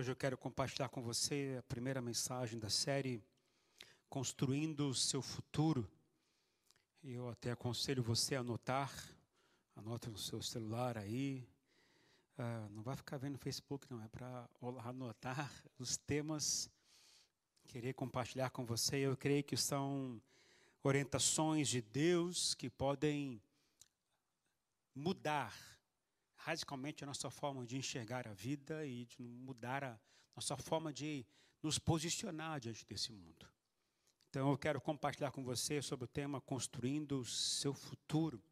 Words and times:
Hoje 0.00 0.12
eu 0.12 0.16
quero 0.16 0.38
compartilhar 0.38 0.88
com 0.88 1.02
você 1.02 1.56
a 1.58 1.62
primeira 1.64 2.00
mensagem 2.00 2.58
da 2.58 2.70
série 2.70 3.22
Construindo 4.08 4.88
o 4.88 4.94
Seu 4.94 5.20
Futuro. 5.20 5.86
Eu 7.04 7.28
até 7.28 7.50
aconselho 7.50 8.02
você 8.02 8.34
a 8.34 8.40
anotar, 8.40 8.90
anota 9.76 10.08
no 10.08 10.16
seu 10.16 10.40
celular 10.40 10.96
aí. 10.96 11.46
Ah, 12.38 12.66
não 12.70 12.82
vai 12.82 12.96
ficar 12.96 13.18
vendo 13.18 13.32
no 13.32 13.38
Facebook, 13.38 13.86
não, 13.90 14.02
é 14.02 14.08
para 14.08 14.48
anotar 14.86 15.52
os 15.78 15.98
temas, 15.98 16.70
querer 17.68 17.92
compartilhar 17.92 18.48
com 18.48 18.64
você. 18.64 18.96
Eu 18.96 19.14
creio 19.18 19.44
que 19.44 19.54
são 19.54 20.18
orientações 20.82 21.68
de 21.68 21.82
Deus 21.82 22.54
que 22.54 22.70
podem 22.70 23.38
mudar 24.94 25.54
radicalmente 26.42 27.04
a 27.04 27.06
nossa 27.06 27.30
forma 27.30 27.66
de 27.66 27.76
enxergar 27.76 28.26
a 28.26 28.32
vida 28.32 28.86
e 28.86 29.04
de 29.04 29.22
mudar 29.22 29.84
a 29.84 30.00
nossa 30.34 30.56
forma 30.56 30.92
de 30.92 31.26
nos 31.62 31.78
posicionar 31.78 32.58
diante 32.58 32.84
desse 32.86 33.12
mundo. 33.12 33.46
Então 34.28 34.50
eu 34.50 34.56
quero 34.56 34.80
compartilhar 34.80 35.32
com 35.32 35.44
você 35.44 35.82
sobre 35.82 36.04
o 36.04 36.08
tema 36.08 36.40
Construindo 36.40 37.20
o 37.20 37.24
seu 37.24 37.74
futuro. 37.74 38.42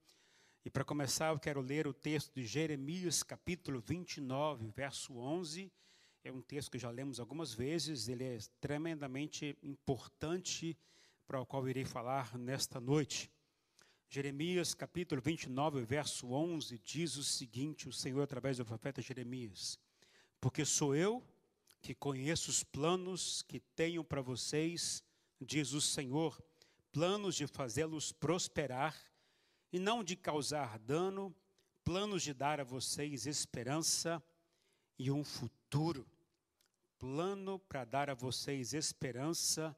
E 0.64 0.70
para 0.70 0.84
começar, 0.84 1.32
eu 1.32 1.38
quero 1.38 1.60
ler 1.60 1.86
o 1.86 1.94
texto 1.94 2.34
de 2.34 2.44
Jeremias, 2.44 3.22
capítulo 3.22 3.80
29, 3.80 4.70
verso 4.70 5.16
11. 5.16 5.72
É 6.24 6.30
um 6.30 6.42
texto 6.42 6.70
que 6.70 6.78
já 6.78 6.90
lemos 6.90 7.18
algumas 7.18 7.54
vezes, 7.54 8.08
ele 8.08 8.24
é 8.24 8.38
tremendamente 8.60 9.56
importante 9.62 10.76
para 11.26 11.40
o 11.40 11.46
qual 11.46 11.66
irei 11.68 11.86
falar 11.86 12.36
nesta 12.36 12.80
noite. 12.80 13.30
Jeremias 14.10 14.72
capítulo 14.72 15.20
29, 15.20 15.82
verso 15.82 16.32
11, 16.32 16.78
diz 16.78 17.16
o 17.16 17.22
seguinte: 17.22 17.90
o 17.90 17.92
Senhor, 17.92 18.22
através 18.22 18.56
do 18.56 18.64
profeta 18.64 19.02
Jeremias: 19.02 19.78
Porque 20.40 20.64
sou 20.64 20.96
eu 20.96 21.22
que 21.82 21.94
conheço 21.94 22.48
os 22.48 22.64
planos 22.64 23.42
que 23.42 23.60
tenho 23.60 24.02
para 24.02 24.22
vocês, 24.22 25.04
diz 25.38 25.74
o 25.74 25.80
Senhor, 25.80 26.42
planos 26.90 27.34
de 27.34 27.46
fazê-los 27.46 28.10
prosperar 28.10 28.96
e 29.70 29.78
não 29.78 30.02
de 30.02 30.16
causar 30.16 30.78
dano, 30.78 31.34
planos 31.84 32.22
de 32.22 32.32
dar 32.32 32.60
a 32.60 32.64
vocês 32.64 33.26
esperança 33.26 34.22
e 34.98 35.10
um 35.10 35.22
futuro. 35.22 36.08
Plano 36.98 37.58
para 37.58 37.84
dar 37.84 38.08
a 38.08 38.14
vocês 38.14 38.72
esperança 38.72 39.76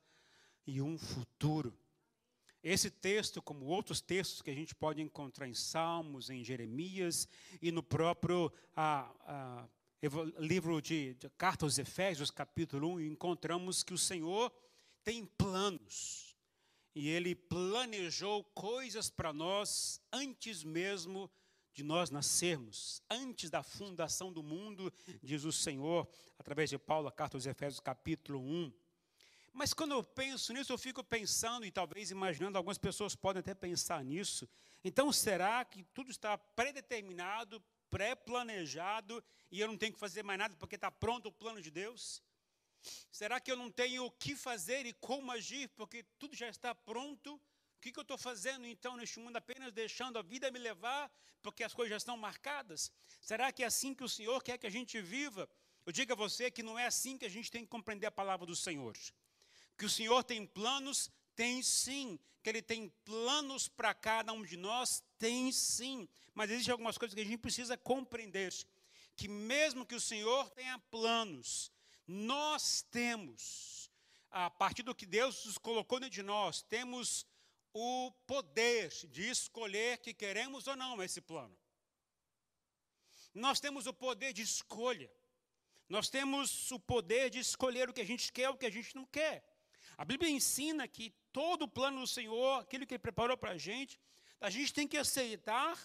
e 0.65 0.81
um 0.81 0.97
futuro. 0.97 1.77
Esse 2.63 2.91
texto, 2.91 3.41
como 3.41 3.65
outros 3.65 4.03
textos 4.03 4.43
que 4.43 4.51
a 4.51 4.55
gente 4.55 4.75
pode 4.75 5.01
encontrar 5.01 5.49
em 5.49 5.55
Salmos, 5.55 6.29
em 6.29 6.45
Jeremias 6.45 7.27
e 7.63 7.73
no 7.73 7.83
próprio 7.83 8.53
livro 10.39 10.83
de, 10.83 11.15
de 11.15 11.31
Carta 11.31 11.65
aos 11.65 11.79
Efésios, 11.79 12.31
capítulo 12.31 12.95
1, 12.95 13.01
encontramos 13.01 13.83
que 13.83 13.95
o 13.95 13.99
Senhor 13.99 14.53
tem 15.03 15.25
planos. 15.25 16.37
E 16.95 17.09
Ele 17.09 17.35
planejou 17.35 18.45
coisas 18.45 19.09
para 19.09 19.33
nós 19.33 20.03
antes 20.13 20.63
mesmo 20.63 21.31
de 21.73 21.83
nós 21.83 22.11
nascermos, 22.11 23.01
antes 23.09 23.49
da 23.49 23.63
fundação 23.63 24.31
do 24.31 24.43
mundo, 24.43 24.93
diz 25.23 25.45
o 25.45 25.53
Senhor, 25.53 26.07
através 26.39 26.69
de 26.69 26.77
Paulo, 26.79 27.09
a 27.09 27.13
Carta 27.13 27.37
aos 27.37 27.47
Efésios, 27.47 27.81
capítulo 27.81 28.41
1. 28.41 28.73
Mas 29.53 29.75
quando 29.75 29.93
eu 29.93 30.03
penso 30.03 30.53
nisso, 30.53 30.73
eu 30.73 30.79
fico 30.79 31.03
pensando 31.03 31.67
e 31.67 31.71
talvez 31.71 32.11
imaginando, 32.11 32.57
algumas 32.57 32.79
pessoas 32.79 33.15
podem 33.15 33.41
até 33.41 33.55
pensar 33.55 34.05
nisso. 34.05 34.49
Então, 34.85 35.13
será 35.13 35.65
que 35.65 35.83
tudo 35.93 36.11
está 36.11 36.39
predeterminado, 36.39 37.63
pré-planejado 37.91 39.23
e 39.51 39.61
eu 39.61 39.67
não 39.67 39.77
tenho 39.77 39.93
que 39.93 39.99
fazer 39.99 40.23
mais 40.23 40.39
nada 40.39 40.55
porque 40.57 40.77
está 40.77 40.91
pronto 40.91 41.29
o 41.29 41.33
plano 41.33 41.61
de 41.61 41.71
Deus? 41.71 42.23
Será 43.11 43.41
que 43.41 43.51
eu 43.51 43.57
não 43.57 43.71
tenho 43.71 44.05
o 44.05 44.11
que 44.11 44.35
fazer 44.35 44.87
e 44.87 44.93
como 44.95 45.33
agir 45.33 45.69
porque 45.71 46.05
tudo 46.19 46.35
já 46.35 46.49
está 46.49 46.75
pronto? 46.75 47.35
O 47.35 47.81
que, 47.81 47.93
eu 47.97 48.03
estou 48.03 48.19
fazendo 48.19 48.67
então 48.67 48.97
neste 48.97 49.19
mundo? 49.19 49.37
Apenas 49.37 49.73
deixando 49.73 50.19
a 50.19 50.23
vida 50.23 50.51
me 50.51 50.59
levar 50.59 51.11
porque 51.43 51.65
as 51.65 51.75
coisas 51.75 51.91
já 51.91 51.97
estão 51.97 52.17
marcadas? 52.17 52.93
Será 53.21 53.51
que 53.53 53.63
é 53.63 53.67
assim 53.67 53.95
que 53.95 54.05
o 54.05 54.09
Senhor 54.09 54.43
quer 54.43 54.59
que 54.59 54.67
a 54.67 54.71
gente 54.71 55.01
viva? 55.01 55.49
Eu 55.85 55.93
digo 55.93 56.13
a 56.13 56.15
você 56.15 56.51
que 56.51 56.63
não 56.63 56.79
é 56.79 56.87
assim 56.87 57.19
que 57.19 57.25
a 57.25 57.29
gente 57.29 57.51
tem 57.51 57.63
que 57.63 57.71
compreender 57.71 58.07
a 58.07 58.11
palavra 58.11 58.47
do 58.47 58.55
Senhor. 58.55 58.97
Que 59.81 59.87
o 59.87 59.89
Senhor 59.89 60.23
tem 60.23 60.45
planos, 60.45 61.11
tem 61.35 61.63
sim. 61.63 62.21
Que 62.43 62.51
Ele 62.51 62.61
tem 62.61 62.91
planos 63.03 63.67
para 63.67 63.95
cada 63.95 64.31
um 64.31 64.43
de 64.43 64.55
nós, 64.55 65.03
tem 65.19 65.51
sim. 65.51 66.07
Mas 66.35 66.51
existem 66.51 66.73
algumas 66.73 66.99
coisas 66.99 67.15
que 67.15 67.23
a 67.23 67.25
gente 67.25 67.39
precisa 67.39 67.79
compreender. 67.79 68.53
Que 69.17 69.27
mesmo 69.27 69.87
que 69.87 69.95
o 69.95 70.01
Senhor 70.01 70.51
tenha 70.51 70.79
planos, 70.91 71.73
nós 72.07 72.83
temos, 72.91 73.91
a 74.31 74.51
partir 74.51 74.83
do 74.83 74.95
que 74.95 75.07
Deus 75.07 75.47
nos 75.47 75.57
colocou 75.57 75.99
dentro 75.99 76.15
de 76.15 76.23
nós, 76.23 76.61
temos 76.61 77.27
o 77.73 78.13
poder 78.27 78.91
de 79.09 79.31
escolher 79.31 79.97
que 80.03 80.13
queremos 80.13 80.67
ou 80.67 80.77
não 80.77 81.03
esse 81.03 81.23
plano. 81.23 81.57
Nós 83.33 83.61
temos 83.61 83.87
o 83.87 83.95
poder 83.95 84.35
de 84.35 84.43
escolha. 84.43 85.11
Nós 85.89 86.11
temos 86.11 86.71
o 86.71 86.79
poder 86.79 87.31
de 87.31 87.39
escolher 87.39 87.89
o 87.89 87.95
que 87.95 88.03
a 88.03 88.07
gente 88.07 88.31
quer, 88.31 88.51
o 88.51 88.59
que 88.59 88.67
a 88.67 88.71
gente 88.71 88.95
não 88.95 89.07
quer. 89.07 89.50
A 89.97 90.05
Bíblia 90.05 90.31
ensina 90.31 90.89
que 90.89 91.15
todo 91.33 91.63
o 91.63 91.69
plano 91.69 92.01
do 92.01 92.07
Senhor, 92.07 92.61
aquilo 92.61 92.87
que 92.87 92.95
Ele 92.95 92.99
preparou 92.99 93.37
para 93.37 93.53
a 93.53 93.59
gente, 93.59 94.01
a 94.41 94.51
gente 94.51 94.73
tem 94.73 94.89
que 94.89 94.97
aceitar 94.97 95.79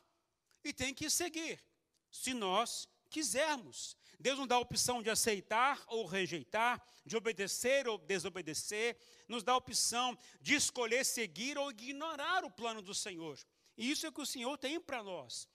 e 0.63 0.73
tem 0.73 0.93
que 0.93 1.09
seguir, 1.09 1.63
se 2.09 2.33
nós 2.33 2.87
quisermos. 3.09 3.95
Deus 4.19 4.39
nos 4.39 4.47
dá 4.47 4.55
a 4.55 4.59
opção 4.59 5.01
de 5.01 5.09
aceitar 5.09 5.83
ou 5.87 6.05
rejeitar, 6.05 6.83
de 7.05 7.15
obedecer 7.15 7.87
ou 7.87 7.97
desobedecer, 7.97 8.97
nos 9.27 9.43
dá 9.43 9.53
a 9.53 9.57
opção 9.57 10.17
de 10.41 10.55
escolher 10.55 11.05
seguir 11.05 11.57
ou 11.57 11.69
ignorar 11.69 12.43
o 12.43 12.51
plano 12.51 12.81
do 12.81 12.93
Senhor. 12.93 13.37
E 13.77 13.91
isso 13.91 14.05
é 14.05 14.09
o 14.09 14.11
que 14.11 14.21
o 14.21 14.25
Senhor 14.25 14.57
tem 14.57 14.79
para 14.79 15.03
nós. 15.03 15.47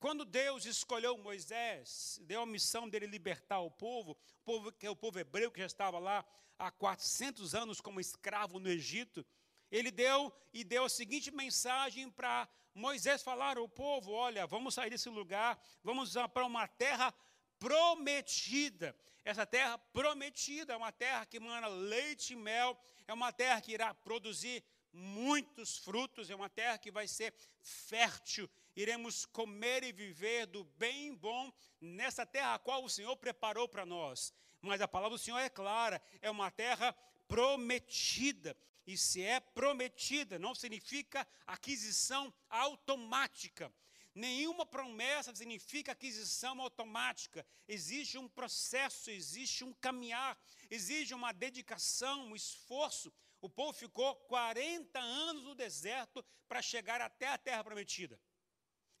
Quando 0.00 0.24
Deus 0.24 0.64
escolheu 0.64 1.18
Moisés, 1.18 2.20
deu 2.22 2.42
a 2.42 2.46
missão 2.46 2.88
dele 2.88 3.06
libertar 3.06 3.58
o 3.58 3.70
povo, 3.70 4.12
o 4.12 4.44
povo 4.44 4.72
que 4.72 4.86
é 4.86 4.90
o 4.90 4.94
povo 4.94 5.18
hebreu 5.18 5.50
que 5.50 5.58
já 5.58 5.66
estava 5.66 5.98
lá 5.98 6.24
há 6.56 6.70
400 6.70 7.52
anos 7.52 7.80
como 7.80 8.00
escravo 8.00 8.60
no 8.60 8.68
Egito, 8.68 9.26
ele 9.70 9.90
deu 9.90 10.32
e 10.52 10.62
deu 10.62 10.84
a 10.84 10.88
seguinte 10.88 11.32
mensagem 11.32 12.08
para 12.10 12.48
Moisés 12.72 13.22
falar 13.22 13.58
ao 13.58 13.68
povo: 13.68 14.12
olha, 14.12 14.46
vamos 14.46 14.74
sair 14.74 14.90
desse 14.90 15.08
lugar, 15.08 15.60
vamos 15.82 16.14
para 16.32 16.46
uma 16.46 16.68
terra 16.68 17.12
prometida. 17.58 18.94
Essa 19.24 19.44
terra 19.44 19.76
prometida 19.78 20.74
é 20.74 20.76
uma 20.76 20.92
terra 20.92 21.26
que 21.26 21.40
mana 21.40 21.66
leite 21.66 22.34
e 22.34 22.36
mel, 22.36 22.78
é 23.06 23.12
uma 23.12 23.32
terra 23.32 23.60
que 23.60 23.72
irá 23.72 23.92
produzir 23.92 24.64
muitos 24.92 25.78
frutos, 25.78 26.30
é 26.30 26.34
uma 26.34 26.48
terra 26.48 26.78
que 26.78 26.90
vai 26.90 27.06
ser 27.06 27.34
fértil. 27.60 28.48
Iremos 28.78 29.26
comer 29.26 29.82
e 29.82 29.90
viver 29.90 30.46
do 30.46 30.62
bem 30.62 31.12
bom 31.12 31.52
nessa 31.80 32.24
terra 32.24 32.54
a 32.54 32.58
qual 32.60 32.84
o 32.84 32.88
Senhor 32.88 33.16
preparou 33.16 33.66
para 33.68 33.84
nós. 33.84 34.32
Mas 34.62 34.80
a 34.80 34.86
palavra 34.86 35.18
do 35.18 35.20
Senhor 35.20 35.40
é 35.40 35.48
clara, 35.50 36.00
é 36.22 36.30
uma 36.30 36.48
terra 36.48 36.92
prometida. 37.26 38.56
E 38.86 38.96
se 38.96 39.20
é 39.20 39.40
prometida, 39.40 40.38
não 40.38 40.54
significa 40.54 41.26
aquisição 41.44 42.32
automática. 42.48 43.74
Nenhuma 44.14 44.64
promessa 44.64 45.34
significa 45.34 45.90
aquisição 45.90 46.60
automática. 46.60 47.44
Existe 47.66 48.16
um 48.16 48.28
processo, 48.28 49.10
existe 49.10 49.64
um 49.64 49.72
caminhar, 49.72 50.40
exige 50.70 51.14
uma 51.14 51.32
dedicação, 51.32 52.26
um 52.26 52.36
esforço. 52.36 53.12
O 53.40 53.50
povo 53.50 53.72
ficou 53.72 54.14
40 54.14 55.00
anos 55.00 55.42
no 55.42 55.56
deserto 55.56 56.24
para 56.46 56.62
chegar 56.62 57.00
até 57.00 57.26
a 57.26 57.36
terra 57.36 57.64
prometida. 57.64 58.20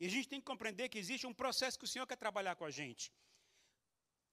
E 0.00 0.06
a 0.06 0.10
gente 0.10 0.28
tem 0.28 0.40
que 0.40 0.46
compreender 0.46 0.88
que 0.88 0.98
existe 0.98 1.26
um 1.26 1.34
processo 1.34 1.78
que 1.78 1.84
o 1.84 1.88
Senhor 1.88 2.06
quer 2.06 2.16
trabalhar 2.16 2.54
com 2.56 2.64
a 2.64 2.70
gente. 2.70 3.12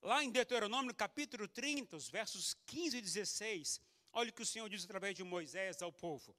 Lá 0.02 0.24
em 0.24 0.30
Deuteronômio, 0.30 0.94
capítulo 0.94 1.48
30, 1.48 1.96
os 1.98 2.08
versos 2.10 2.54
15 2.66 2.98
e 2.98 3.02
16, 3.02 3.82
olha 4.14 4.30
o 4.30 4.34
que 4.34 4.44
o 4.44 4.46
Senhor 4.46 4.70
diz 4.70 4.84
através 4.84 5.16
de 5.16 5.24
Moisés 5.24 5.82
ao 5.82 5.92
povo. 5.92 6.36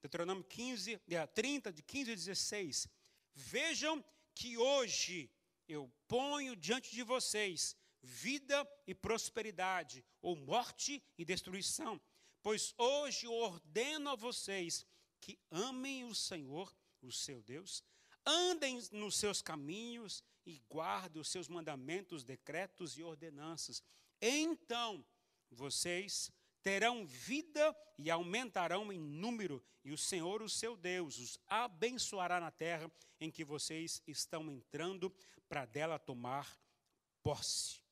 Deuteronômio 0.00 0.44
15, 0.44 1.00
30, 1.34 1.72
de 1.72 1.82
15 1.82 2.10
e 2.10 2.16
16. 2.16 2.88
Vejam 3.34 4.02
que 4.34 4.56
hoje 4.56 5.30
eu 5.68 5.92
ponho 6.08 6.56
diante 6.56 6.90
de 6.90 7.02
vocês 7.02 7.76
vida 8.02 8.66
e 8.86 8.94
prosperidade, 8.94 10.04
ou 10.22 10.36
morte 10.36 11.02
e 11.18 11.24
destruição. 11.24 12.00
Pois 12.42 12.72
hoje 12.78 13.26
ordeno 13.26 14.10
a 14.10 14.14
vocês 14.14 14.86
que 15.20 15.38
amem 15.50 16.04
o 16.04 16.14
Senhor, 16.14 16.74
o 17.02 17.10
seu 17.10 17.42
Deus, 17.42 17.82
andem 18.26 18.80
nos 18.92 19.16
seus 19.16 19.40
caminhos 19.40 20.22
e 20.44 20.60
guardem 20.68 21.20
os 21.20 21.28
seus 21.28 21.48
mandamentos, 21.48 22.24
decretos 22.24 22.98
e 22.98 23.02
ordenanças. 23.02 23.82
Então 24.20 25.04
vocês 25.50 26.30
terão 26.62 27.06
vida 27.06 27.76
e 27.96 28.10
aumentarão 28.10 28.92
em 28.92 28.98
número, 28.98 29.62
e 29.84 29.92
o 29.92 29.98
Senhor, 29.98 30.42
o 30.42 30.48
seu 30.48 30.76
Deus, 30.76 31.18
os 31.18 31.38
abençoará 31.46 32.40
na 32.40 32.50
terra 32.50 32.90
em 33.20 33.30
que 33.30 33.44
vocês 33.44 34.02
estão 34.06 34.50
entrando 34.50 35.14
para 35.48 35.64
dela 35.64 35.96
tomar 35.96 36.60
posse. 37.22 37.85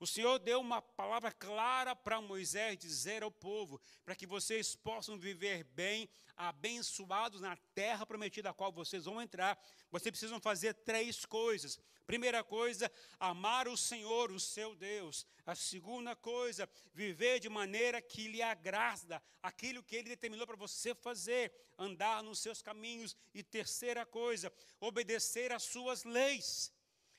O 0.00 0.06
Senhor 0.06 0.38
deu 0.38 0.60
uma 0.60 0.80
palavra 0.80 1.32
clara 1.32 1.94
para 1.96 2.20
Moisés 2.20 2.78
dizer 2.78 3.24
ao 3.24 3.32
povo, 3.32 3.80
para 4.04 4.14
que 4.14 4.26
vocês 4.26 4.76
possam 4.76 5.18
viver 5.18 5.64
bem, 5.64 6.08
abençoados 6.36 7.40
na 7.40 7.56
terra 7.74 8.06
prometida 8.06 8.50
a 8.50 8.54
qual 8.54 8.70
vocês 8.70 9.06
vão 9.06 9.20
entrar. 9.20 9.58
Vocês 9.90 10.12
precisam 10.12 10.40
fazer 10.40 10.72
três 10.72 11.24
coisas. 11.24 11.80
Primeira 12.06 12.44
coisa, 12.44 12.90
amar 13.18 13.66
o 13.66 13.76
Senhor, 13.76 14.30
o 14.30 14.38
seu 14.38 14.76
Deus. 14.76 15.26
A 15.44 15.56
segunda 15.56 16.14
coisa, 16.14 16.70
viver 16.94 17.40
de 17.40 17.48
maneira 17.48 18.00
que 18.00 18.28
lhe 18.28 18.40
agrada 18.40 19.20
aquilo 19.42 19.82
que 19.82 19.96
ele 19.96 20.10
determinou 20.10 20.46
para 20.46 20.56
você 20.56 20.94
fazer, 20.94 21.52
andar 21.76 22.22
nos 22.22 22.38
seus 22.38 22.62
caminhos. 22.62 23.16
E 23.34 23.42
terceira 23.42 24.06
coisa, 24.06 24.52
obedecer 24.80 25.50
às 25.50 25.64
suas 25.64 26.04
leis. 26.04 26.72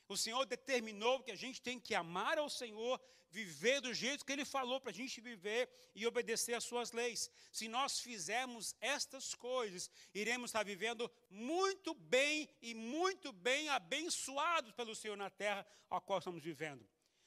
O 0.10 0.18
Senhor 0.18 0.44
determinou 0.44 1.22
que 1.22 1.32
a 1.32 1.36
gente 1.36 1.62
tem 1.62 1.80
que 1.80 1.94
amar 1.94 2.40
ao 2.40 2.50
Senhor, 2.50 3.00
viver 3.30 3.80
do 3.80 3.94
jeito 3.94 4.26
que 4.26 4.34
Ele 4.34 4.44
falou 4.44 4.82
para 4.82 4.90
a 4.90 4.94
gente 4.94 5.22
viver 5.22 5.70
e 5.94 6.08
obedecer 6.08 6.56
às 6.56 6.64
Suas 6.64 6.92
leis. 6.92 7.30
Se 7.52 7.68
nós 7.68 8.00
fizermos 8.00 8.76
estas 8.82 9.36
coisas, 9.36 9.88
iremos 10.12 10.50
estar 10.50 10.64
vivendo 10.64 11.10
muito 11.30 11.94
bem 11.94 12.50
e 12.60 12.74
muito 12.74 13.32
bem 13.32 13.70
abençoados 13.70 14.72
pelo 14.72 14.96
Senhor 14.96 15.16
na 15.16 15.30
terra 15.30 15.64
a 15.92 16.02
qual 16.02 16.18
estamos 16.18 16.44
vivendo. 16.44 16.84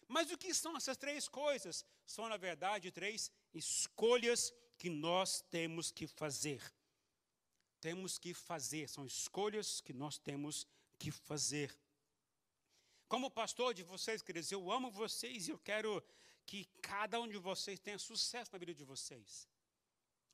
Mas 0.08 0.32
o 0.32 0.37
que 0.37 0.52
são 0.52 0.76
essas 0.76 0.96
três 0.96 1.29
coisas? 1.29 1.87
São, 2.05 2.29
na 2.29 2.37
verdade, 2.37 2.90
três 2.90 3.31
escolhas 3.55 4.52
que 4.76 4.90
nós 4.90 5.40
temos 5.40 5.93
que 5.93 6.08
fazer. 6.08 6.61
Temos 7.81 8.19
que 8.19 8.34
fazer, 8.34 8.88
são 8.88 9.06
escolhas 9.06 9.81
que 9.81 9.93
nós 9.93 10.19
temos 10.19 10.67
que 10.99 11.12
fazer. 11.12 11.76
Como 13.12 13.30
pastor 13.30 13.74
de 13.74 13.82
vocês, 13.82 14.22
queridos, 14.22 14.50
eu 14.50 14.72
amo 14.72 14.90
vocês 14.90 15.46
e 15.46 15.50
eu 15.50 15.58
quero 15.58 16.02
que 16.46 16.64
cada 16.80 17.20
um 17.20 17.28
de 17.28 17.36
vocês 17.36 17.78
tenha 17.78 17.98
sucesso 17.98 18.50
na 18.50 18.58
vida 18.58 18.72
de 18.72 18.84
vocês. 18.84 19.46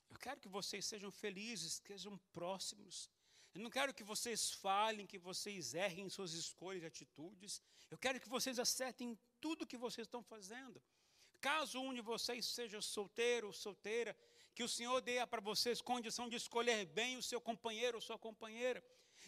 Eu 0.09 0.17
quero 0.17 0.39
que 0.39 0.47
vocês 0.47 0.85
sejam 0.85 1.11
felizes, 1.11 1.77
que 1.81 1.89
sejam 1.89 2.17
próximos. 2.31 3.09
Eu 3.53 3.59
não 3.59 3.69
quero 3.69 3.93
que 3.93 4.01
vocês 4.01 4.53
falem, 4.53 5.05
que 5.05 5.17
vocês 5.17 5.73
errem 5.73 6.05
em 6.05 6.09
suas 6.09 6.31
escolhas 6.31 6.83
e 6.83 6.85
atitudes. 6.85 7.61
Eu 7.91 7.97
quero 7.97 8.17
que 8.17 8.29
vocês 8.29 8.57
acertem 8.57 9.19
tudo 9.41 9.67
que 9.67 9.75
vocês 9.85 10.07
estão 10.07 10.23
fazendo. 10.23 10.81
Caso 11.41 11.81
um 11.81 11.93
de 11.93 11.99
vocês 11.99 12.45
seja 12.45 12.79
solteiro 12.81 13.47
ou 13.47 13.51
solteira, 13.51 14.15
que 14.55 14.63
o 14.63 14.69
Senhor 14.69 15.01
dê 15.01 15.17
para 15.27 15.41
vocês 15.41 15.81
condição 15.81 16.29
de 16.29 16.37
escolher 16.37 16.85
bem 16.85 17.17
o 17.17 17.21
seu 17.21 17.41
companheiro 17.41 17.97
ou 17.97 18.01
sua 18.01 18.17
companheira. 18.17 18.81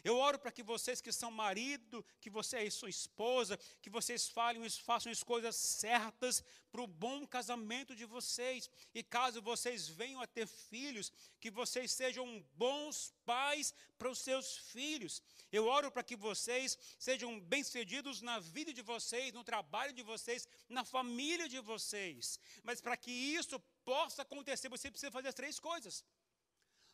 Eu 0.03 0.17
oro 0.17 0.39
para 0.39 0.51
que 0.51 0.63
vocês 0.63 0.99
que 0.99 1.11
são 1.11 1.29
marido, 1.29 2.03
que 2.19 2.29
você 2.29 2.57
é 2.65 2.69
sua 2.69 2.89
esposa, 2.89 3.57
que 3.81 3.89
vocês 3.89 4.27
falem, 4.27 4.67
façam 4.69 5.11
as 5.11 5.23
coisas 5.23 5.55
certas 5.55 6.43
para 6.71 6.81
o 6.81 6.87
bom 6.87 7.25
casamento 7.27 7.95
de 7.95 8.05
vocês. 8.05 8.69
E 8.93 9.03
caso 9.03 9.41
vocês 9.41 9.87
venham 9.87 10.21
a 10.21 10.27
ter 10.27 10.47
filhos, 10.47 11.11
que 11.39 11.51
vocês 11.51 11.91
sejam 11.91 12.43
bons 12.53 13.13
pais 13.25 13.73
para 13.97 14.09
os 14.09 14.19
seus 14.19 14.57
filhos. 14.57 15.21
Eu 15.51 15.65
oro 15.67 15.91
para 15.91 16.03
que 16.03 16.15
vocês 16.15 16.77
sejam 16.97 17.39
bem-sucedidos 17.39 18.21
na 18.21 18.39
vida 18.39 18.73
de 18.73 18.81
vocês, 18.81 19.33
no 19.33 19.43
trabalho 19.43 19.93
de 19.93 20.01
vocês, 20.01 20.47
na 20.67 20.83
família 20.83 21.47
de 21.47 21.59
vocês. 21.59 22.39
Mas 22.63 22.81
para 22.81 22.97
que 22.97 23.11
isso 23.11 23.59
possa 23.83 24.23
acontecer, 24.23 24.69
você 24.69 24.89
precisa 24.89 25.11
fazer 25.11 25.27
as 25.27 25.35
três 25.35 25.59
coisas: 25.59 26.03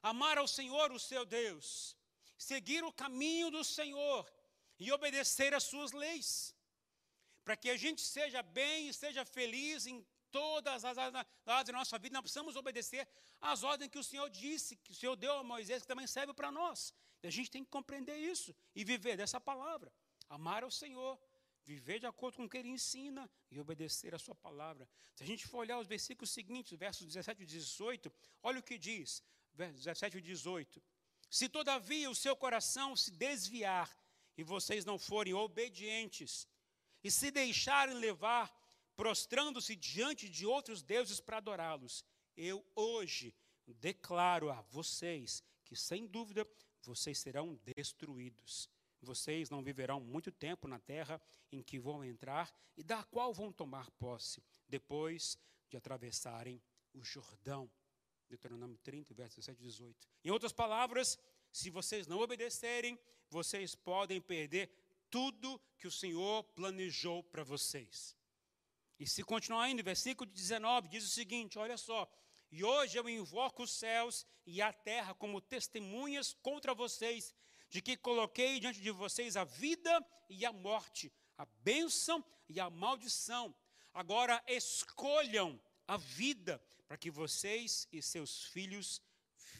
amar 0.02 0.38
ao 0.38 0.48
Senhor, 0.48 0.92
o 0.92 1.00
seu 1.00 1.26
Deus 1.26 1.96
seguir 2.38 2.84
o 2.84 2.92
caminho 2.92 3.50
do 3.50 3.64
Senhor 3.64 4.30
e 4.80 4.92
obedecer 4.92 5.54
às 5.54 5.64
suas 5.64 5.92
leis, 5.92 6.56
para 7.44 7.58
que 7.58 7.70
a 7.70 7.78
gente 7.78 8.02
seja 8.02 8.44
bem 8.44 8.90
e 8.90 8.94
seja 8.94 9.26
feliz 9.26 9.88
em 9.88 10.06
todas 10.32 10.84
as 10.86 10.98
áreas 10.98 11.14
da 11.46 11.74
nossa 11.74 11.98
vida, 11.98 12.14
nós 12.14 12.22
precisamos 12.22 12.56
obedecer 12.56 13.08
às 13.40 13.64
ordens 13.64 13.90
que 13.90 13.98
o 13.98 14.04
Senhor 14.04 14.30
disse, 14.30 14.76
que 14.76 14.92
o 14.92 14.96
Senhor 14.96 15.16
deu 15.16 15.34
a 15.34 15.44
Moisés, 15.44 15.82
que 15.82 15.88
também 15.88 16.08
serve 16.08 16.34
para 16.34 16.52
nós. 16.52 16.94
E 17.24 17.28
a 17.28 17.32
gente 17.32 17.50
tem 17.50 17.64
que 17.64 17.70
compreender 17.70 18.18
isso 18.18 18.56
e 18.76 18.84
viver 18.84 19.18
dessa 19.18 19.40
palavra. 19.40 19.92
Amar 20.30 20.64
ao 20.64 20.70
Senhor, 20.70 21.20
viver 21.64 22.00
de 22.00 22.06
acordo 22.06 22.38
com 22.38 22.46
o 22.46 22.50
que 22.50 22.58
Ele 22.58 22.70
ensina 22.70 23.30
e 23.50 23.60
obedecer 23.60 24.14
a 24.14 24.20
Sua 24.20 24.36
palavra. 24.36 24.88
Se 25.16 25.24
a 25.24 25.28
gente 25.28 25.48
for 25.48 25.60
olhar 25.60 25.80
os 25.80 25.88
versículos 25.88 26.30
seguintes, 26.32 26.78
versos 26.78 27.08
17 27.08 27.42
e 27.42 27.46
18, 27.46 28.14
olha 28.44 28.60
o 28.60 28.64
que 28.64 28.78
diz, 28.78 29.24
17 29.54 30.18
e 30.18 30.22
18. 30.22 30.84
Se 31.30 31.50
todavia 31.50 32.10
o 32.10 32.16
seu 32.16 32.36
coração 32.36 32.96
se 32.96 33.12
desviar 33.12 33.92
e 34.38 34.44
vocês 34.44 34.86
não 34.86 34.98
forem 34.98 35.34
obedientes 35.34 36.48
e 37.04 37.12
se 37.12 37.32
deixarem 37.32 37.96
levar, 37.96 38.54
prostrando-se 38.96 39.76
diante 39.76 40.30
de 40.30 40.46
outros 40.46 40.82
deuses 40.82 41.20
para 41.20 41.38
adorá-los, 41.38 42.04
eu 42.36 42.66
hoje 42.76 43.36
declaro 43.66 44.50
a 44.50 44.62
vocês 44.62 45.44
que, 45.64 45.76
sem 45.76 46.08
dúvida, 46.08 46.48
vocês 46.82 47.20
serão 47.20 47.60
destruídos. 47.76 48.70
Vocês 49.02 49.50
não 49.50 49.62
viverão 49.62 50.00
muito 50.00 50.32
tempo 50.32 50.68
na 50.68 50.80
terra 50.80 51.22
em 51.52 51.62
que 51.62 51.78
vão 51.78 52.04
entrar 52.04 52.52
e 52.76 52.84
da 52.84 53.04
qual 53.04 53.34
vão 53.34 53.52
tomar 53.52 53.92
posse, 53.92 54.44
depois 54.68 55.38
de 55.70 55.78
atravessarem 55.78 56.62
o 56.94 57.04
Jordão. 57.04 57.70
Deuteronômio 58.30 58.78
30, 58.84 59.14
versos 59.14 59.46
17 59.46 59.62
e 59.62 59.66
18. 59.66 60.08
Em 60.24 60.32
outras 60.32 60.52
palavras, 60.52 61.18
se 61.52 61.70
vocês 61.70 62.08
não 62.08 62.20
obedecerem, 62.20 63.00
vocês 63.30 63.76
podem 63.76 64.22
perder 64.22 64.70
tudo 65.10 65.60
que 65.78 65.88
o 65.88 65.92
Senhor 65.92 66.44
planejou 66.44 67.24
para 67.24 67.44
vocês. 67.44 68.16
E 69.00 69.08
se 69.08 69.24
continuar 69.24 69.64
ainda, 69.64 69.84
versículo 69.84 70.30
19 70.30 70.88
diz 70.90 71.04
o 71.04 71.10
seguinte: 71.10 71.58
olha 71.58 71.78
só. 71.78 72.10
E 72.52 72.64
hoje 72.64 72.98
eu 72.98 73.08
invoco 73.10 73.64
os 73.64 73.72
céus 73.72 74.26
e 74.46 74.62
a 74.62 74.72
terra 74.72 75.14
como 75.14 75.42
testemunhas 75.42 76.34
contra 76.34 76.74
vocês, 76.74 77.36
de 77.70 77.82
que 77.82 77.98
coloquei 77.98 78.60
diante 78.60 78.82
de 78.82 78.92
vocês 78.92 79.36
a 79.36 79.44
vida 79.44 80.06
e 80.30 80.46
a 80.46 80.54
morte, 80.54 81.12
a 81.38 81.46
bênção 81.46 82.24
e 82.48 82.60
a 82.60 82.70
maldição. 82.70 83.54
Agora 83.94 84.42
escolham 84.48 85.60
a 85.88 85.98
vida 85.98 86.62
para 86.88 86.98
que 86.98 87.12
vocês 87.12 87.88
e 87.92 88.02
seus 88.02 88.46
filhos 88.46 89.02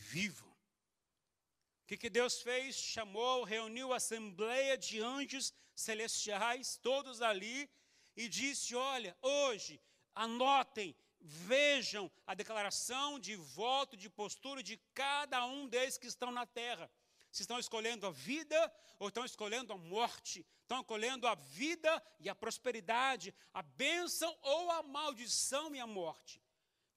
vivam. 0.10 0.48
O 0.50 1.88
que, 1.88 1.98
que 1.98 2.10
Deus 2.10 2.42
fez? 2.42 2.76
Chamou, 2.76 3.44
reuniu 3.44 3.94
a 3.94 3.98
assembleia 3.98 4.78
de 4.78 5.02
anjos 5.02 5.54
celestiais, 5.76 6.78
todos 6.78 7.22
ali, 7.22 7.70
e 8.16 8.28
disse: 8.28 8.76
Olha, 8.76 9.16
hoje, 9.22 9.80
anotem, 10.16 10.96
vejam 11.20 12.12
a 12.26 12.34
declaração 12.34 13.20
de 13.20 13.36
voto, 13.36 13.96
de 13.96 14.10
postura 14.10 14.64
de 14.64 14.78
cada 14.94 15.46
um 15.46 15.68
deles 15.68 15.98
que 15.98 16.08
estão 16.08 16.32
na 16.32 16.46
terra. 16.46 16.90
Se 17.32 17.44
estão 17.44 17.60
escolhendo 17.60 18.08
a 18.08 18.12
vida 18.12 18.74
ou 19.00 19.10
estão 19.10 19.24
escolhendo 19.24 19.72
a 19.72 19.78
morte, 19.78 20.46
estão 20.62 20.80
escolhendo 20.80 21.28
a 21.28 21.36
vida 21.36 22.04
e 22.20 22.30
a 22.30 22.36
prosperidade, 22.36 23.34
a 23.54 23.62
bênção 23.62 24.36
ou 24.42 24.72
a 24.72 24.82
maldição 24.82 25.76
e 25.76 25.80
a 25.80 25.88
morte. 25.88 26.42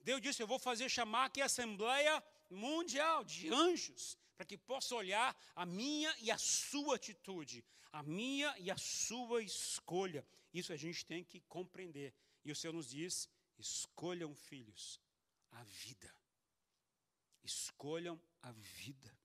Deus 0.03 0.21
disse: 0.21 0.41
Eu 0.41 0.47
vou 0.47 0.59
fazer 0.59 0.89
chamar 0.89 1.25
aqui 1.25 1.41
a 1.41 1.45
Assembleia 1.45 2.23
Mundial 2.49 3.23
de 3.23 3.49
Anjos, 3.53 4.17
para 4.35 4.45
que 4.45 4.57
possa 4.57 4.95
olhar 4.95 5.35
a 5.55 5.65
minha 5.65 6.13
e 6.19 6.31
a 6.31 6.37
sua 6.37 6.95
atitude, 6.95 7.63
a 7.91 8.01
minha 8.03 8.53
e 8.57 8.71
a 8.71 8.77
sua 8.77 9.43
escolha. 9.43 10.25
Isso 10.53 10.73
a 10.73 10.77
gente 10.77 11.05
tem 11.05 11.23
que 11.23 11.39
compreender. 11.41 12.13
E 12.43 12.51
o 12.51 12.55
Senhor 12.55 12.73
nos 12.73 12.89
diz: 12.89 13.29
escolham, 13.57 14.33
filhos, 14.33 14.99
a 15.51 15.63
vida. 15.63 16.13
Escolham 17.43 18.21
a 18.41 18.51
vida. 18.51 19.17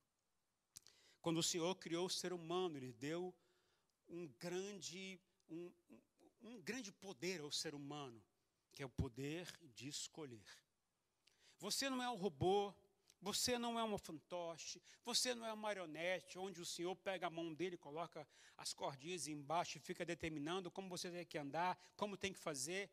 Quando 1.21 1.37
o 1.37 1.43
Senhor 1.43 1.75
criou 1.75 2.05
o 2.05 2.09
ser 2.09 2.31
humano, 2.33 2.77
Ele 2.77 2.93
deu 2.93 3.35
um 4.07 4.27
grande, 4.39 5.19
um, 5.49 5.71
um 6.41 6.61
grande 6.61 6.91
poder 6.91 7.41
ao 7.41 7.51
ser 7.51 7.75
humano, 7.75 8.23
que 8.71 8.81
é 8.81 8.85
o 8.85 8.89
poder 8.89 9.51
de 9.73 9.87
escolher. 9.89 10.66
Você 11.59 11.89
não 11.89 12.01
é 12.01 12.09
um 12.09 12.15
robô, 12.15 12.73
você 13.21 13.57
não 13.57 13.79
é 13.79 13.83
um 13.83 13.97
fantoche, 13.97 14.81
você 15.03 15.33
não 15.33 15.45
é 15.45 15.49
uma 15.49 15.55
marionete, 15.55 16.37
onde 16.37 16.61
o 16.61 16.65
Senhor 16.65 16.95
pega 16.95 17.27
a 17.27 17.29
mão 17.29 17.53
dele, 17.53 17.77
coloca 17.77 18.27
as 18.57 18.73
cordinhas 18.73 19.27
embaixo 19.27 19.77
e 19.77 19.81
fica 19.81 20.05
determinando 20.05 20.69
como 20.69 20.89
você 20.89 21.09
tem 21.09 21.25
que 21.25 21.37
andar, 21.37 21.77
como 21.95 22.15
tem 22.15 22.31
que 22.31 22.39
fazer. 22.39 22.89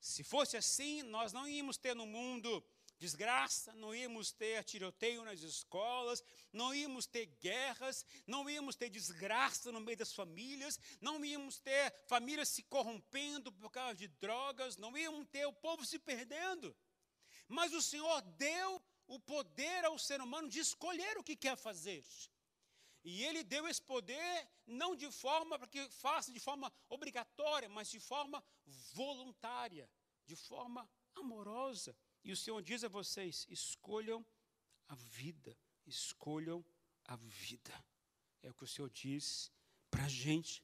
Se 0.00 0.22
fosse 0.22 0.56
assim, 0.56 1.02
nós 1.02 1.32
não 1.32 1.46
íamos 1.46 1.76
ter 1.76 1.94
no 1.94 2.06
mundo 2.06 2.64
desgraça, 2.98 3.72
não 3.74 3.94
íamos 3.94 4.32
ter 4.32 4.64
tiroteio 4.64 5.24
nas 5.24 5.40
escolas, 5.40 6.22
não 6.52 6.74
íamos 6.74 7.06
ter 7.06 7.26
guerras, 7.40 8.04
não 8.26 8.50
íamos 8.50 8.74
ter 8.74 8.90
desgraça 8.90 9.70
no 9.70 9.80
meio 9.80 9.96
das 9.96 10.12
famílias, 10.12 10.78
não 11.00 11.24
íamos 11.24 11.58
ter 11.60 11.94
famílias 12.06 12.48
se 12.48 12.62
corrompendo 12.64 13.52
por 13.52 13.70
causa 13.70 13.94
de 13.94 14.08
drogas, 14.08 14.76
não 14.76 14.96
íamos 14.96 15.28
ter 15.28 15.46
o 15.46 15.52
povo 15.52 15.84
se 15.84 15.98
perdendo. 15.98 16.74
Mas 17.48 17.72
o 17.72 17.82
Senhor 17.82 18.20
deu 18.22 18.82
o 19.06 19.18
poder 19.18 19.84
ao 19.84 19.98
ser 19.98 20.20
humano 20.20 20.48
de 20.48 20.60
escolher 20.60 21.16
o 21.16 21.24
que 21.24 21.34
quer 21.34 21.56
fazer. 21.56 22.04
E 23.02 23.24
ele 23.24 23.42
deu 23.42 23.66
esse 23.66 23.80
poder 23.80 24.48
não 24.66 24.94
de 24.94 25.10
forma 25.10 25.58
para 25.58 25.66
que 25.68 25.88
faça 25.88 26.30
de 26.30 26.38
forma 26.38 26.70
obrigatória, 26.88 27.68
mas 27.68 27.90
de 27.90 27.98
forma 27.98 28.44
voluntária, 28.92 29.88
de 30.26 30.36
forma 30.36 30.88
amorosa. 31.14 31.96
E 32.22 32.32
o 32.32 32.36
Senhor 32.36 32.60
diz 32.60 32.84
a 32.84 32.88
vocês: 32.88 33.46
escolham 33.48 34.24
a 34.88 34.94
vida, 34.94 35.56
escolham 35.86 36.64
a 37.06 37.16
vida. 37.16 37.84
É 38.42 38.50
o 38.50 38.54
que 38.54 38.64
o 38.64 38.68
Senhor 38.68 38.90
diz 38.90 39.50
para 39.90 40.04
a 40.04 40.08
gente. 40.08 40.62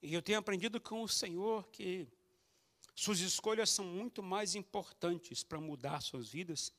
E 0.00 0.14
eu 0.14 0.22
tenho 0.22 0.38
aprendido 0.38 0.80
com 0.80 1.02
o 1.02 1.08
Senhor 1.08 1.68
que 1.68 2.08
suas 2.94 3.20
escolhas 3.20 3.70
são 3.70 3.84
muito 3.84 4.22
mais 4.22 4.54
importantes 4.54 5.42
para 5.42 5.60
mudar 5.60 6.00
suas 6.00 6.28
vidas 6.28 6.72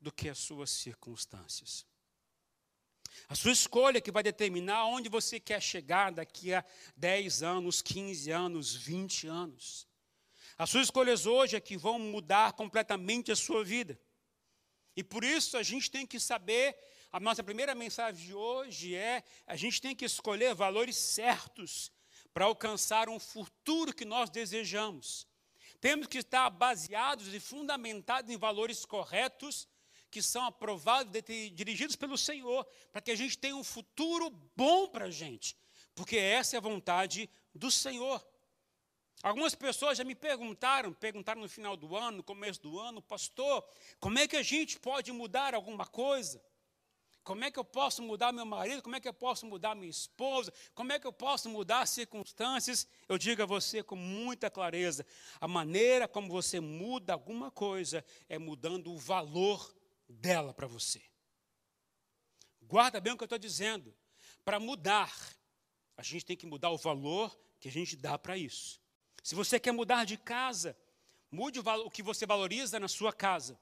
do 0.00 0.12
que 0.12 0.28
as 0.28 0.38
suas 0.38 0.70
circunstâncias. 0.70 1.86
A 3.28 3.34
sua 3.34 3.52
escolha 3.52 4.00
que 4.00 4.10
vai 4.10 4.22
determinar 4.22 4.86
onde 4.86 5.08
você 5.08 5.40
quer 5.40 5.60
chegar 5.60 6.12
daqui 6.12 6.52
a 6.52 6.64
10 6.96 7.42
anos, 7.42 7.80
15 7.80 8.30
anos, 8.30 8.74
20 8.74 9.26
anos. 9.26 9.88
As 10.58 10.70
suas 10.70 10.84
escolhas 10.84 11.26
hoje 11.26 11.56
é 11.56 11.60
que 11.60 11.76
vão 11.76 11.98
mudar 11.98 12.52
completamente 12.52 13.32
a 13.32 13.36
sua 13.36 13.64
vida. 13.64 13.98
E 14.96 15.02
por 15.02 15.24
isso 15.24 15.56
a 15.56 15.62
gente 15.62 15.90
tem 15.90 16.06
que 16.06 16.18
saber, 16.20 16.76
a 17.12 17.20
nossa 17.20 17.42
primeira 17.42 17.74
mensagem 17.74 18.26
de 18.26 18.34
hoje 18.34 18.94
é: 18.94 19.22
a 19.46 19.56
gente 19.56 19.80
tem 19.80 19.94
que 19.94 20.04
escolher 20.04 20.54
valores 20.54 20.96
certos 20.96 21.92
para 22.32 22.44
alcançar 22.44 23.08
um 23.08 23.18
futuro 23.18 23.94
que 23.94 24.04
nós 24.04 24.30
desejamos. 24.30 25.26
Temos 25.80 26.06
que 26.06 26.18
estar 26.18 26.48
baseados 26.50 27.32
e 27.32 27.40
fundamentados 27.40 28.30
em 28.30 28.36
valores 28.36 28.84
corretos, 28.84 29.68
que 30.10 30.22
são 30.22 30.44
aprovados, 30.44 31.12
dirigidos 31.52 31.96
pelo 31.96 32.16
Senhor, 32.16 32.64
para 32.92 33.02
que 33.02 33.10
a 33.10 33.16
gente 33.16 33.36
tenha 33.36 33.56
um 33.56 33.64
futuro 33.64 34.30
bom 34.54 34.88
para 34.88 35.06
a 35.06 35.10
gente, 35.10 35.56
porque 35.94 36.16
essa 36.16 36.56
é 36.56 36.58
a 36.58 36.62
vontade 36.62 37.28
do 37.54 37.70
Senhor. 37.70 38.26
Algumas 39.22 39.54
pessoas 39.54 39.98
já 39.98 40.04
me 40.04 40.14
perguntaram, 40.14 40.92
perguntaram 40.92 41.40
no 41.40 41.48
final 41.48 41.76
do 41.76 41.96
ano, 41.96 42.18
no 42.18 42.22
começo 42.22 42.60
do 42.62 42.78
ano, 42.78 43.02
pastor, 43.02 43.66
como 43.98 44.18
é 44.18 44.28
que 44.28 44.36
a 44.36 44.42
gente 44.42 44.78
pode 44.78 45.10
mudar 45.10 45.54
alguma 45.54 45.86
coisa? 45.86 46.42
Como 47.26 47.44
é 47.44 47.50
que 47.50 47.58
eu 47.58 47.64
posso 47.64 48.04
mudar 48.04 48.32
meu 48.32 48.46
marido? 48.46 48.80
Como 48.80 48.94
é 48.94 49.00
que 49.00 49.08
eu 49.08 49.12
posso 49.12 49.46
mudar 49.46 49.74
minha 49.74 49.90
esposa? 49.90 50.52
Como 50.72 50.92
é 50.92 50.98
que 51.00 51.08
eu 51.08 51.12
posso 51.12 51.50
mudar 51.50 51.80
as 51.80 51.90
circunstâncias? 51.90 52.86
Eu 53.08 53.18
digo 53.18 53.42
a 53.42 53.46
você 53.46 53.82
com 53.82 53.96
muita 53.96 54.48
clareza: 54.48 55.04
a 55.40 55.48
maneira 55.48 56.06
como 56.06 56.28
você 56.28 56.60
muda 56.60 57.14
alguma 57.14 57.50
coisa 57.50 58.04
é 58.28 58.38
mudando 58.38 58.92
o 58.92 58.96
valor 58.96 59.74
dela 60.08 60.54
para 60.54 60.68
você. 60.68 61.02
Guarda 62.62 63.00
bem 63.00 63.12
o 63.12 63.16
que 63.16 63.24
eu 63.24 63.26
estou 63.26 63.40
dizendo. 63.40 63.92
Para 64.44 64.60
mudar, 64.60 65.12
a 65.96 66.04
gente 66.04 66.24
tem 66.24 66.36
que 66.36 66.46
mudar 66.46 66.70
o 66.70 66.78
valor 66.78 67.36
que 67.58 67.66
a 67.66 67.72
gente 67.72 67.96
dá 67.96 68.16
para 68.16 68.38
isso. 68.38 68.80
Se 69.24 69.34
você 69.34 69.58
quer 69.58 69.72
mudar 69.72 70.04
de 70.04 70.16
casa, 70.16 70.78
mude 71.28 71.58
o, 71.58 71.64
o 71.86 71.90
que 71.90 72.04
você 72.04 72.24
valoriza 72.24 72.78
na 72.78 72.86
sua 72.86 73.12
casa. 73.12 73.58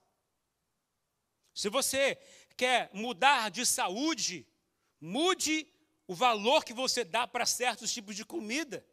Se 1.55 1.69
você 1.69 2.19
quer 2.57 2.91
mudar 2.93 3.51
de 3.51 3.65
saúde, 3.67 4.47
mude 5.01 5.67
o 6.07 6.15
valor 6.15 6.65
que 6.65 6.73
você 6.73 7.05
dá 7.05 7.27
para 7.27 7.47
certos 7.47 7.93
tipos 7.93 8.15
de 8.17 8.25
comida. 8.25 8.87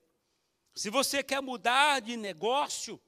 Se 0.73 0.89
você 0.89 1.21
quer 1.21 1.41
mudar 1.41 1.99
de 2.01 2.15
negócio, 2.15 3.01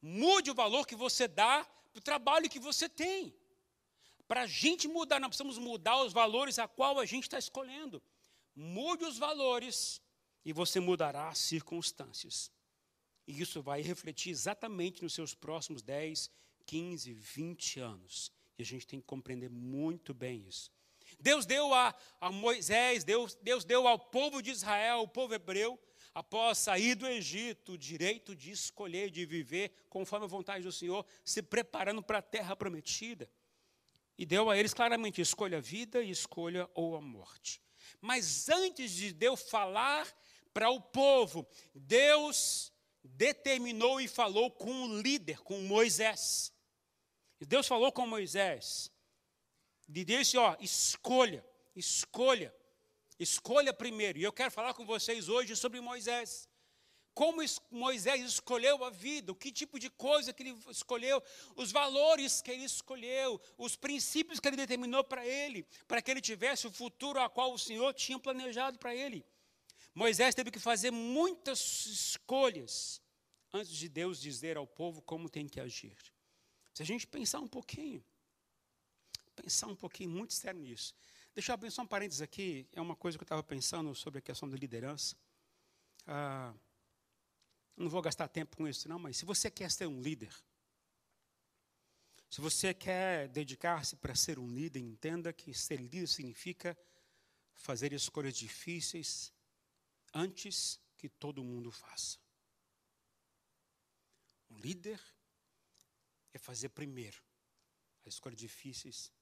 mude 0.00 0.50
o 0.50 0.54
valor 0.54 0.86
que 0.86 0.94
você 0.94 1.26
dá 1.26 1.64
para 1.92 1.98
o 1.98 2.02
trabalho 2.02 2.50
que 2.50 2.58
você 2.58 2.88
tem. 2.88 3.34
Para 4.26 4.42
a 4.42 4.46
gente 4.46 4.86
mudar, 4.86 5.18
nós 5.18 5.28
precisamos 5.28 5.56
mudar 5.58 6.02
os 6.02 6.12
valores 6.12 6.58
a 6.58 6.68
qual 6.68 6.98
a 6.98 7.06
gente 7.06 7.24
está 7.24 7.38
escolhendo. 7.38 8.02
Mude 8.54 9.04
os 9.04 9.16
valores 9.16 10.02
e 10.44 10.52
você 10.52 10.80
mudará 10.80 11.28
as 11.28 11.38
circunstâncias. 11.38 12.52
E 13.26 13.40
isso 13.40 13.62
vai 13.62 13.80
refletir 13.80 14.30
exatamente 14.30 15.02
nos 15.02 15.14
seus 15.14 15.34
próximos 15.34 15.82
10, 15.82 16.30
15, 16.66 17.12
20 17.12 17.80
anos. 17.80 18.32
E 18.58 18.62
a 18.62 18.66
gente 18.66 18.86
tem 18.86 19.00
que 19.00 19.06
compreender 19.06 19.48
muito 19.48 20.12
bem 20.12 20.44
isso. 20.48 20.72
Deus 21.18 21.46
deu 21.46 21.72
a, 21.72 21.94
a 22.20 22.30
Moisés, 22.30 23.04
Deus, 23.04 23.34
Deus 23.40 23.64
deu 23.64 23.86
ao 23.86 23.98
povo 23.98 24.42
de 24.42 24.50
Israel, 24.50 25.02
o 25.02 25.08
povo 25.08 25.34
hebreu, 25.34 25.78
após 26.14 26.58
sair 26.58 26.94
do 26.94 27.06
Egito, 27.06 27.72
o 27.72 27.78
direito 27.78 28.34
de 28.34 28.50
escolher, 28.50 29.10
de 29.10 29.24
viver 29.24 29.70
conforme 29.88 30.24
a 30.24 30.28
vontade 30.28 30.64
do 30.64 30.72
Senhor, 30.72 31.06
se 31.24 31.40
preparando 31.40 32.02
para 32.02 32.18
a 32.18 32.22
terra 32.22 32.56
prometida. 32.56 33.30
E 34.18 34.26
deu 34.26 34.50
a 34.50 34.58
eles 34.58 34.74
claramente: 34.74 35.20
escolha 35.20 35.58
a 35.58 35.60
vida 35.60 36.02
e 36.02 36.10
escolha 36.10 36.68
ou 36.74 36.96
a 36.96 37.00
morte. 37.00 37.62
Mas 38.00 38.48
antes 38.48 38.90
de 38.90 39.12
Deus 39.12 39.42
falar 39.42 40.06
para 40.52 40.68
o 40.70 40.80
povo, 40.80 41.46
Deus 41.72 42.72
determinou 43.04 44.00
e 44.00 44.08
falou 44.08 44.50
com 44.50 44.88
o 44.88 45.00
líder, 45.00 45.40
com 45.40 45.60
Moisés. 45.62 46.52
Deus 47.46 47.66
falou 47.66 47.92
com 47.92 48.06
Moisés. 48.06 48.90
E 49.88 50.04
disse, 50.04 50.36
ó, 50.36 50.56
escolha, 50.60 51.44
escolha, 51.74 52.54
escolha 53.18 53.72
primeiro. 53.72 54.18
E 54.18 54.22
eu 54.22 54.32
quero 54.32 54.50
falar 54.50 54.74
com 54.74 54.84
vocês 54.84 55.28
hoje 55.28 55.56
sobre 55.56 55.80
Moisés. 55.80 56.48
Como 57.14 57.42
Moisés 57.70 58.24
escolheu 58.24 58.84
a 58.84 58.90
vida, 58.90 59.34
que 59.34 59.50
tipo 59.50 59.78
de 59.78 59.90
coisa 59.90 60.32
que 60.32 60.42
ele 60.44 60.56
escolheu, 60.68 61.20
os 61.56 61.72
valores 61.72 62.40
que 62.40 62.50
ele 62.50 62.64
escolheu, 62.64 63.40
os 63.56 63.74
princípios 63.74 64.38
que 64.38 64.46
ele 64.46 64.56
determinou 64.56 65.02
para 65.02 65.26
ele, 65.26 65.66
para 65.88 66.00
que 66.00 66.12
ele 66.12 66.20
tivesse 66.20 66.68
o 66.68 66.70
futuro 66.70 67.20
a 67.20 67.28
qual 67.28 67.52
o 67.52 67.58
Senhor 67.58 67.92
tinha 67.92 68.20
planejado 68.20 68.78
para 68.78 68.94
ele. 68.94 69.26
Moisés 69.92 70.32
teve 70.32 70.52
que 70.52 70.60
fazer 70.60 70.92
muitas 70.92 71.86
escolhas 71.86 73.02
antes 73.52 73.72
de 73.72 73.88
Deus 73.88 74.20
dizer 74.20 74.56
ao 74.56 74.66
povo 74.66 75.02
como 75.02 75.28
tem 75.28 75.48
que 75.48 75.58
agir. 75.58 75.96
Se 76.78 76.82
a 76.84 76.86
gente 76.86 77.08
pensar 77.08 77.40
um 77.40 77.48
pouquinho, 77.48 78.04
pensar 79.34 79.66
um 79.66 79.74
pouquinho 79.74 80.10
muito 80.10 80.32
sério 80.32 80.60
nisso. 80.60 80.94
Deixa 81.34 81.50
eu 81.50 81.54
abrir 81.54 81.72
só 81.72 81.82
um 81.82 81.86
parênteses 81.88 82.22
aqui, 82.22 82.68
é 82.72 82.80
uma 82.80 82.94
coisa 82.94 83.18
que 83.18 83.22
eu 83.22 83.24
estava 83.24 83.42
pensando 83.42 83.92
sobre 83.96 84.20
a 84.20 84.22
questão 84.22 84.48
da 84.48 84.56
liderança. 84.56 85.16
Ah, 86.06 86.54
não 87.76 87.88
vou 87.88 88.00
gastar 88.00 88.28
tempo 88.28 88.56
com 88.56 88.68
isso, 88.68 88.88
não, 88.88 88.96
mas 88.96 89.16
se 89.16 89.24
você 89.24 89.50
quer 89.50 89.72
ser 89.72 89.88
um 89.88 90.00
líder, 90.00 90.32
se 92.30 92.40
você 92.40 92.72
quer 92.72 93.26
dedicar-se 93.26 93.96
para 93.96 94.14
ser 94.14 94.38
um 94.38 94.46
líder, 94.46 94.78
entenda 94.78 95.32
que 95.32 95.52
ser 95.52 95.80
líder 95.80 96.06
significa 96.06 96.78
fazer 97.54 97.92
escolhas 97.92 98.36
difíceis 98.36 99.32
antes 100.14 100.78
que 100.96 101.08
todo 101.08 101.42
mundo 101.42 101.72
faça. 101.72 102.18
Um 104.48 104.58
líder 104.58 105.00
é 106.38 106.40
fazer 106.40 106.70
primeiro 106.70 107.20
as 108.06 108.14
escolhas 108.14 108.38
difíceis 108.38 109.12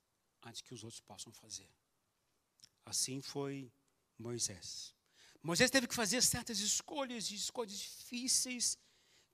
antes 0.43 0.61
que 0.61 0.75
os 0.75 0.85
outros 0.85 1.01
possam 1.01 1.33
fazer. 1.33 1.69
Assim 2.85 3.21
foi 3.21 3.73
Moisés. 4.19 4.95
Moisés 5.43 5.71
teve 5.71 5.89
que 5.89 5.95
fazer 5.95 6.23
certas 6.23 6.59
escolhas, 6.61 7.31
escolhas 7.31 7.79
difíceis, 7.79 8.79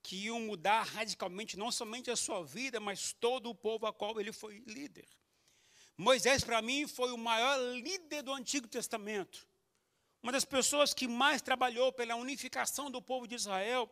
que 0.01 0.15
iam 0.25 0.39
mudar 0.41 0.83
radicalmente 0.83 1.57
não 1.57 1.71
somente 1.71 2.11
a 2.11 2.15
sua 2.15 2.43
vida, 2.43 2.79
mas 2.79 3.13
todo 3.13 3.49
o 3.49 3.55
povo 3.55 3.85
a 3.85 3.93
qual 3.93 4.19
ele 4.19 4.33
foi 4.33 4.59
líder. 4.67 5.07
Moisés, 5.97 6.43
para 6.43 6.61
mim, 6.61 6.87
foi 6.87 7.11
o 7.11 7.17
maior 7.17 7.57
líder 7.75 8.23
do 8.23 8.33
Antigo 8.33 8.67
Testamento. 8.67 9.47
Uma 10.21 10.31
das 10.31 10.43
pessoas 10.43 10.93
que 10.93 11.07
mais 11.07 11.41
trabalhou 11.41 11.91
pela 11.93 12.15
unificação 12.15 12.89
do 12.89 13.01
povo 13.01 13.27
de 13.27 13.35
Israel. 13.35 13.89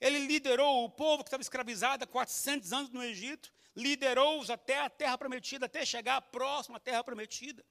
Ele 0.00 0.20
liderou 0.20 0.84
o 0.84 0.90
povo 0.90 1.22
que 1.22 1.28
estava 1.28 1.42
escravizado 1.42 2.04
há 2.04 2.06
400 2.06 2.72
anos 2.72 2.90
no 2.90 3.02
Egito, 3.02 3.52
liderou-os 3.74 4.50
até 4.50 4.80
a 4.80 4.90
terra 4.90 5.18
prometida, 5.18 5.66
até 5.66 5.84
chegar 5.84 6.20
próximo 6.22 6.76
à 6.76 6.80
terra 6.80 7.02
prometida. 7.02 7.64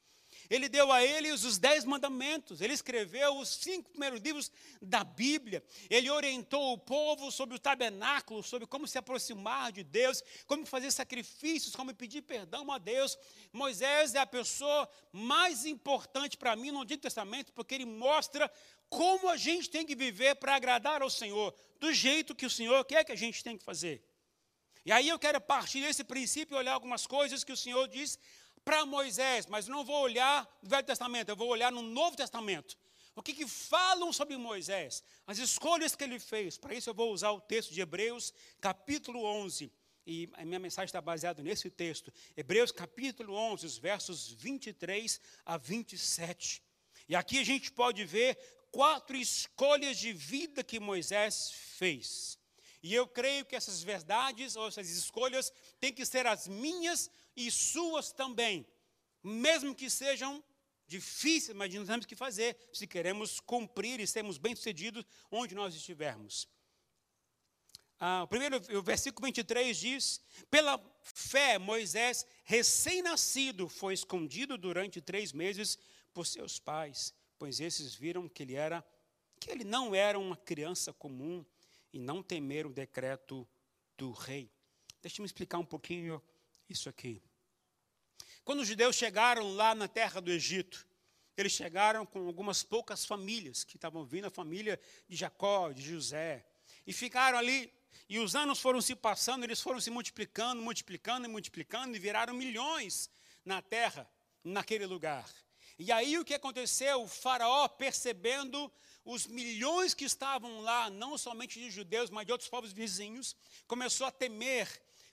Ele 0.50 0.69
deu 0.69 0.91
a 0.91 1.03
eles 1.03 1.43
os 1.43 1.57
dez 1.57 1.84
mandamentos, 1.84 2.62
ele 2.62 2.74
escreveu 2.74 3.38
os 3.38 3.50
cinco 3.50 3.89
primeiros 3.89 4.22
livros 4.22 4.51
da 4.81 5.03
Bíblia, 5.03 5.63
ele 5.89 6.10
orientou 6.10 6.74
o 6.74 6.77
povo 6.77 7.31
sobre 7.31 7.55
o 7.55 7.60
tabernáculo, 7.60 8.41
sobre 8.43 8.67
como 8.67 8.88
se 8.88 8.98
aproximar 8.98 9.72
de 9.72 9.84
Deus, 9.84 10.24
como 10.46 10.65
fazer 10.65 10.91
sacrifícios, 10.91 11.75
como 11.75 11.93
pedir 11.93 12.22
perdão 12.22 12.72
a 12.72 12.77
Deus. 12.77 13.17
Moisés 13.51 14.15
é 14.15 14.19
a 14.19 14.25
pessoa 14.25 14.89
mais 15.12 15.65
importante 15.65 16.38
para 16.38 16.55
mim 16.55 16.72
no 16.72 16.81
Antigo 16.81 17.01
Testamento, 17.01 17.51
porque 17.51 17.75
ele 17.75 17.86
mostra 17.86 18.51
como 18.89 19.29
a 19.29 19.38
gente 19.38 19.70
tem 19.70 19.86
que 19.86 19.96
viver 19.96 20.36
para 20.36 20.56
agradar 20.56 21.01
ao 21.01 21.10
Senhor, 21.10 21.53
do 21.79 21.94
jeito 21.94 22.36
que 22.36 22.46
o 22.46 22.50
Senhor 22.50 22.84
quer 22.86 23.03
que 23.03 23.12
a 23.12 23.17
gente 23.17 23.44
tem 23.44 23.58
que 23.58 23.63
fazer. 23.63 24.03
E 24.86 24.91
aí 24.91 25.10
eu 25.10 25.20
quero 25.20 25.41
partir 25.41 25.82
desse 25.82 26.03
princípio 26.03 26.56
e 26.56 26.58
olhar 26.58 26.74
algumas 26.74 27.06
coisas 27.06 27.44
que 27.44 27.51
o 27.51 27.58
Senhor 27.58 27.88
diz 27.88 28.17
para 28.63 28.86
Moisés, 28.86 29.46
mas 29.46 29.67
não 29.67 29.84
vou 29.84 30.01
olhar 30.01 30.48
no 30.62 30.70
Velho 30.70 30.86
Testamento, 30.86 31.29
eu 31.29 31.36
vou 31.36 31.50
olhar 31.50 31.72
no 31.72 31.82
Novo 31.82 32.15
Testamento. 32.15 32.77
O 33.15 33.24
que, 33.24 33.34
que 33.34 33.48
falam 33.48 34.13
sobre 34.13 34.38
Moisés? 34.38 35.03
As 35.25 35.39
escolhas 35.39 35.96
que 35.96 36.03
ele 36.03 36.20
fez. 36.20 36.58
Para 36.58 36.75
isso 36.75 36.89
eu 36.89 36.94
vou 36.94 37.12
usar 37.12 37.32
o 37.32 37.41
texto 37.41 37.74
de 37.74 37.82
Hebreus, 37.82 38.32
capítulo 38.62 39.24
11. 39.24 39.72
E 40.06 40.29
a 40.34 40.46
minha 40.46 40.60
mensagem 40.60 40.86
está 40.86 41.01
baseada 41.01 41.41
nesse 41.41 41.70
texto. 41.70 42.13
Hebreus, 42.36 42.72
capítulo 42.72 43.34
11, 43.34 43.65
os 43.65 43.77
versos 43.77 44.29
23 44.29 45.20
a 45.46 45.58
27. 45.58 46.62
E 47.10 47.15
aqui 47.15 47.39
a 47.39 47.44
gente 47.44 47.72
pode 47.72 48.06
ver 48.06 48.38
quatro 48.77 49.17
escolhas 49.17 49.98
de 49.98 50.13
vida 50.13 50.63
que 50.63 50.79
Moisés 50.79 51.50
fez. 51.51 52.38
E 52.84 52.93
eu 52.93 53.07
creio 53.07 53.43
que 53.43 53.55
essas 53.55 53.81
verdades 53.81 54.55
ou 54.55 54.67
essas 54.67 54.88
escolhas 54.91 55.51
têm 55.79 55.91
que 55.91 56.05
ser 56.05 56.27
as 56.27 56.48
minhas 56.48 57.10
e 57.36 57.50
suas 57.50 58.12
também, 58.12 58.67
mesmo 59.24 59.74
que 59.74 59.89
sejam 59.89 60.43
difíceis, 60.86 61.57
mas 61.57 61.74
nós 61.74 61.88
temos 61.88 62.05
que 62.05 62.15
fazer 62.15 62.55
se 62.72 62.86
queremos 62.86 63.39
cumprir 63.39 64.00
e 64.00 64.05
sermos 64.05 64.38
bem-sucedidos 64.38 65.03
onde 65.31 65.55
nós 65.55 65.74
estivermos. 65.74 66.48
Ah, 68.00 68.22
o 68.25 68.27
primeiro, 68.27 68.57
o 68.77 68.84
versículo 68.84 69.25
23 69.25 69.75
diz: 69.75 70.22
Pela 70.51 70.79
fé, 71.01 71.57
Moisés, 71.57 72.27
recém-nascido, 72.43 73.67
foi 73.67 73.96
escondido 73.96 74.55
durante 74.55 75.01
três 75.01 75.34
meses 75.34 75.79
por 76.13 76.27
seus 76.27 76.60
pais, 76.60 77.12
pois 77.38 77.60
esses 77.60 77.96
viram 77.96 78.27
que 78.27 78.44
ele 78.44 78.56
era, 78.56 78.86
que 79.39 79.50
ele 79.50 79.63
não 79.63 79.94
era 79.94 80.17
uma 80.17 80.36
criança 80.36 80.91
comum 80.94 81.46
e 81.94 82.00
não 82.00 82.22
temeram 82.22 82.70
o 82.70 82.74
decreto 82.74 83.48
do 83.98 84.12
rei. 84.12 84.51
Deixa 85.01 85.22
eu 85.22 85.25
explicar 85.25 85.58
um 85.58 85.65
pouquinho 85.65 86.22
isso 86.70 86.89
aqui. 86.89 87.22
Quando 88.44 88.62
os 88.62 88.67
judeus 88.67 88.96
chegaram 88.96 89.56
lá 89.56 89.75
na 89.75 89.88
terra 89.88 90.22
do 90.22 90.32
Egito, 90.32 90.88
eles 91.36 91.51
chegaram 91.51 92.06
com 92.06 92.25
algumas 92.25 92.63
poucas 92.63 93.06
famílias 93.06 93.63
que 93.63 93.77
estavam 93.77 94.06
vindo, 94.06 94.25
a 94.25 94.32
família 94.32 94.79
de 95.08 95.15
Jacó, 95.15 95.72
de 95.72 95.82
José, 95.82 96.46
e 96.86 96.91
ficaram 96.91 97.38
ali. 97.38 97.72
E 98.10 98.20
os 98.20 98.36
anos 98.36 98.60
foram 98.60 98.82
se 98.82 98.96
passando, 98.96 99.44
eles 99.44 99.62
foram 99.62 99.79
se 99.79 99.91
multiplicando, 99.91 100.62
multiplicando 100.62 101.27
e 101.27 101.29
multiplicando, 101.29 101.96
e 101.96 102.00
viraram 102.00 102.34
milhões 102.34 103.10
na 103.44 103.62
terra, 103.62 104.10
naquele 104.44 104.86
lugar. 104.86 105.29
E 105.79 105.91
aí 105.91 106.17
o 106.17 106.25
que 106.25 106.34
aconteceu? 106.34 107.03
O 107.03 107.07
faraó, 107.07 107.67
percebendo 107.67 108.72
os 109.05 109.27
milhões 109.27 109.93
que 109.93 110.05
estavam 110.05 110.60
lá, 110.62 110.89
não 110.89 111.17
somente 111.17 111.60
de 111.60 111.69
judeus, 111.69 112.10
mas 112.10 112.25
de 112.25 112.31
outros 112.31 112.50
povos 112.50 112.74
vizinhos, 112.74 113.36
começou 113.67 114.07
a 114.07 114.12
temer 114.12 114.67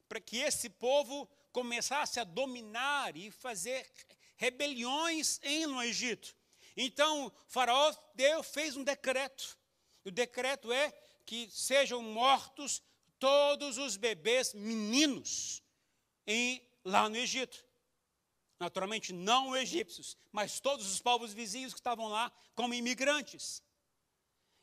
para 0.08 0.20
que 0.20 0.38
esse 0.38 0.68
povo 0.68 1.28
começasse 1.52 2.18
a 2.18 2.24
dominar 2.24 3.16
e 3.16 3.30
fazer 3.30 3.88
rebeliões 4.36 5.38
em 5.42 5.66
no 5.66 5.82
Egito. 5.82 6.34
Então, 6.76 7.26
o 7.26 7.32
faraó 7.46 7.94
Deus 8.14 8.46
fez 8.48 8.76
um 8.76 8.82
decreto. 8.82 9.56
O 10.04 10.10
decreto 10.10 10.72
é 10.72 10.92
que 11.24 11.48
sejam 11.50 12.02
mortos 12.02 12.82
todos 13.18 13.78
os 13.78 13.96
bebês 13.96 14.52
meninos 14.52 15.62
em, 16.26 16.60
lá 16.84 17.08
no 17.08 17.16
Egito. 17.16 17.64
Naturalmente, 18.64 19.12
não 19.12 19.50
os 19.50 19.58
egípcios, 19.58 20.16
mas 20.32 20.58
todos 20.58 20.90
os 20.90 20.98
povos 20.98 21.34
vizinhos 21.34 21.74
que 21.74 21.80
estavam 21.80 22.08
lá 22.08 22.32
como 22.54 22.72
imigrantes. 22.72 23.62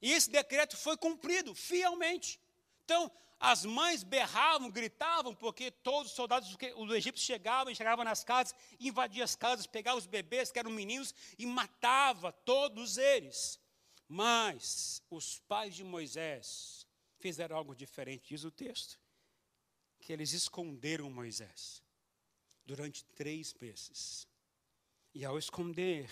E 0.02 0.12
esse 0.12 0.28
decreto 0.32 0.76
foi 0.76 0.98
cumprido 0.98 1.54
fielmente. 1.54 2.40
Então, 2.84 3.12
as 3.40 3.64
mães 3.64 4.02
berravam, 4.04 4.72
gritavam, 4.72 5.36
porque 5.36 5.70
todos 5.70 6.10
os 6.10 6.16
soldados 6.16 6.58
os 6.76 6.92
egípcios 6.94 7.28
chegavam, 7.28 7.76
chegavam 7.76 8.04
nas 8.04 8.24
casas, 8.24 8.56
invadiam 8.80 9.24
as 9.24 9.36
casas, 9.36 9.68
pegavam 9.68 10.00
os 10.00 10.08
bebês, 10.08 10.52
que 10.52 10.58
eram 10.58 10.72
meninos, 10.72 11.14
e 11.38 11.46
matava 11.46 12.32
todos 12.32 12.98
eles. 12.98 13.60
Mas 14.08 15.04
os 15.12 15.38
pais 15.42 15.76
de 15.76 15.84
Moisés 15.84 16.88
fizeram 17.20 17.56
algo 17.56 17.76
diferente, 17.76 18.30
diz 18.30 18.44
o 18.44 18.50
texto, 18.50 19.00
que 20.00 20.12
eles 20.12 20.34
esconderam 20.34 21.08
Moisés 21.12 21.84
durante 22.72 23.04
três 23.04 23.54
meses. 23.56 24.26
E 25.14 25.26
ao 25.26 25.38
esconder, 25.38 26.10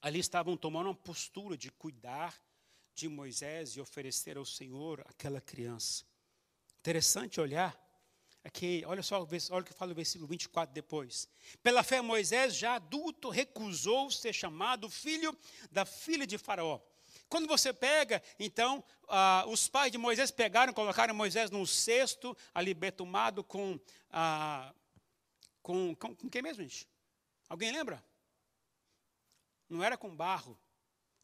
ali 0.00 0.20
estavam 0.20 0.56
tomando 0.56 0.86
uma 0.86 0.94
postura 0.94 1.56
de 1.56 1.72
cuidar 1.72 2.40
de 2.94 3.08
Moisés 3.08 3.70
e 3.70 3.80
oferecer 3.80 4.36
ao 4.36 4.44
Senhor 4.44 5.04
aquela 5.08 5.40
criança. 5.40 6.04
Interessante 6.78 7.40
olhar. 7.40 7.76
Aqui, 8.44 8.84
olha 8.86 9.02
só, 9.02 9.16
olha 9.50 9.62
o 9.62 9.64
que 9.64 9.72
fala 9.72 9.90
o 9.90 9.94
versículo 9.94 10.28
24 10.28 10.72
depois. 10.72 11.28
Pela 11.64 11.82
fé, 11.82 12.00
Moisés, 12.00 12.54
já 12.56 12.76
adulto, 12.76 13.28
recusou 13.28 14.08
ser 14.08 14.32
chamado 14.32 14.88
filho 14.88 15.36
da 15.72 15.84
filha 15.84 16.26
de 16.28 16.38
Faraó. 16.38 16.80
Quando 17.28 17.48
você 17.48 17.72
pega, 17.72 18.22
então, 18.38 18.84
ah, 19.08 19.44
os 19.48 19.66
pais 19.66 19.90
de 19.90 19.98
Moisés 19.98 20.30
pegaram, 20.30 20.72
colocaram 20.72 21.12
Moisés 21.12 21.50
num 21.50 21.66
cesto, 21.66 22.36
ali 22.54 22.72
betumado 22.72 23.42
com, 23.42 23.80
ah, 24.10 24.72
com, 25.62 25.94
com, 25.94 26.14
com 26.14 26.28
quem 26.28 26.42
mesmo, 26.42 26.62
gente? 26.62 26.88
Alguém 27.48 27.70
lembra? 27.70 28.04
Não 29.68 29.82
era 29.82 29.96
com 29.96 30.14
barro, 30.14 30.58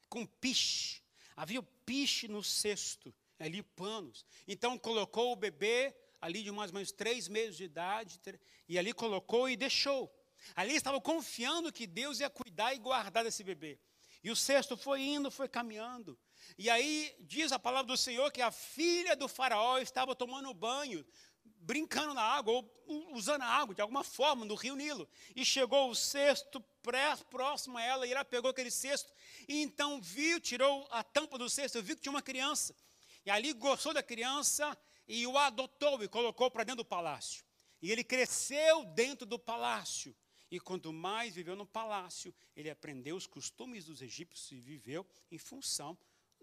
com 0.09 0.25
piche. 0.25 1.03
Havia 1.37 1.63
piche 1.85 2.29
no 2.29 2.43
cesto, 2.43 3.15
ali 3.39 3.63
panos. 3.63 4.25
Então 4.47 4.79
colocou 4.79 5.33
o 5.33 5.37
bebê 5.37 5.95
ali 6.21 6.43
de 6.43 6.51
mais 6.51 6.71
ou 6.71 6.75
menos 6.75 6.91
três 6.91 7.29
meses 7.29 7.57
de 7.57 7.65
idade, 7.65 8.21
e 8.69 8.79
ali 8.79 8.93
colocou 8.93 9.49
e 9.49 9.57
deixou. 9.57 10.13
Ali 10.55 10.75
estava 10.75 11.01
confiando 11.01 11.73
que 11.73 11.87
Deus 11.87 12.21
ia 12.21 12.31
cuidar 12.31 12.75
e 12.75 12.79
guardar 12.79 13.25
desse 13.25 13.45
bebê. 13.45 13.79
E 14.23 14.31
o 14.31 14.37
cesto 14.37 14.77
foi 14.77 15.03
indo, 15.03 15.31
foi 15.31 15.49
caminhando. 15.49 16.19
E 16.57 16.69
aí 16.69 17.15
diz 17.21 17.53
a 17.53 17.59
palavra 17.59 17.87
do 17.87 17.97
Senhor 17.97 18.33
que 18.33 18.43
a 18.43 18.51
filha 18.51 19.15
do 19.15 19.29
faraó 19.29 19.79
estava 19.79 20.15
tomando 20.15 20.53
banho, 20.53 21.05
brincando 21.61 22.15
na 22.15 22.23
água, 22.23 22.53
ou 22.53 23.15
usando 23.15 23.43
a 23.43 23.47
água 23.47 23.75
de 23.75 23.81
alguma 23.81 24.03
forma 24.03 24.45
no 24.45 24.55
rio 24.55 24.75
Nilo. 24.75 25.09
E 25.37 25.45
chegou 25.45 25.91
o 25.91 25.95
cesto 25.95 26.61
próximo 27.31 27.79
a 27.79 27.83
ela, 27.83 28.07
e 28.07 28.13
ela 28.13 28.25
pegou 28.25 28.51
aquele 28.51 28.71
cesto, 28.71 29.13
e 29.47 29.63
então 29.63 30.01
viu, 30.01 30.41
tirou 30.41 30.87
a 30.91 31.03
tampa 31.03 31.37
do 31.37 31.51
cesto, 31.51 31.83
viu 31.83 31.97
que 31.97 32.03
tinha 32.03 32.13
uma 32.13 32.23
criança. 32.23 32.75
E 33.25 33.31
ali 33.31 33.53
gostou 33.53 33.93
da 33.93 34.03
criança 34.03 34.77
e 35.07 35.27
o 35.27 35.37
adotou 35.37 36.03
e 36.03 36.09
colocou 36.09 36.51
para 36.51 36.65
dentro 36.65 36.83
do 36.83 36.89
palácio. 36.89 37.45
E 37.81 37.93
ele 37.93 38.03
cresceu 38.03 38.85
dentro 38.87 39.27
do 39.27 39.39
palácio. 39.39 40.17
E 40.51 40.59
quanto 40.59 40.93
mais 40.93 41.35
viveu 41.35 41.55
no 41.55 41.67
palácio, 41.67 42.35
ele 42.57 42.71
aprendeu 42.71 43.17
os 43.17 43.27
costumes 43.27 43.85
dos 43.85 44.01
egípcios 44.01 44.51
e 44.51 44.61
viveu 44.61 45.07
em 45.31 45.37
função 45.37 45.97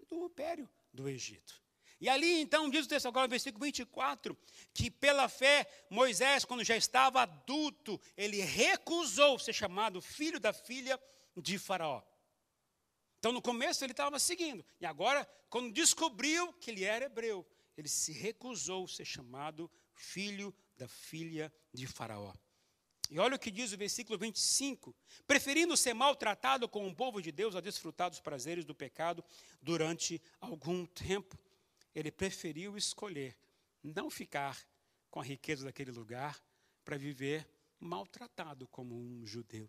do 0.08 0.26
império 0.26 0.68
do 0.92 1.08
Egito. 1.08 1.65
E 2.00 2.08
ali 2.08 2.40
então 2.40 2.68
diz 2.68 2.84
o 2.84 2.88
texto 2.88 3.06
agora, 3.06 3.26
versículo 3.26 3.64
24, 3.64 4.36
que 4.74 4.90
pela 4.90 5.28
fé 5.28 5.66
Moisés, 5.88 6.44
quando 6.44 6.62
já 6.62 6.76
estava 6.76 7.22
adulto, 7.22 8.00
ele 8.16 8.40
recusou 8.42 9.38
ser 9.38 9.54
chamado 9.54 10.02
filho 10.02 10.38
da 10.38 10.52
filha 10.52 11.00
de 11.36 11.58
Faraó. 11.58 12.02
Então 13.18 13.32
no 13.32 13.40
começo 13.40 13.82
ele 13.82 13.92
estava 13.92 14.18
seguindo, 14.18 14.64
e 14.78 14.84
agora, 14.84 15.26
quando 15.48 15.72
descobriu 15.72 16.52
que 16.54 16.70
ele 16.70 16.84
era 16.84 17.06
hebreu, 17.06 17.46
ele 17.76 17.88
se 17.88 18.12
recusou 18.12 18.86
ser 18.86 19.04
chamado 19.04 19.70
filho 19.94 20.54
da 20.76 20.86
filha 20.86 21.52
de 21.72 21.86
Faraó. 21.86 22.34
E 23.10 23.18
olha 23.18 23.36
o 23.36 23.38
que 23.38 23.50
diz 23.50 23.72
o 23.72 23.76
versículo 23.78 24.18
25: 24.18 24.94
preferindo 25.26 25.76
ser 25.76 25.94
maltratado 25.94 26.68
com 26.68 26.86
o 26.86 26.94
povo 26.94 27.22
de 27.22 27.30
Deus 27.30 27.54
a 27.54 27.60
desfrutar 27.60 28.10
dos 28.10 28.20
prazeres 28.20 28.64
do 28.64 28.74
pecado 28.74 29.24
durante 29.62 30.20
algum 30.40 30.84
tempo 30.84 31.38
ele 31.96 32.12
preferiu 32.12 32.76
escolher 32.76 33.34
não 33.82 34.10
ficar 34.10 34.62
com 35.10 35.18
a 35.18 35.24
riqueza 35.24 35.64
daquele 35.64 35.90
lugar 35.90 36.38
para 36.84 36.98
viver 36.98 37.48
maltratado 37.80 38.68
como 38.68 38.94
um 38.94 39.26
judeu, 39.26 39.66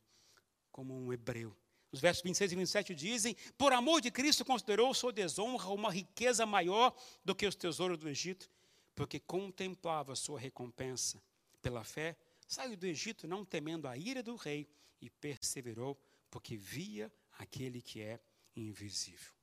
como 0.70 0.94
um 0.94 1.14
hebreu. 1.14 1.56
Os 1.90 2.02
versos 2.02 2.22
26 2.22 2.52
e 2.52 2.56
27 2.58 2.96
dizem: 2.96 3.36
Por 3.58 3.72
amor 3.72 4.02
de 4.02 4.12
Cristo 4.12 4.44
considerou 4.44 4.94
sua 4.94 5.14
desonra 5.14 5.70
uma 5.70 5.90
riqueza 5.90 6.46
maior 6.46 6.94
do 7.24 7.34
que 7.34 7.48
os 7.48 7.56
tesouros 7.56 7.98
do 7.98 8.10
Egito, 8.10 8.52
porque 8.94 9.22
contemplava 9.22 10.14
sua 10.14 10.38
recompensa. 10.38 11.24
Pela 11.62 11.86
fé, 11.86 12.18
saiu 12.46 12.76
do 12.76 12.86
Egito 12.86 13.26
não 13.26 13.46
temendo 13.46 13.88
a 13.88 13.96
ira 13.96 14.22
do 14.22 14.36
rei 14.36 14.68
e 15.00 15.10
perseverou, 15.10 15.98
porque 16.30 16.58
via 16.58 17.10
aquele 17.38 17.82
que 17.82 18.02
é 18.02 18.20
invisível 18.54 19.37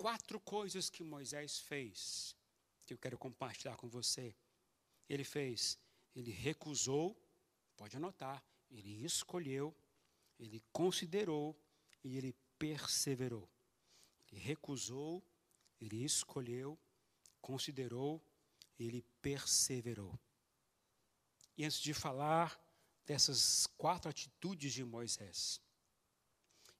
quatro 0.00 0.40
coisas 0.40 0.88
que 0.88 1.04
Moisés 1.04 1.58
fez, 1.58 2.34
que 2.86 2.94
eu 2.94 2.96
quero 2.96 3.18
compartilhar 3.18 3.76
com 3.76 3.86
você. 3.86 4.34
Ele 5.06 5.24
fez, 5.24 5.78
ele 6.16 6.30
recusou, 6.30 7.14
pode 7.76 7.98
anotar, 7.98 8.42
ele 8.70 9.04
escolheu, 9.04 9.76
ele 10.38 10.64
considerou 10.72 11.54
e 12.02 12.16
ele 12.16 12.34
perseverou. 12.58 13.46
Ele 14.32 14.40
recusou, 14.40 15.22
ele 15.78 16.02
escolheu, 16.02 16.78
considerou, 17.42 18.24
ele 18.78 19.02
perseverou. 19.20 20.18
E 21.58 21.64
antes 21.66 21.78
de 21.78 21.92
falar 21.92 22.58
dessas 23.04 23.66
quatro 23.76 24.08
atitudes 24.08 24.72
de 24.72 24.82
Moisés, 24.82 25.60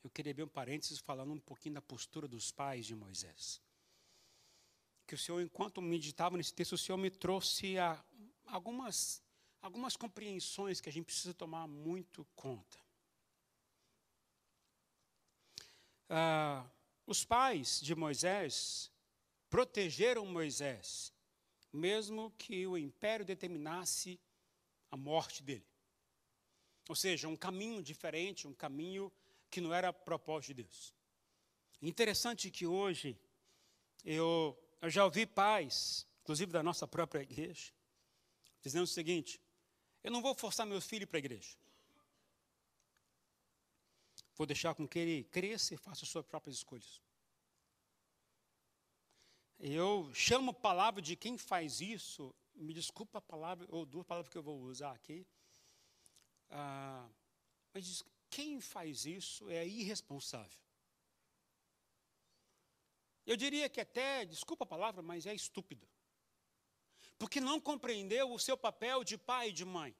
eu 0.03 0.11
queria 0.11 0.33
abrir 0.33 0.45
um 0.45 0.49
parênteses 0.49 0.99
falando 0.99 1.33
um 1.33 1.41
pouquinho 1.41 1.75
da 1.75 1.83
postura 1.83 2.27
dos 2.27 2.51
pais 2.51 2.87
de 2.87 2.95
Moisés. 2.95 3.61
Que 5.07 5.15
o 5.15 5.19
Senhor, 5.19 5.41
enquanto 5.41 5.83
meditava 5.83 6.37
nesse 6.37 6.55
texto, 6.55 6.73
o 6.73 6.79
Senhor 6.79 6.99
me 6.99 7.11
trouxe 7.11 7.79
a, 7.79 8.03
algumas, 8.47 9.23
algumas 9.61 9.97
compreensões 9.97 10.81
que 10.81 10.89
a 10.89 10.93
gente 10.93 11.07
precisa 11.07 11.35
tomar 11.35 11.67
muito 11.67 12.25
conta. 12.35 12.79
ah, 16.11 16.69
os 17.07 17.25
pais 17.25 17.81
de 17.81 17.95
Moisés 17.95 18.91
protegeram 19.49 20.27
Moisés, 20.27 21.13
mesmo 21.73 22.33
que 22.37 22.67
o 22.67 22.77
império 22.77 23.25
determinasse 23.25 24.21
a 24.91 24.97
morte 24.97 25.43
dele. 25.43 25.67
Ou 26.89 26.97
seja, 26.97 27.29
um 27.29 27.37
caminho 27.37 27.81
diferente, 27.81 28.49
um 28.49 28.53
caminho 28.53 29.13
que 29.51 29.61
não 29.61 29.75
era 29.75 29.93
propósito 29.93 30.55
de 30.55 30.63
Deus. 30.63 30.95
Interessante 31.83 32.51
que 32.51 32.67
hoje 32.67 33.19
eu, 34.05 34.59
eu 34.81 34.91
já 34.91 35.05
ouvi 35.05 35.27
pais, 35.27 36.07
inclusive 36.23 36.53
da 36.53 36.63
nossa 36.63 36.87
própria 36.87 37.23
igreja, 37.23 37.73
dizendo 38.63 38.85
o 38.85 38.87
seguinte: 38.87 39.41
eu 40.03 40.11
não 40.11 40.23
vou 40.23 40.35
forçar 40.35 40.67
meu 40.67 40.81
filho 40.81 41.07
para 41.07 41.19
a 41.19 41.25
igreja. 41.25 41.57
Vou 44.37 44.47
deixar 44.47 44.75
com 44.75 44.89
que 44.89 44.99
ele 44.99 45.25
cresça 45.25 45.75
e 45.75 45.77
faça 45.77 46.05
as 46.05 46.09
suas 46.09 46.25
próprias 46.25 46.57
escolhas. 46.57 47.01
Eu 49.59 50.11
chamo 50.15 50.53
a 50.53 50.55
palavra 50.55 51.03
de 51.03 51.15
quem 51.15 51.37
faz 51.37 51.83
isso, 51.83 52.35
me 52.55 52.73
desculpa 52.73 53.19
a 53.19 53.21
palavra, 53.21 53.67
ou 53.71 53.85
duas 53.85 54.07
palavras 54.07 54.33
que 54.33 54.39
eu 54.39 54.43
vou 54.43 54.59
usar 54.63 54.93
aqui. 54.93 55.27
Ah, 56.49 57.07
mas 57.75 58.03
quem 58.31 58.61
faz 58.61 59.05
isso 59.05 59.49
é 59.51 59.67
irresponsável. 59.67 60.59
Eu 63.27 63.37
diria 63.37 63.69
que 63.69 63.81
até, 63.81 64.25
desculpa 64.25 64.65
a 64.65 64.73
palavra, 64.75 65.03
mas 65.03 65.27
é 65.27 65.35
estúpido. 65.35 65.87
Porque 67.19 67.41
não 67.41 67.61
compreendeu 67.61 68.33
o 68.33 68.39
seu 68.39 68.57
papel 68.57 69.05
de 69.05 69.17
pai 69.19 69.51
e 69.51 69.53
de 69.53 69.65
mãe. 69.65 69.95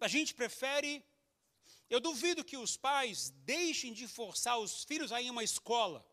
A 0.00 0.08
gente 0.08 0.34
prefere 0.34 1.04
eu 1.88 2.00
duvido 2.00 2.44
que 2.44 2.56
os 2.56 2.76
pais 2.76 3.30
deixem 3.54 3.92
de 3.92 4.08
forçar 4.08 4.58
os 4.58 4.84
filhos 4.84 5.12
a 5.12 5.20
ir 5.20 5.28
a 5.28 5.32
uma 5.32 5.44
escola, 5.44 6.04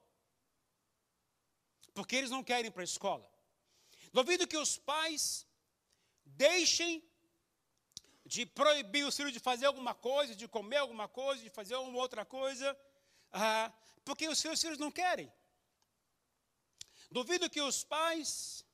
porque 1.93 2.15
eles 2.15 2.29
não 2.29 2.43
querem 2.43 2.67
ir 2.67 2.71
para 2.71 2.83
a 2.83 2.91
escola. 2.93 3.29
Duvido 4.13 4.47
que 4.47 4.57
os 4.57 4.77
pais 4.77 5.47
deixem 6.25 7.03
de 8.33 8.45
proibir 8.45 9.03
os 9.05 9.13
filhos 9.17 9.33
de 9.33 9.41
fazer 9.41 9.65
alguma 9.65 9.93
coisa, 9.93 10.33
de 10.33 10.47
comer 10.47 10.77
alguma 10.77 11.05
coisa, 11.09 11.43
de 11.43 11.49
fazer 11.49 11.75
uma 11.75 11.97
outra 11.97 12.23
coisa, 12.23 12.67
ah, 13.29 13.69
porque 14.05 14.25
os 14.29 14.39
seus 14.39 14.61
filhos 14.61 14.77
não 14.77 14.89
querem. 14.89 15.29
Duvido 17.17 17.49
que 17.49 17.59
os 17.59 17.83
pais 17.83 18.65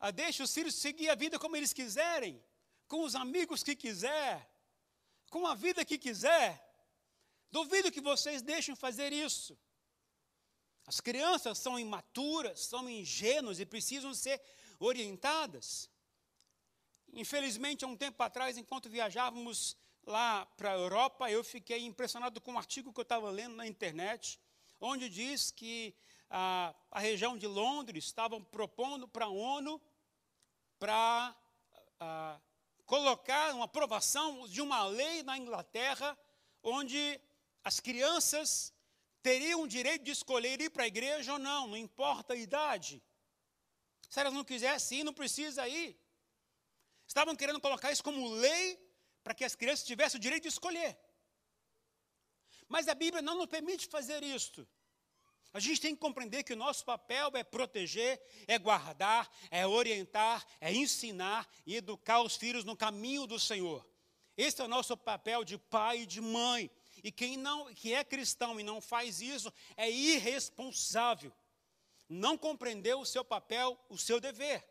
ah, 0.00 0.10
deixem 0.10 0.42
os 0.42 0.54
filhos 0.54 0.74
seguir 0.74 1.10
a 1.10 1.14
vida 1.14 1.38
como 1.38 1.56
eles 1.56 1.74
quiserem, 1.74 2.42
com 2.86 3.02
os 3.02 3.14
amigos 3.14 3.62
que 3.62 3.76
quiser, 3.76 4.50
com 5.28 5.46
a 5.46 5.54
vida 5.54 5.84
que 5.84 5.98
quiser. 5.98 6.48
Duvido 7.50 7.92
que 7.92 8.00
vocês 8.00 8.40
deixem 8.40 8.74
fazer 8.74 9.12
isso. 9.12 9.58
As 10.86 11.00
crianças 11.00 11.58
são 11.58 11.78
imaturas, 11.78 12.60
são 12.60 12.88
ingênuas 12.88 13.60
e 13.60 13.66
precisam 13.66 14.14
ser 14.14 14.40
orientadas. 14.78 15.90
Infelizmente, 17.12 17.84
há 17.84 17.88
um 17.88 17.96
tempo 17.96 18.22
atrás, 18.22 18.56
enquanto 18.56 18.88
viajávamos 18.88 19.76
lá 20.04 20.46
para 20.56 20.70
a 20.70 20.74
Europa, 20.74 21.30
eu 21.30 21.44
fiquei 21.44 21.84
impressionado 21.84 22.40
com 22.40 22.52
um 22.52 22.58
artigo 22.58 22.92
que 22.92 23.00
eu 23.00 23.02
estava 23.02 23.30
lendo 23.30 23.56
na 23.56 23.66
internet, 23.66 24.40
onde 24.80 25.08
diz 25.08 25.50
que 25.50 25.94
a, 26.30 26.74
a 26.90 27.00
região 27.00 27.36
de 27.36 27.46
Londres 27.46 28.04
estavam 28.04 28.42
propondo 28.42 29.08
para 29.08 29.26
a 29.26 29.28
ONU 29.28 29.80
para 30.78 31.34
colocar 32.86 33.54
uma 33.54 33.64
aprovação 33.64 34.46
de 34.46 34.60
uma 34.60 34.84
lei 34.86 35.22
na 35.22 35.36
Inglaterra 35.36 36.16
onde 36.62 37.20
as 37.64 37.80
crianças 37.80 38.72
teriam 39.22 39.62
o 39.62 39.68
direito 39.68 40.04
de 40.04 40.10
escolher 40.10 40.60
ir 40.60 40.70
para 40.70 40.84
a 40.84 40.86
igreja 40.86 41.32
ou 41.32 41.38
não, 41.38 41.66
não 41.66 41.76
importa 41.76 42.32
a 42.32 42.36
idade. 42.36 43.02
Se 44.08 44.20
elas 44.20 44.32
não 44.32 44.44
quisessem 44.44 45.00
ir, 45.00 45.04
não 45.04 45.12
precisa 45.12 45.68
ir. 45.68 45.98
Estavam 47.08 47.34
querendo 47.34 47.60
colocar 47.60 47.90
isso 47.90 48.04
como 48.04 48.28
lei 48.34 48.78
para 49.24 49.34
que 49.34 49.44
as 49.44 49.56
crianças 49.56 49.86
tivessem 49.86 50.18
o 50.18 50.20
direito 50.20 50.42
de 50.42 50.50
escolher. 50.50 50.96
Mas 52.68 52.86
a 52.86 52.94
Bíblia 52.94 53.22
não 53.22 53.38
nos 53.38 53.46
permite 53.46 53.88
fazer 53.88 54.22
isto. 54.22 54.68
A 55.54 55.58
gente 55.58 55.80
tem 55.80 55.94
que 55.94 56.00
compreender 56.00 56.44
que 56.44 56.52
o 56.52 56.56
nosso 56.56 56.84
papel 56.84 57.30
é 57.34 57.42
proteger, 57.42 58.20
é 58.46 58.58
guardar, 58.58 59.28
é 59.50 59.66
orientar, 59.66 60.46
é 60.60 60.70
ensinar 60.72 61.48
e 61.64 61.76
educar 61.76 62.20
os 62.20 62.36
filhos 62.36 62.64
no 62.64 62.76
caminho 62.76 63.26
do 63.26 63.40
Senhor. 63.40 63.88
Esse 64.36 64.60
é 64.60 64.64
o 64.64 64.68
nosso 64.68 64.94
papel 64.94 65.44
de 65.44 65.56
pai 65.56 66.00
e 66.00 66.06
de 66.06 66.20
mãe. 66.20 66.70
E 67.02 67.10
quem 67.10 67.38
não, 67.38 67.72
que 67.74 67.94
é 67.94 68.04
cristão 68.04 68.60
e 68.60 68.62
não 68.62 68.82
faz 68.82 69.22
isso 69.22 69.52
é 69.76 69.90
irresponsável. 69.90 71.32
Não 72.06 72.36
compreendeu 72.36 73.00
o 73.00 73.06
seu 73.06 73.24
papel, 73.24 73.78
o 73.88 73.96
seu 73.96 74.20
dever. 74.20 74.62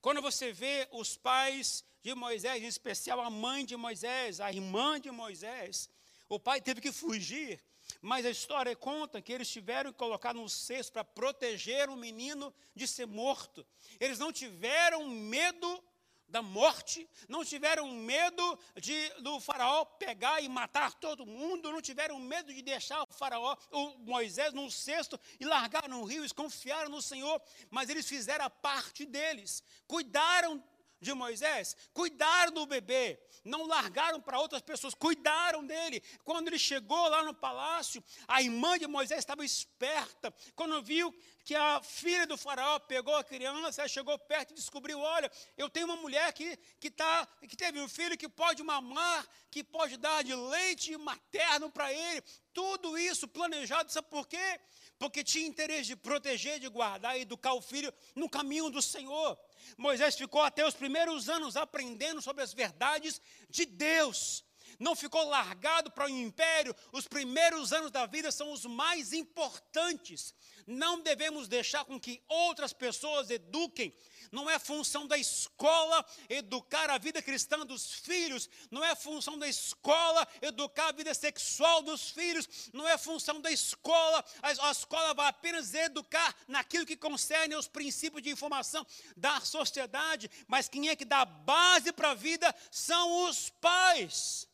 Quando 0.00 0.22
você 0.22 0.52
vê 0.52 0.88
os 0.92 1.16
pais 1.16 1.84
de 2.02 2.14
Moisés, 2.14 2.62
em 2.62 2.66
especial 2.66 3.20
a 3.20 3.30
mãe 3.30 3.64
de 3.64 3.76
Moisés, 3.76 4.40
a 4.40 4.50
irmã 4.50 5.00
de 5.00 5.10
Moisés, 5.10 5.90
o 6.28 6.38
pai 6.38 6.60
teve 6.60 6.80
que 6.80 6.92
fugir 6.92 7.60
mas 8.00 8.24
a 8.24 8.30
história 8.30 8.74
conta 8.76 9.20
que 9.20 9.32
eles 9.32 9.48
tiveram 9.48 9.92
que 9.92 9.98
colocar 9.98 10.34
no 10.34 10.48
cesto 10.48 10.92
para 10.92 11.04
proteger 11.04 11.88
o 11.88 11.96
menino 11.96 12.52
de 12.74 12.86
ser 12.86 13.06
morto. 13.06 13.66
Eles 13.98 14.18
não 14.18 14.32
tiveram 14.32 15.08
medo 15.08 15.82
da 16.30 16.40
morte, 16.40 17.08
não 17.28 17.44
tiveram 17.44 17.90
medo 17.90 18.58
de 18.80 19.08
do 19.20 19.40
faraó 19.40 19.84
pegar 19.84 20.40
e 20.40 20.48
matar 20.48 20.94
todo 20.94 21.26
mundo, 21.26 21.72
não 21.72 21.82
tiveram 21.82 22.18
medo 22.18 22.54
de 22.54 22.62
deixar 22.62 23.02
o 23.02 23.12
faraó, 23.12 23.56
o 23.70 23.98
Moisés 23.98 24.52
num 24.52 24.70
cesto 24.70 25.18
e 25.38 25.44
largar 25.44 25.88
no 25.88 26.04
rio, 26.04 26.22
eles 26.22 26.32
confiaram 26.32 26.88
no 26.88 27.02
Senhor, 27.02 27.42
mas 27.70 27.90
eles 27.90 28.08
fizeram 28.08 28.44
a 28.44 28.50
parte 28.50 29.04
deles, 29.04 29.62
cuidaram 29.86 30.62
de 31.00 31.14
Moisés, 31.14 31.76
cuidaram 31.94 32.52
do 32.52 32.66
bebê, 32.66 33.18
não 33.44 33.66
largaram 33.66 34.20
para 34.20 34.38
outras 34.38 34.60
pessoas, 34.60 34.94
cuidaram 34.94 35.64
dele. 35.64 36.02
Quando 36.24 36.48
ele 36.48 36.58
chegou 36.58 37.08
lá 37.08 37.22
no 37.22 37.32
palácio, 37.32 38.04
a 38.28 38.42
irmã 38.42 38.78
de 38.78 38.86
Moisés 38.86 39.20
estava 39.20 39.44
esperta. 39.44 40.32
Quando 40.54 40.82
viu 40.82 41.14
que 41.44 41.54
a 41.54 41.82
filha 41.82 42.26
do 42.26 42.36
faraó 42.36 42.78
pegou 42.78 43.16
a 43.16 43.24
criança, 43.24 43.80
ela 43.80 43.88
chegou 43.88 44.18
perto 44.18 44.50
e 44.50 44.54
descobriu: 44.54 45.00
olha, 45.00 45.30
eu 45.56 45.70
tenho 45.70 45.86
uma 45.86 45.96
mulher 45.96 46.32
que, 46.32 46.56
que, 46.78 46.90
tá, 46.90 47.26
que 47.48 47.56
teve 47.56 47.80
um 47.80 47.88
filho 47.88 48.18
que 48.18 48.28
pode 48.28 48.62
mamar, 48.62 49.26
que 49.50 49.64
pode 49.64 49.96
dar 49.96 50.22
de 50.22 50.34
leite 50.34 50.96
materno 50.98 51.70
para 51.70 51.92
ele. 51.92 52.22
Tudo 52.52 52.98
isso 52.98 53.26
planejado, 53.26 53.90
sabe 53.90 54.08
por 54.08 54.26
quê? 54.26 54.60
Porque 55.00 55.24
tinha 55.24 55.48
interesse 55.48 55.86
de 55.86 55.96
proteger, 55.96 56.60
de 56.60 56.68
guardar 56.68 57.16
e 57.16 57.22
educar 57.22 57.54
o 57.54 57.62
filho 57.62 57.90
no 58.14 58.28
caminho 58.28 58.68
do 58.68 58.82
Senhor. 58.82 59.38
Moisés 59.78 60.14
ficou 60.14 60.42
até 60.42 60.62
os 60.66 60.74
primeiros 60.74 61.26
anos 61.30 61.56
aprendendo 61.56 62.20
sobre 62.20 62.42
as 62.42 62.52
verdades 62.52 63.18
de 63.48 63.64
Deus. 63.64 64.44
Não 64.78 64.94
ficou 64.94 65.26
largado 65.26 65.90
para 65.90 66.04
o 66.04 66.10
império. 66.10 66.76
Os 66.92 67.08
primeiros 67.08 67.72
anos 67.72 67.90
da 67.90 68.04
vida 68.04 68.30
são 68.30 68.52
os 68.52 68.66
mais 68.66 69.14
importantes. 69.14 70.34
Não 70.66 71.00
devemos 71.00 71.48
deixar 71.48 71.86
com 71.86 71.98
que 71.98 72.22
outras 72.28 72.74
pessoas 72.74 73.30
eduquem 73.30 73.94
não 74.30 74.48
é 74.48 74.58
função 74.58 75.06
da 75.06 75.18
escola 75.18 76.04
educar 76.28 76.90
a 76.90 76.98
vida 76.98 77.20
cristã 77.20 77.64
dos 77.66 77.92
filhos, 77.92 78.48
não 78.70 78.84
é 78.84 78.94
função 78.94 79.38
da 79.38 79.48
escola 79.48 80.26
educar 80.40 80.88
a 80.88 80.92
vida 80.92 81.12
sexual 81.14 81.82
dos 81.82 82.10
filhos, 82.10 82.70
não 82.72 82.86
é 82.86 82.96
função 82.96 83.40
da 83.40 83.50
escola, 83.50 84.24
a, 84.42 84.70
escola 84.70 85.14
vai 85.14 85.28
apenas 85.28 85.74
educar 85.74 86.34
naquilo 86.46 86.86
que 86.86 86.96
concerne 86.96 87.54
aos 87.54 87.68
princípios 87.68 88.22
de 88.22 88.30
informação 88.30 88.86
da 89.16 89.40
sociedade, 89.40 90.30
mas 90.46 90.68
quem 90.68 90.88
é 90.88 90.96
que 90.96 91.04
dá 91.04 91.24
base 91.24 91.92
para 91.92 92.10
a 92.10 92.14
vida 92.14 92.54
são 92.70 93.28
os 93.28 93.50
pais. 93.60 94.48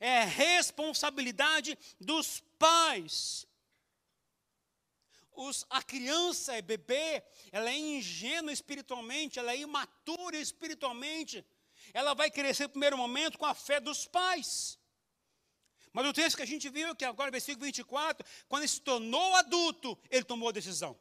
É 0.00 0.24
responsabilidade 0.24 1.78
dos 2.00 2.42
pais 2.58 3.46
os, 5.34 5.64
a 5.70 5.82
criança 5.82 6.54
é 6.54 6.62
bebê, 6.62 7.22
ela 7.50 7.70
é 7.70 7.76
ingênua 7.76 8.52
espiritualmente, 8.52 9.38
ela 9.38 9.52
é 9.52 9.58
imatura 9.58 10.36
espiritualmente. 10.36 11.44
Ela 11.92 12.14
vai 12.14 12.30
crescer 12.30 12.64
no 12.64 12.70
primeiro 12.70 12.96
momento 12.96 13.38
com 13.38 13.46
a 13.46 13.54
fé 13.54 13.80
dos 13.80 14.06
pais. 14.06 14.78
Mas 15.92 16.06
o 16.06 16.12
texto 16.12 16.36
que 16.36 16.42
a 16.42 16.46
gente 16.46 16.68
viu, 16.68 16.94
que 16.96 17.04
agora, 17.04 17.30
versículo 17.30 17.66
24, 17.66 18.26
quando 18.48 18.62
ele 18.62 18.68
se 18.68 18.80
tornou 18.80 19.34
adulto, 19.36 19.98
ele 20.10 20.24
tomou 20.24 20.48
a 20.48 20.52
decisão. 20.52 20.98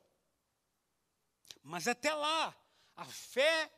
Mas 1.64 1.88
até 1.88 2.14
lá, 2.14 2.56
a 2.96 3.06
fé 3.06 3.72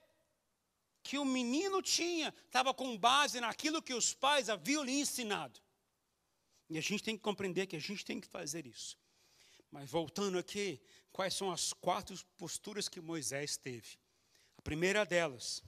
que 1.01 1.17
o 1.17 1.23
menino 1.23 1.81
tinha 1.81 2.33
estava 2.45 2.73
com 2.73 2.97
base 2.97 3.39
naquilo 3.39 3.81
que 3.81 3.93
os 3.93 4.13
pais 4.13 4.49
haviam 4.49 4.83
lhe 4.83 4.99
ensinado. 4.99 5.61
E 6.69 6.77
a 6.77 6.81
gente 6.81 7.03
tem 7.03 7.15
que 7.15 7.21
compreender 7.21 7.67
que 7.67 7.75
a 7.75 7.79
gente 7.79 8.03
tem 8.03 8.19
que 8.19 8.27
fazer 8.27 8.65
isso. 8.65 8.97
Mas 9.75 9.91
voltando 9.91 10.39
aqui, 10.39 10.81
quais 11.11 11.33
são 11.33 11.51
as 11.51 11.73
quatro 11.73 12.17
posturas 12.37 12.87
que 12.87 13.01
Moisés 13.01 13.57
teve? 13.57 13.99
A 14.57 14.61
primeira 14.61 15.05
delas, 15.05 15.61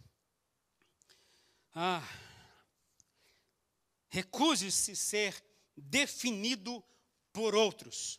ah, 1.75 2.01
recuse-se 4.07 4.95
ser 4.95 5.43
definido 5.75 6.81
por 7.33 7.53
outros. 7.53 8.17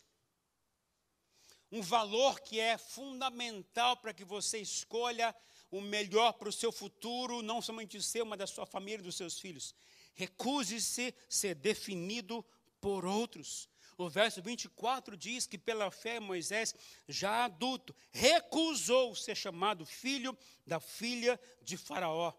Um 1.71 1.81
valor 1.81 2.39
que 2.39 2.59
é 2.59 2.77
fundamental 2.77 3.97
para 3.97 4.13
que 4.13 4.23
você 4.23 4.59
escolha 4.59 5.35
o 5.71 5.81
melhor 5.81 6.33
para 6.33 6.49
o 6.49 6.53
seu 6.53 6.71
futuro, 6.71 7.41
não 7.41 7.63
somente 7.63 7.99
seu, 7.99 8.27
mas 8.27 8.37
da 8.37 8.45
sua 8.45 8.67
família 8.67 9.01
e 9.01 9.05
dos 9.05 9.17
seus 9.17 9.39
filhos. 9.39 9.73
Recuse-se 10.13 11.15
ser 11.27 11.55
definido 11.55 12.45
por 12.79 13.05
outros. 13.07 13.67
O 13.99 14.07
verso 14.09 14.41
24 14.41 15.17
diz 15.17 15.45
que 15.45 15.57
pela 15.57 15.91
fé 15.91 16.21
Moisés, 16.21 16.73
já 17.05 17.43
adulto, 17.43 17.93
recusou 18.13 19.13
ser 19.13 19.35
chamado 19.35 19.85
filho 19.85 20.37
da 20.65 20.79
filha 20.79 21.37
de 21.61 21.75
Faraó. 21.75 22.31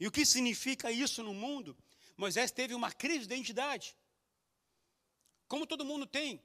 E 0.00 0.08
o 0.08 0.10
que 0.10 0.26
significa 0.26 0.90
isso 0.90 1.22
no 1.22 1.32
mundo? 1.32 1.78
Moisés 2.16 2.50
teve 2.50 2.74
uma 2.74 2.90
crise 2.90 3.20
de 3.20 3.26
identidade. 3.26 3.96
Como 5.46 5.68
todo 5.68 5.84
mundo 5.84 6.04
tem, 6.04 6.42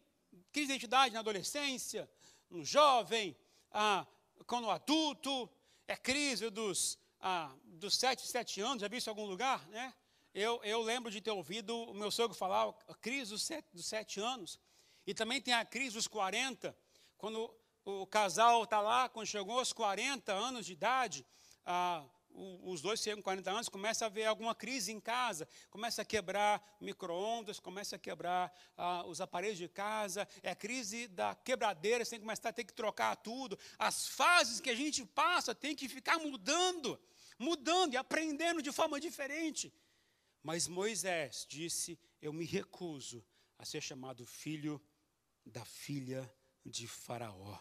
crise 0.51 0.67
de 0.67 0.73
identidade 0.73 1.15
na 1.15 1.21
adolescência, 1.21 2.08
no 2.47 2.63
jovem, 2.63 3.36
ah, 3.71 4.05
quando 4.45 4.69
adulto, 4.69 5.49
é 5.88 5.97
crise 5.97 6.47
dos, 6.51 6.99
ah, 7.19 7.51
dos 7.63 7.97
sete, 7.97 8.21
sete 8.27 8.62
anos, 8.62 8.82
já 8.82 8.88
vi 8.88 8.97
isso 8.97 9.10
em 9.10 9.13
algum 9.13 9.25
lugar, 9.25 9.67
né? 9.69 9.95
Eu, 10.39 10.62
eu 10.63 10.82
lembro 10.82 11.12
de 11.12 11.19
ter 11.19 11.32
ouvido 11.32 11.75
o 11.75 11.93
meu 11.93 12.10
sogro 12.10 12.34
falar 12.34 12.73
a 12.88 12.95
crise 12.95 13.32
dos 13.32 13.43
sete, 13.43 13.67
dos 13.73 13.86
sete 13.86 14.21
anos. 14.21 14.58
E 15.06 15.13
também 15.13 15.41
tem 15.41 15.54
a 15.54 15.65
crise 15.65 15.95
dos 15.95 16.08
40, 16.08 16.73
quando 17.17 17.54
o 17.84 18.08
casal 18.08 18.63
está 18.63 18.80
lá, 18.80 19.10
quando 19.10 19.28
chegou 19.28 19.60
aos 19.60 19.73
40 19.73 20.32
anos 20.32 20.65
de 20.65 20.71
idade, 20.71 21.25
ah, 21.65 22.06
os 22.32 22.80
dois 22.80 23.02
chegam 23.02 23.21
40 23.21 23.52
anos, 23.52 23.67
começa 23.67 24.06
a 24.06 24.08
haver 24.08 24.28
alguma 24.28 24.56
crise 24.56 24.93
em 24.93 24.99
casa, 25.02 25.45
começa 25.69 26.04
a 26.04 26.06
quebrar 26.06 26.78
micro-ondas, 26.80 27.60
começa 27.60 27.97
a 27.97 27.99
quebrar 27.99 28.49
ah, 28.78 29.04
os 29.08 29.19
aparelhos 29.19 29.58
de 29.58 29.67
casa, 29.67 30.25
é 30.41 30.52
a 30.52 30.56
crise 30.56 31.10
da 31.10 31.36
quebradeira, 31.36 32.06
você 32.06 32.12
tem 32.12 32.19
que 32.19 32.25
começar 32.25 32.47
a 32.47 32.54
ter 32.54 32.63
que 32.63 32.73
trocar 32.73 33.13
tudo. 33.17 33.60
As 33.78 34.08
fases 34.08 34.62
que 34.62 34.69
a 34.69 34.75
gente 34.75 35.04
passa 35.04 35.54
tem 35.54 35.75
que 35.75 35.89
ficar 35.89 36.17
mudando, 36.17 36.97
mudando 37.38 37.93
e 37.93 37.97
aprendendo 37.97 38.62
de 38.62 38.71
forma 38.71 39.02
diferente. 39.02 39.73
Mas 40.41 40.67
Moisés 40.67 41.45
disse: 41.47 41.99
Eu 42.21 42.32
me 42.34 42.45
recuso 42.45 43.25
a 43.58 43.65
ser 43.65 43.82
chamado 43.82 44.25
filho 44.25 44.82
da 45.45 45.65
filha 45.65 46.32
de 46.65 46.88
Faraó. 46.88 47.60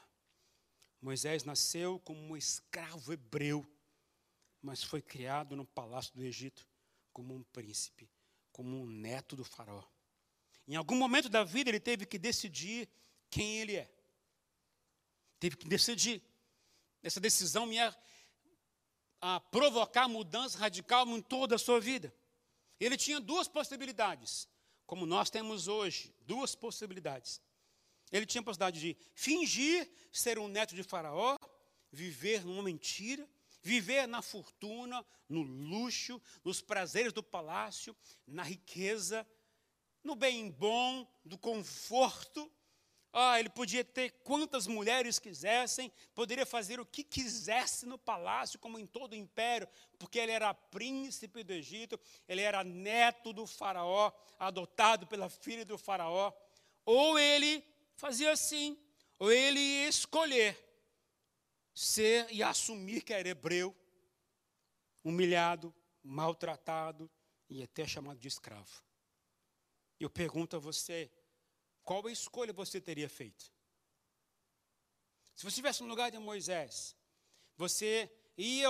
Moisés 1.01 1.45
nasceu 1.45 1.99
como 2.01 2.21
um 2.21 2.37
escravo 2.37 3.13
hebreu 3.13 3.67
mas 4.63 4.83
foi 4.83 5.01
criado 5.01 5.57
no 5.57 5.65
palácio 5.65 6.15
do 6.15 6.23
Egito 6.23 6.67
como 7.13 7.35
um 7.35 7.43
príncipe, 7.43 8.11
como 8.53 8.77
um 8.77 8.87
neto 8.87 9.37
do 9.37 9.45
faraó. 9.45 9.85
Em 10.67 10.77
algum 10.77 10.97
momento 10.97 11.29
da 11.29 11.45
vida 11.45 11.71
ele 11.71 11.81
teve 11.81 12.05
que 12.05 12.19
decidir 12.19 12.89
quem 13.31 13.61
ele 13.61 13.77
é. 13.77 13.91
Teve 15.41 15.57
que 15.57 15.67
decidir. 15.67 16.23
Essa 17.03 17.21
decisão 17.21 17.73
ia 17.73 17.97
a 19.21 19.41
provocar 19.41 20.09
mudança 20.09 20.59
radical 20.59 21.07
em 21.09 21.23
toda 21.23 21.55
a 21.55 21.59
sua 21.59 21.81
vida. 21.81 22.15
Ele 22.81 22.97
tinha 22.97 23.21
duas 23.21 23.49
possibilidades, 23.49 24.49
como 24.87 25.07
nós 25.07 25.31
temos 25.31 25.69
hoje, 25.69 26.15
duas 26.21 26.55
possibilidades. 26.55 27.41
Ele 28.11 28.25
tinha 28.25 28.41
a 28.41 28.45
possibilidade 28.45 28.81
de 28.81 28.97
fingir 29.15 29.91
ser 30.13 30.39
um 30.39 30.49
neto 30.49 30.75
de 30.75 30.83
Faraó, 30.83 31.37
viver 31.93 32.45
numa 32.45 32.63
mentira, 32.63 33.29
Viver 33.63 34.07
na 34.07 34.23
fortuna, 34.23 35.05
no 35.29 35.43
luxo, 35.43 36.21
nos 36.45 36.63
prazeres 36.63 37.13
do 37.13 37.23
palácio, 37.23 37.97
na 38.27 38.43
riqueza, 38.43 39.27
no 40.03 40.15
bem 40.15 40.51
bom, 40.51 41.07
do 41.25 41.37
conforto. 41.37 42.51
Ah, 43.13 43.41
ele 43.41 43.49
podia 43.49 43.83
ter 43.83 44.11
quantas 44.23 44.67
mulheres 44.67 45.19
quisessem, 45.19 45.91
poderia 46.15 46.45
fazer 46.45 46.79
o 46.79 46.87
que 46.87 47.03
quisesse 47.03 47.87
no 47.87 47.99
palácio, 47.99 48.59
como 48.59 48.79
em 48.79 48.87
todo 48.87 49.13
o 49.13 49.17
império, 49.17 49.67
porque 49.99 50.19
ele 50.19 50.33
era 50.33 50.53
príncipe 50.53 51.43
do 51.43 51.53
Egito, 51.53 51.99
ele 52.29 52.43
era 52.43 52.63
neto 52.63 53.33
do 53.33 53.47
faraó, 53.47 54.13
adotado 54.39 55.07
pela 55.07 55.29
filha 55.29 55.65
do 55.65 55.79
faraó. 55.79 56.33
Ou 56.85 57.19
ele 57.19 57.65
fazia 57.97 58.33
assim, 58.33 58.79
ou 59.19 59.33
ele 59.33 59.59
ia 59.59 59.89
escolher 59.89 60.57
ser 61.75 62.27
e 62.31 62.43
assumir 62.43 63.03
que 63.03 63.15
era 63.15 63.29
hebreu, 63.29 63.75
humilhado, 65.03 65.75
maltratado 66.03 67.11
e 67.49 67.63
até 67.63 67.87
chamado 67.87 68.19
de 68.19 68.29
escravo. 68.29 68.83
Eu 69.99 70.11
pergunto 70.11 70.57
a 70.57 70.59
você, 70.59 71.11
qual 71.89 72.07
a 72.07 72.13
escolha 72.13 72.53
você 72.53 72.83
teria 72.83 73.09
feito? 73.09 73.51
Se 75.35 75.43
você 75.43 75.49
estivesse 75.49 75.83
no 75.83 75.89
lugar 75.89 76.11
de 76.11 76.19
Moisés, 76.19 76.95
você 77.57 78.13
ia 78.37 78.69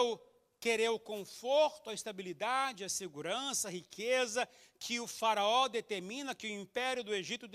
querer 0.60 0.90
o 0.90 1.00
conforto, 1.00 1.90
a 1.90 1.94
estabilidade, 1.94 2.84
a 2.84 2.88
segurança, 2.88 3.66
a 3.66 3.72
riqueza 3.72 4.48
que 4.78 5.00
o 5.00 5.08
faraó 5.08 5.66
determina, 5.66 6.32
que 6.32 6.46
o 6.46 6.60
império 6.60 7.02
do 7.02 7.12
Egito 7.12 7.50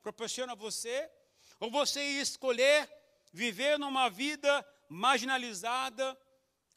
proporciona 0.00 0.52
a 0.52 0.54
você? 0.54 1.10
Ou 1.58 1.68
você 1.68 2.00
ia 2.00 2.22
escolher 2.22 2.88
viver 3.32 3.80
numa 3.80 4.08
vida 4.08 4.64
marginalizada, 4.88 6.16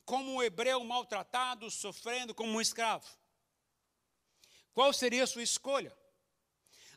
como 0.03 0.33
um 0.33 0.41
hebreu 0.41 0.83
maltratado, 0.83 1.69
sofrendo 1.69 2.33
como 2.33 2.53
um 2.53 2.61
escravo. 2.61 3.07
Qual 4.73 4.91
seria 4.91 5.25
a 5.25 5.27
sua 5.27 5.43
escolha? 5.43 5.95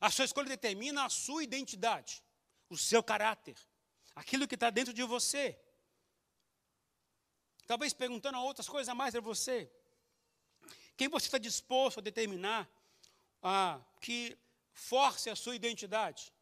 A 0.01 0.11
sua 0.11 0.25
escolha 0.25 0.49
determina 0.49 1.05
a 1.05 1.09
sua 1.09 1.43
identidade, 1.43 2.23
o 2.69 2.77
seu 2.77 3.03
caráter, 3.03 3.57
aquilo 4.15 4.47
que 4.47 4.55
está 4.55 4.71
dentro 4.71 4.93
de 4.93 5.03
você. 5.03 5.59
Talvez 7.67 7.93
perguntando 7.93 8.39
a 8.39 8.43
outras 8.43 8.69
coisas 8.69 8.89
a 8.89 8.95
mais 8.95 9.15
a 9.15 9.21
você. 9.21 9.71
Quem 10.97 11.09
você 11.09 11.27
está 11.27 11.39
disposto 11.39 11.99
a 11.99 12.03
determinar 12.03 12.69
ah, 13.43 13.81
que 14.01 14.37
force 14.73 15.29
a 15.31 15.37
sua 15.37 15.55
identidade? 15.55 16.33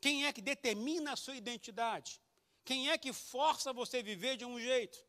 Quem 0.00 0.26
é 0.26 0.32
que 0.32 0.42
determina 0.42 1.12
a 1.12 1.16
sua 1.16 1.36
identidade? 1.36 2.20
Quem 2.64 2.90
é 2.90 2.96
que 2.96 3.12
força 3.12 3.72
você 3.72 3.98
a 3.98 4.02
viver 4.02 4.36
de 4.36 4.44
um 4.44 4.58
jeito? 4.58 5.04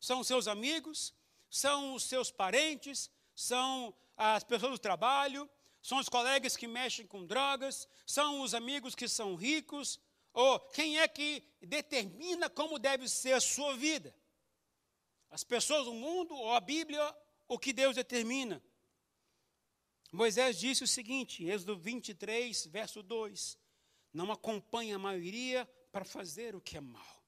São 0.00 0.20
os 0.20 0.26
seus 0.26 0.46
amigos? 0.46 1.14
São 1.50 1.94
os 1.94 2.04
seus 2.04 2.30
parentes? 2.30 3.10
São 3.34 3.94
as 4.16 4.44
pessoas 4.44 4.72
do 4.72 4.78
trabalho? 4.78 5.48
São 5.84 5.98
os 5.98 6.08
colegas 6.08 6.56
que 6.56 6.66
mexem 6.66 7.06
com 7.06 7.26
drogas? 7.26 7.86
São 8.06 8.40
os 8.40 8.54
amigos 8.54 8.94
que 8.94 9.06
são 9.06 9.34
ricos? 9.34 10.00
Ou 10.32 10.58
quem 10.58 10.98
é 10.98 11.06
que 11.06 11.46
determina 11.60 12.48
como 12.48 12.78
deve 12.78 13.06
ser 13.06 13.34
a 13.34 13.40
sua 13.40 13.76
vida? 13.76 14.16
As 15.28 15.44
pessoas 15.44 15.84
do 15.84 15.92
mundo 15.92 16.34
ou 16.34 16.52
a 16.52 16.60
Bíblia, 16.60 17.14
o 17.46 17.58
que 17.58 17.70
Deus 17.70 17.96
determina? 17.96 18.64
Moisés 20.10 20.58
disse 20.58 20.82
o 20.82 20.88
seguinte, 20.88 21.44
Êxodo 21.44 21.76
23, 21.76 22.64
verso 22.68 23.02
2: 23.02 23.58
Não 24.10 24.32
acompanhe 24.32 24.94
a 24.94 24.98
maioria 24.98 25.66
para 25.92 26.06
fazer 26.06 26.56
o 26.56 26.62
que 26.62 26.78
é 26.78 26.80
mal. 26.80 27.22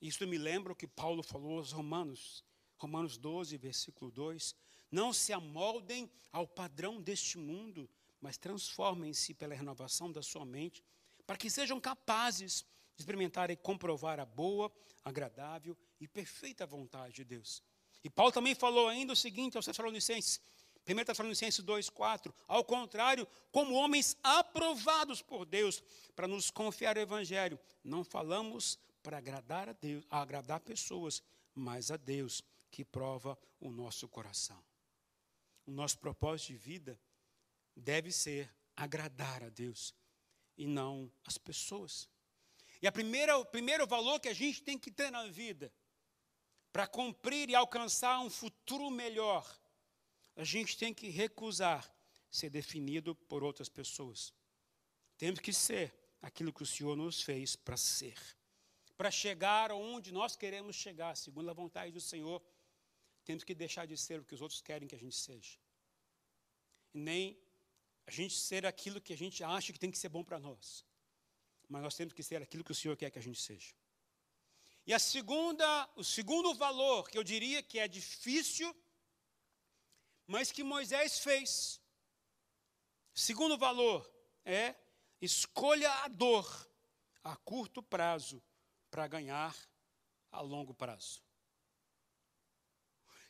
Isso 0.00 0.24
me 0.28 0.38
lembra 0.38 0.72
o 0.72 0.76
que 0.76 0.86
Paulo 0.86 1.24
falou 1.24 1.58
aos 1.58 1.72
Romanos, 1.72 2.44
Romanos 2.76 3.18
12, 3.18 3.56
versículo 3.56 4.12
2. 4.12 4.54
Não 4.90 5.12
se 5.12 5.32
amoldem 5.32 6.10
ao 6.32 6.46
padrão 6.46 7.00
deste 7.00 7.38
mundo, 7.38 7.88
mas 8.20 8.36
transformem-se 8.36 9.34
pela 9.34 9.54
renovação 9.54 10.10
da 10.10 10.22
sua 10.22 10.44
mente, 10.44 10.82
para 11.26 11.36
que 11.36 11.50
sejam 11.50 11.80
capazes 11.80 12.64
de 12.94 13.02
experimentar 13.02 13.50
e 13.50 13.56
comprovar 13.56 14.20
a 14.20 14.24
boa, 14.24 14.72
agradável 15.04 15.76
e 16.00 16.08
perfeita 16.08 16.66
vontade 16.66 17.14
de 17.14 17.24
Deus. 17.24 17.62
E 18.02 18.10
Paulo 18.10 18.32
também 18.32 18.54
falou 18.54 18.88
ainda 18.88 19.12
o 19.12 19.16
seguinte 19.16 19.56
aos 19.56 19.66
Tessalonicenses: 19.66 20.40
1 20.88 21.04
Tessalonicenses 21.04 21.64
2,4. 21.64 22.32
Ao 22.46 22.64
contrário, 22.64 23.26
como 23.50 23.74
homens 23.74 24.16
aprovados 24.22 25.20
por 25.20 25.44
Deus 25.44 25.82
para 26.14 26.28
nos 26.28 26.50
confiar 26.50 26.96
o 26.96 27.00
Evangelho, 27.00 27.58
não 27.82 28.04
falamos 28.04 28.78
para 29.02 29.18
agradar 29.18 29.68
a 29.68 29.72
Deus, 29.72 30.04
agradar 30.08 30.60
pessoas, 30.60 31.22
mas 31.54 31.90
a 31.90 31.96
Deus 31.96 32.42
que 32.70 32.84
prova 32.84 33.36
o 33.60 33.70
nosso 33.70 34.08
coração. 34.08 34.62
O 35.66 35.70
nosso 35.70 35.98
propósito 35.98 36.48
de 36.48 36.56
vida 36.56 37.00
deve 37.74 38.12
ser 38.12 38.54
agradar 38.76 39.42
a 39.42 39.48
Deus 39.48 39.94
e 40.56 40.66
não 40.66 41.12
as 41.24 41.36
pessoas. 41.36 42.08
E 42.80 42.86
a 42.86 42.92
primeira, 42.92 43.36
o 43.36 43.44
primeiro 43.44 43.86
valor 43.86 44.20
que 44.20 44.28
a 44.28 44.34
gente 44.34 44.62
tem 44.62 44.78
que 44.78 44.90
ter 44.90 45.10
na 45.10 45.26
vida 45.26 45.72
para 46.72 46.86
cumprir 46.86 47.50
e 47.50 47.54
alcançar 47.54 48.20
um 48.20 48.30
futuro 48.30 48.90
melhor 48.90 49.44
a 50.36 50.44
gente 50.44 50.76
tem 50.76 50.92
que 50.92 51.08
recusar 51.08 51.90
ser 52.30 52.50
definido 52.50 53.14
por 53.14 53.42
outras 53.42 53.68
pessoas. 53.68 54.32
Temos 55.16 55.40
que 55.40 55.52
ser 55.52 55.94
aquilo 56.20 56.52
que 56.52 56.62
o 56.62 56.66
Senhor 56.66 56.94
nos 56.94 57.22
fez 57.22 57.56
para 57.56 57.76
ser. 57.76 58.18
Para 58.96 59.10
chegar 59.10 59.72
onde 59.72 60.12
nós 60.12 60.36
queremos 60.36 60.76
chegar, 60.76 61.16
segundo 61.16 61.50
a 61.50 61.54
vontade 61.54 61.90
do 61.90 62.00
Senhor, 62.00 62.42
temos 63.28 63.44
que 63.44 63.54
deixar 63.54 63.86
de 63.86 63.96
ser 63.96 64.20
o 64.20 64.24
que 64.24 64.34
os 64.36 64.40
outros 64.40 64.60
querem 64.68 64.88
que 64.88 64.94
a 64.94 65.02
gente 65.04 65.16
seja. 65.16 65.58
E 66.94 66.98
nem 66.98 67.22
a 68.06 68.10
gente 68.18 68.36
ser 68.48 68.64
aquilo 68.64 69.00
que 69.00 69.12
a 69.12 69.20
gente 69.22 69.42
acha 69.42 69.72
que 69.72 69.78
tem 69.84 69.90
que 69.90 69.98
ser 69.98 70.08
bom 70.08 70.22
para 70.22 70.38
nós. 70.38 70.84
Mas 71.68 71.82
nós 71.82 71.96
temos 71.96 72.14
que 72.14 72.22
ser 72.22 72.40
aquilo 72.40 72.62
que 72.62 72.70
o 72.70 72.80
Senhor 72.80 72.96
quer 72.96 73.10
que 73.10 73.18
a 73.18 73.26
gente 73.28 73.40
seja. 73.40 73.74
E 74.86 74.94
a 74.94 75.00
segunda, 75.00 75.68
o 75.96 76.04
segundo 76.04 76.54
valor 76.54 77.10
que 77.10 77.18
eu 77.18 77.24
diria 77.24 77.60
que 77.62 77.80
é 77.80 77.88
difícil, 77.88 78.70
mas 80.24 80.52
que 80.52 80.62
Moisés 80.62 81.18
fez. 81.18 81.80
Segundo 83.12 83.58
valor 83.58 84.08
é 84.44 84.76
escolha 85.20 85.90
a 86.04 86.08
dor 86.08 86.46
a 87.24 87.34
curto 87.34 87.82
prazo 87.82 88.40
para 88.88 89.08
ganhar 89.08 89.54
a 90.30 90.40
longo 90.40 90.72
prazo. 90.72 91.25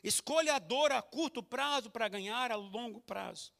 Escolha 0.07 0.55
a 0.55 0.59
dor 0.59 0.89
a 0.93 1.01
curto 1.01 1.43
prazo 1.43 1.91
para 1.91 2.07
ganhar 2.07 2.49
a 2.49 2.55
longo 2.55 3.01
prazo. 3.01 3.51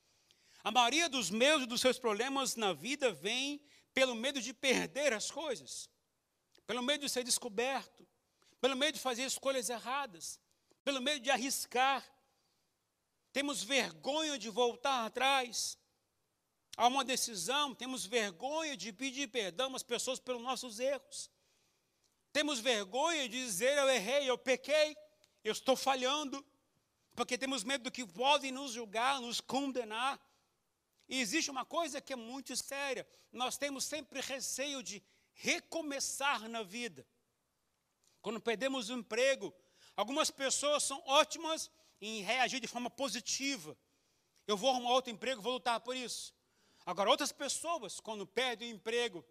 A 0.63 0.71
maioria 0.71 1.09
dos 1.09 1.29
meus 1.29 1.63
e 1.63 1.65
dos 1.65 1.81
seus 1.81 1.99
problemas 1.99 2.55
na 2.55 2.71
vida 2.71 3.11
vem 3.11 3.61
pelo 3.93 4.15
medo 4.15 4.39
de 4.41 4.53
perder 4.53 5.11
as 5.11 5.29
coisas, 5.29 5.89
pelo 6.65 6.81
medo 6.81 7.01
de 7.01 7.09
ser 7.09 7.25
descoberto, 7.25 8.07
pelo 8.61 8.77
medo 8.77 8.93
de 8.93 9.01
fazer 9.01 9.23
escolhas 9.23 9.69
erradas, 9.69 10.39
pelo 10.85 11.01
medo 11.01 11.19
de 11.19 11.29
arriscar. 11.29 12.01
Temos 13.33 13.61
vergonha 13.61 14.39
de 14.39 14.49
voltar 14.49 15.05
atrás 15.05 15.77
a 16.77 16.87
uma 16.87 17.03
decisão, 17.03 17.75
temos 17.75 18.05
vergonha 18.05 18.77
de 18.77 18.93
pedir 18.93 19.27
perdão 19.27 19.75
às 19.75 19.83
pessoas 19.83 20.17
pelos 20.17 20.41
nossos 20.41 20.79
erros. 20.79 21.29
Temos 22.31 22.61
vergonha 22.61 23.27
de 23.27 23.37
dizer 23.37 23.77
eu 23.77 23.89
errei, 23.89 24.29
eu 24.29 24.37
pequei, 24.37 24.95
eu 25.43 25.51
estou 25.51 25.75
falhando, 25.75 26.45
porque 27.15 27.37
temos 27.37 27.63
medo 27.63 27.85
do 27.85 27.91
que 27.91 28.05
podem 28.05 28.51
nos 28.51 28.71
julgar, 28.71 29.19
nos 29.21 29.41
condenar. 29.41 30.19
E 31.09 31.19
existe 31.19 31.49
uma 31.49 31.65
coisa 31.65 32.01
que 32.01 32.13
é 32.13 32.15
muito 32.15 32.55
séria: 32.55 33.07
nós 33.31 33.57
temos 33.57 33.85
sempre 33.85 34.21
receio 34.21 34.83
de 34.83 35.03
recomeçar 35.33 36.47
na 36.47 36.63
vida. 36.63 37.07
Quando 38.21 38.41
perdemos 38.41 38.89
o 38.89 38.93
emprego, 38.93 39.53
algumas 39.95 40.29
pessoas 40.29 40.83
são 40.83 41.01
ótimas 41.05 41.71
em 42.01 42.21
reagir 42.21 42.59
de 42.59 42.67
forma 42.67 42.89
positiva. 42.89 43.77
Eu 44.45 44.57
vou 44.57 44.69
arrumar 44.69 44.91
outro 44.91 45.11
emprego, 45.11 45.41
vou 45.41 45.53
lutar 45.53 45.79
por 45.79 45.95
isso. 45.95 46.33
Agora, 46.85 47.09
outras 47.09 47.31
pessoas, 47.31 47.99
quando 47.99 48.25
perdem 48.25 48.71
o 48.71 48.75
emprego, 48.75 49.25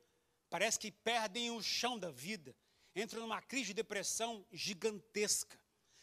parece 0.51 0.79
que 0.79 0.91
perdem 0.91 1.51
o 1.51 1.63
chão 1.63 1.99
da 1.99 2.11
vida, 2.11 2.55
entram 2.95 3.21
numa 3.23 3.41
crise 3.41 3.67
de 3.67 3.75
depressão 3.75 4.47
gigantesca 4.53 5.59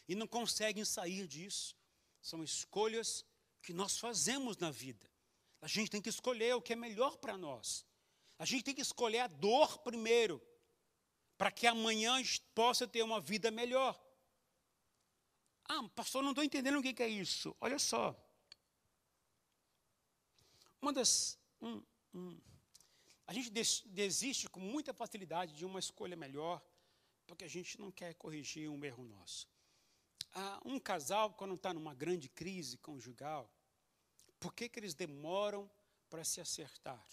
e 0.08 0.14
não 0.14 0.26
conseguem 0.26 0.84
sair 0.84 1.26
disso. 1.26 1.76
São 2.20 2.42
escolhas 2.42 3.24
que 3.62 3.72
nós 3.72 3.98
fazemos 3.98 4.56
na 4.56 4.70
vida. 4.70 5.10
A 5.60 5.66
gente 5.66 5.90
tem 5.90 6.02
que 6.02 6.08
escolher 6.08 6.54
o 6.54 6.62
que 6.62 6.74
é 6.74 6.76
melhor 6.76 7.16
para 7.16 7.36
nós. 7.36 7.86
A 8.38 8.44
gente 8.44 8.64
tem 8.64 8.74
que 8.74 8.82
escolher 8.82 9.20
a 9.20 9.26
dor 9.26 9.78
primeiro, 9.78 10.42
para 11.38 11.50
que 11.50 11.66
amanhã 11.66 12.22
possa 12.54 12.86
ter 12.86 13.02
uma 13.02 13.20
vida 13.20 13.50
melhor. 13.50 13.98
Ah, 15.66 15.88
pastor, 15.94 16.22
não 16.22 16.30
estou 16.30 16.44
entendendo 16.44 16.78
o 16.78 16.82
que 16.82 17.02
é 17.02 17.08
isso. 17.08 17.56
Olha 17.60 17.78
só. 17.78 18.14
Uma 20.80 20.92
das. 20.92 21.38
Um, 21.60 21.82
um, 22.12 22.40
a 23.26 23.32
gente 23.32 23.50
desiste 23.86 24.48
com 24.50 24.60
muita 24.60 24.92
facilidade 24.92 25.54
de 25.54 25.64
uma 25.64 25.78
escolha 25.78 26.14
melhor, 26.14 26.62
porque 27.26 27.44
a 27.44 27.48
gente 27.48 27.80
não 27.80 27.90
quer 27.90 28.12
corrigir 28.14 28.68
um 28.68 28.84
erro 28.84 29.02
nosso. 29.04 29.48
Ah, 30.34 30.60
um 30.64 30.80
casal, 30.80 31.32
quando 31.34 31.54
está 31.54 31.72
numa 31.72 31.94
grande 31.94 32.28
crise 32.28 32.76
conjugal, 32.76 33.48
por 34.40 34.52
que, 34.52 34.68
que 34.68 34.80
eles 34.80 34.92
demoram 34.92 35.70
para 36.10 36.24
se 36.24 36.40
acertar? 36.40 37.06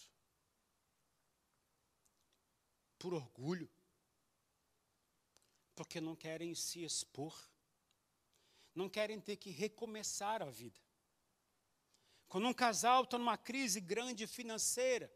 Por 2.97 3.13
orgulho. 3.13 3.69
Porque 5.75 6.01
não 6.01 6.15
querem 6.15 6.55
se 6.55 6.83
expor. 6.83 7.35
Não 8.73 8.89
querem 8.89 9.19
ter 9.19 9.35
que 9.37 9.51
recomeçar 9.51 10.41
a 10.41 10.49
vida. 10.49 10.79
Quando 12.27 12.47
um 12.47 12.53
casal 12.53 13.03
está 13.03 13.17
numa 13.17 13.37
crise 13.37 13.79
grande 13.81 14.25
financeira, 14.25 15.13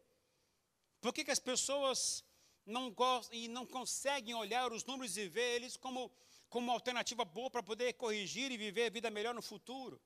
por 1.00 1.12
que, 1.12 1.24
que 1.24 1.30
as 1.30 1.38
pessoas 1.38 2.24
não 2.66 2.90
gostam 2.90 3.38
e 3.38 3.48
não 3.48 3.64
conseguem 3.64 4.34
olhar 4.34 4.72
os 4.72 4.84
números 4.84 5.16
e 5.16 5.28
ver 5.28 5.54
eles 5.54 5.76
como, 5.76 6.12
como 6.56 6.68
uma 6.68 6.72
alternativa 6.72 7.22
boa 7.22 7.50
para 7.50 7.62
poder 7.62 7.92
corrigir 7.92 8.50
e 8.50 8.56
viver 8.56 8.86
a 8.86 8.88
vida 8.88 9.10
melhor 9.10 9.34
no 9.34 9.42
futuro? 9.42 10.00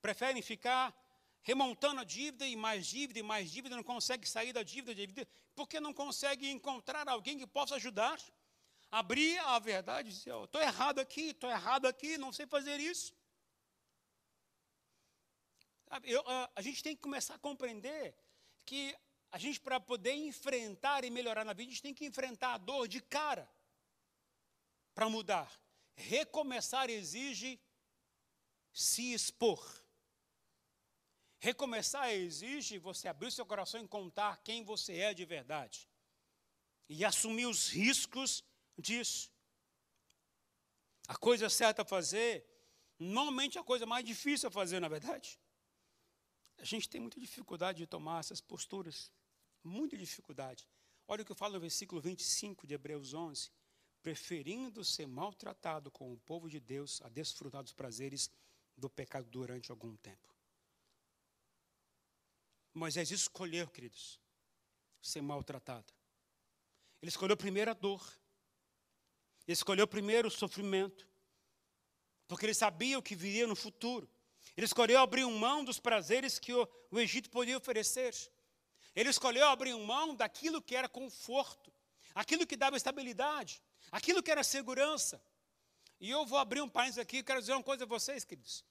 Preferem 0.00 0.40
ficar 0.40 0.84
remontando 1.42 2.00
a 2.00 2.04
dívida 2.04 2.46
e 2.46 2.56
mais 2.56 2.86
dívida 2.86 3.18
e 3.18 3.22
mais 3.22 3.50
dívida, 3.50 3.76
não 3.76 3.82
consegue 3.82 4.26
sair 4.26 4.54
da 4.54 4.62
dívida, 4.62 4.94
dívida 4.94 5.28
porque 5.54 5.78
não 5.80 5.92
consegue 5.92 6.48
encontrar 6.50 7.06
alguém 7.06 7.36
que 7.36 7.46
possa 7.46 7.74
ajudar. 7.74 8.18
Abrir 8.90 9.38
a 9.40 9.58
verdade 9.58 10.08
e 10.08 10.12
dizer, 10.14 10.34
estou 10.42 10.62
errado 10.62 10.98
aqui, 10.98 11.26
estou 11.28 11.50
errado 11.50 11.84
aqui, 11.84 12.16
não 12.16 12.32
sei 12.32 12.46
fazer 12.46 12.80
isso. 12.80 13.14
Eu, 16.04 16.26
a, 16.26 16.50
a 16.56 16.62
gente 16.62 16.82
tem 16.82 16.96
que 16.96 17.02
começar 17.02 17.34
a 17.34 17.38
compreender 17.38 18.16
que 18.64 18.96
a 19.30 19.36
gente, 19.36 19.60
para 19.60 19.78
poder 19.78 20.14
enfrentar 20.14 21.04
e 21.04 21.10
melhorar 21.10 21.44
na 21.44 21.52
vida, 21.52 21.68
a 21.68 21.74
gente 21.74 21.82
tem 21.82 21.92
que 21.92 22.06
enfrentar 22.06 22.54
a 22.54 22.58
dor 22.58 22.88
de 22.88 23.02
cara 23.02 23.46
para 24.94 25.10
mudar. 25.10 25.61
Recomeçar 25.94 26.88
exige 26.90 27.60
se 28.72 29.12
expor. 29.12 29.82
Recomeçar 31.38 32.10
exige 32.12 32.78
você 32.78 33.08
abrir 33.08 33.30
seu 33.32 33.44
coração 33.44 33.82
e 33.82 33.88
contar 33.88 34.42
quem 34.42 34.64
você 34.64 34.98
é 34.98 35.14
de 35.14 35.24
verdade. 35.24 35.88
E 36.88 37.04
assumir 37.04 37.46
os 37.46 37.68
riscos 37.68 38.44
disso. 38.78 39.30
A 41.08 41.16
coisa 41.16 41.48
certa 41.50 41.82
a 41.82 41.84
fazer, 41.84 42.46
normalmente 42.98 43.58
é 43.58 43.60
a 43.60 43.64
coisa 43.64 43.84
mais 43.84 44.04
difícil 44.04 44.48
a 44.48 44.52
fazer, 44.52 44.80
na 44.80 44.88
verdade. 44.88 45.38
A 46.58 46.64
gente 46.64 46.88
tem 46.88 47.00
muita 47.00 47.18
dificuldade 47.18 47.78
de 47.78 47.86
tomar 47.86 48.20
essas 48.20 48.40
posturas. 48.40 49.10
Muita 49.64 49.96
dificuldade. 49.96 50.68
Olha 51.08 51.22
o 51.22 51.24
que 51.24 51.32
eu 51.32 51.36
falo 51.36 51.54
no 51.54 51.60
versículo 51.60 52.00
25 52.00 52.66
de 52.66 52.74
Hebreus 52.74 53.12
11. 53.14 53.50
Preferindo 54.02 54.84
ser 54.84 55.06
maltratado 55.06 55.90
com 55.90 56.12
o 56.12 56.18
povo 56.18 56.50
de 56.50 56.58
Deus 56.58 57.00
a 57.02 57.08
desfrutar 57.08 57.62
dos 57.62 57.72
prazeres 57.72 58.30
do 58.76 58.90
pecado 58.90 59.28
durante 59.30 59.70
algum 59.70 59.96
tempo. 59.96 60.28
Moisés 62.74 63.10
escolheu, 63.10 63.68
queridos, 63.68 64.18
ser 65.00 65.20
maltratado. 65.20 65.92
Ele 67.00 67.10
escolheu 67.10 67.36
primeiro 67.36 67.70
a 67.70 67.74
dor. 67.74 68.02
Ele 69.46 69.52
escolheu 69.52 69.86
primeiro 69.86 70.28
o 70.28 70.30
sofrimento. 70.30 71.06
Porque 72.26 72.46
ele 72.46 72.54
sabia 72.54 72.98
o 72.98 73.02
que 73.02 73.14
viria 73.14 73.46
no 73.46 73.54
futuro. 73.54 74.08
Ele 74.56 74.66
escolheu 74.66 74.98
abrir 75.00 75.26
mão 75.26 75.64
dos 75.64 75.78
prazeres 75.78 76.38
que 76.38 76.52
o, 76.52 76.68
o 76.90 76.98
Egito 76.98 77.30
podia 77.30 77.56
oferecer. 77.56 78.14
Ele 78.94 79.08
escolheu 79.08 79.46
abrir 79.46 79.76
mão 79.76 80.14
daquilo 80.14 80.62
que 80.62 80.76
era 80.76 80.88
conforto, 80.88 81.72
aquilo 82.14 82.46
que 82.46 82.56
dava 82.56 82.76
estabilidade, 82.76 83.62
aquilo 83.92 84.22
que 84.22 84.30
era 84.30 84.42
segurança. 84.42 85.22
E 86.00 86.10
eu 86.10 86.26
vou 86.26 86.38
abrir 86.38 86.62
um 86.62 86.68
parênteses 86.68 86.98
aqui, 86.98 87.22
quero 87.22 87.38
dizer 87.38 87.52
uma 87.52 87.62
coisa 87.62 87.84
a 87.84 87.86
vocês, 87.86 88.24
queridos. 88.24 88.64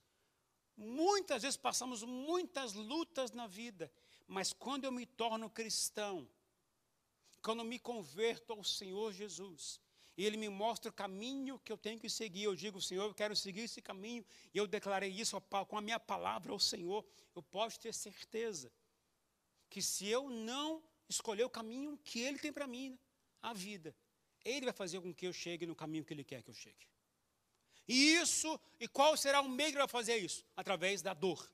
Muitas 0.75 1.43
vezes 1.43 1.55
passamos 1.55 2.03
muitas 2.03 2.73
lutas 2.73 3.31
na 3.31 3.45
vida, 3.45 3.89
mas 4.27 4.51
quando 4.51 4.85
eu 4.85 4.91
me 4.91 5.05
torno 5.05 5.49
cristão, 5.49 6.27
quando 7.41 7.63
me 7.63 7.79
converto 7.79 8.51
ao 8.51 8.63
Senhor 8.63 9.13
Jesus, 9.13 9.79
e 10.17 10.25
Ele 10.25 10.37
me 10.37 10.49
mostra 10.49 10.89
o 10.89 10.93
caminho 10.93 11.59
que 11.59 11.71
eu 11.71 11.77
tenho 11.77 11.99
que 11.99 12.09
seguir, 12.09 12.43
eu 12.43 12.55
digo, 12.55 12.81
Senhor, 12.81 13.05
eu 13.05 13.13
quero 13.13 13.35
seguir 13.35 13.61
esse 13.61 13.81
caminho, 13.81 14.25
e 14.53 14.57
eu 14.57 14.67
declarei 14.67 15.09
isso 15.09 15.39
com 15.67 15.77
a 15.77 15.81
minha 15.81 15.99
palavra 15.99 16.51
ao 16.51 16.59
Senhor, 16.59 17.05
eu 17.35 17.43
posso 17.43 17.79
ter 17.79 17.93
certeza 17.93 18.71
que 19.69 19.81
se 19.81 20.07
eu 20.07 20.29
não 20.29 20.83
escolher 21.07 21.43
o 21.43 21.49
caminho 21.49 21.97
que 22.03 22.19
Ele 22.19 22.39
tem 22.39 22.51
para 22.51 22.67
mim, 22.67 22.99
a 23.41 23.53
vida, 23.53 23.95
Ele 24.43 24.65
vai 24.65 24.73
fazer 24.73 24.99
com 25.01 25.13
que 25.13 25.27
eu 25.27 25.33
chegue 25.33 25.65
no 25.65 25.75
caminho 25.75 26.03
que 26.03 26.13
Ele 26.13 26.23
quer 26.23 26.41
que 26.41 26.49
eu 26.49 26.53
chegue. 26.53 26.87
E 27.87 28.15
isso, 28.15 28.59
e 28.79 28.87
qual 28.87 29.17
será 29.17 29.41
o 29.41 29.49
meio 29.49 29.73
para 29.73 29.87
fazer 29.87 30.17
isso? 30.17 30.45
Através 30.55 31.01
da 31.01 31.13
dor. 31.13 31.49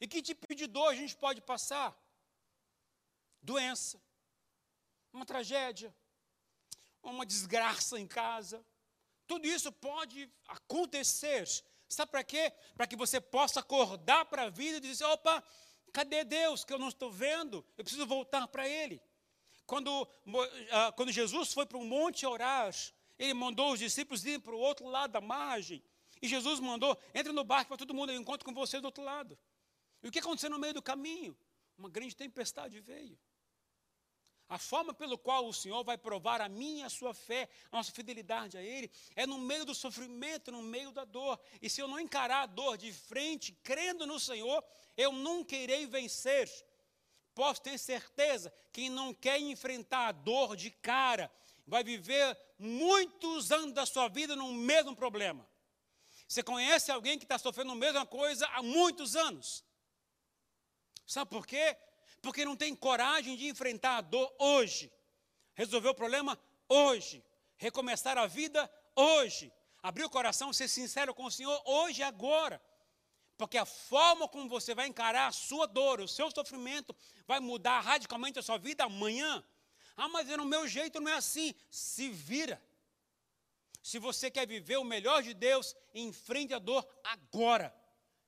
E 0.00 0.06
que 0.06 0.22
tipo 0.22 0.54
de 0.54 0.66
dor 0.66 0.88
a 0.88 0.94
gente 0.94 1.16
pode 1.16 1.40
passar? 1.40 1.96
Doença, 3.42 4.00
uma 5.12 5.24
tragédia, 5.24 5.94
uma 7.02 7.24
desgraça 7.24 7.98
em 7.98 8.06
casa. 8.06 8.64
Tudo 9.26 9.46
isso 9.46 9.72
pode 9.72 10.30
acontecer. 10.46 11.46
Sabe 11.88 12.10
para 12.10 12.24
quê? 12.24 12.52
Para 12.76 12.86
que 12.86 12.96
você 12.96 13.20
possa 13.20 13.60
acordar 13.60 14.26
para 14.26 14.44
a 14.44 14.50
vida 14.50 14.76
e 14.76 14.80
dizer: 14.80 15.04
opa, 15.04 15.42
cadê 15.92 16.24
Deus 16.24 16.64
que 16.64 16.72
eu 16.72 16.78
não 16.78 16.88
estou 16.88 17.10
vendo? 17.10 17.64
Eu 17.76 17.84
preciso 17.84 18.06
voltar 18.06 18.46
para 18.48 18.68
Ele. 18.68 19.00
Quando, 19.68 20.08
ah, 20.70 20.92
quando 20.92 21.12
Jesus 21.12 21.52
foi 21.52 21.66
para 21.66 21.76
um 21.76 21.84
monte 21.84 22.24
orar, 22.24 22.74
ele 23.18 23.34
mandou 23.34 23.70
os 23.72 23.78
discípulos 23.78 24.24
irem 24.24 24.40
para 24.40 24.54
o 24.54 24.58
outro 24.58 24.86
lado 24.86 25.10
da 25.12 25.20
margem. 25.20 25.84
E 26.22 26.26
Jesus 26.26 26.58
mandou, 26.58 26.96
entre 27.14 27.34
no 27.34 27.44
barco 27.44 27.68
para 27.68 27.76
todo 27.76 27.92
mundo, 27.92 28.10
eu 28.10 28.18
encontro 28.18 28.46
com 28.46 28.54
você 28.54 28.80
do 28.80 28.86
outro 28.86 29.04
lado. 29.04 29.38
E 30.02 30.08
o 30.08 30.10
que 30.10 30.20
aconteceu 30.20 30.48
no 30.48 30.58
meio 30.58 30.72
do 30.72 30.80
caminho? 30.80 31.36
Uma 31.76 31.90
grande 31.90 32.16
tempestade 32.16 32.80
veio. 32.80 33.18
A 34.48 34.56
forma 34.56 34.94
pelo 34.94 35.18
qual 35.18 35.46
o 35.46 35.52
Senhor 35.52 35.84
vai 35.84 35.98
provar 35.98 36.40
a 36.40 36.48
minha 36.48 36.86
a 36.86 36.88
sua 36.88 37.12
fé, 37.12 37.46
a 37.70 37.76
nossa 37.76 37.92
fidelidade 37.92 38.56
a 38.56 38.62
Ele, 38.62 38.90
é 39.14 39.26
no 39.26 39.36
meio 39.36 39.66
do 39.66 39.74
sofrimento, 39.74 40.50
no 40.50 40.62
meio 40.62 40.90
da 40.92 41.04
dor. 41.04 41.38
E 41.60 41.68
se 41.68 41.82
eu 41.82 41.88
não 41.88 42.00
encarar 42.00 42.44
a 42.44 42.46
dor 42.46 42.78
de 42.78 42.90
frente, 42.90 43.52
crendo 43.62 44.06
no 44.06 44.18
Senhor, 44.18 44.64
eu 44.96 45.12
nunca 45.12 45.54
irei 45.54 45.86
vencer. 45.86 46.48
Posso 47.38 47.62
ter 47.62 47.78
certeza, 47.78 48.52
quem 48.72 48.90
não 48.90 49.14
quer 49.14 49.38
enfrentar 49.38 50.08
a 50.08 50.10
dor 50.10 50.56
de 50.56 50.72
cara, 50.72 51.30
vai 51.68 51.84
viver 51.84 52.36
muitos 52.58 53.52
anos 53.52 53.72
da 53.72 53.86
sua 53.86 54.08
vida 54.08 54.34
no 54.34 54.52
mesmo 54.52 54.96
problema. 54.96 55.48
Você 56.26 56.42
conhece 56.42 56.90
alguém 56.90 57.16
que 57.16 57.24
está 57.24 57.38
sofrendo 57.38 57.70
a 57.70 57.76
mesma 57.76 58.04
coisa 58.04 58.44
há 58.48 58.60
muitos 58.60 59.14
anos? 59.14 59.64
Sabe 61.06 61.30
por 61.30 61.46
quê? 61.46 61.76
Porque 62.20 62.44
não 62.44 62.56
tem 62.56 62.74
coragem 62.74 63.36
de 63.36 63.46
enfrentar 63.46 63.98
a 63.98 64.00
dor 64.00 64.34
hoje, 64.36 64.92
resolver 65.54 65.90
o 65.90 65.94
problema 65.94 66.36
hoje, 66.68 67.24
recomeçar 67.56 68.18
a 68.18 68.26
vida 68.26 68.68
hoje, 68.96 69.52
abrir 69.80 70.02
o 70.02 70.10
coração, 70.10 70.52
ser 70.52 70.66
sincero 70.66 71.14
com 71.14 71.26
o 71.26 71.30
Senhor 71.30 71.62
hoje 71.64 72.02
agora. 72.02 72.60
Porque 73.38 73.56
a 73.56 73.64
forma 73.64 74.28
como 74.28 74.48
você 74.48 74.74
vai 74.74 74.88
encarar 74.88 75.28
a 75.28 75.32
sua 75.32 75.66
dor, 75.66 76.00
o 76.00 76.08
seu 76.08 76.28
sofrimento, 76.30 76.94
vai 77.24 77.38
mudar 77.38 77.78
radicalmente 77.80 78.40
a 78.40 78.42
sua 78.42 78.58
vida 78.58 78.82
amanhã. 78.82 79.44
Ah, 79.96 80.08
mas 80.08 80.26
no 80.28 80.44
meu 80.44 80.66
jeito 80.66 81.00
não 81.00 81.10
é 81.10 81.14
assim. 81.14 81.54
Se 81.70 82.10
vira. 82.10 82.60
Se 83.80 84.00
você 84.00 84.28
quer 84.28 84.46
viver 84.46 84.76
o 84.76 84.84
melhor 84.84 85.22
de 85.22 85.32
Deus, 85.32 85.74
enfrente 85.94 86.52
a 86.52 86.58
dor 86.58 86.86
agora. 87.04 87.72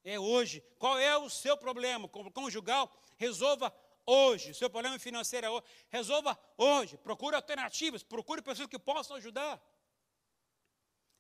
É 0.05 0.19
hoje. 0.19 0.63
Qual 0.79 0.97
é 0.97 1.19
o 1.19 1.29
seu 1.29 1.57
problema 1.57 2.09
conjugal? 2.09 2.91
Resolva 3.17 3.75
hoje. 4.07 4.53
O 4.53 4.55
seu 4.55 4.71
problema 4.71 4.99
financeiro 4.99 5.47
é 5.47 5.51
hoje. 5.51 5.65
Resolva 5.89 6.39
hoje. 6.57 6.97
Procure 6.99 7.35
alternativas. 7.35 8.05
Procure 8.05 8.43
pessoas 8.43 8.69
que 8.69 8.79
possam 8.79 9.17
ajudar. 9.17 9.61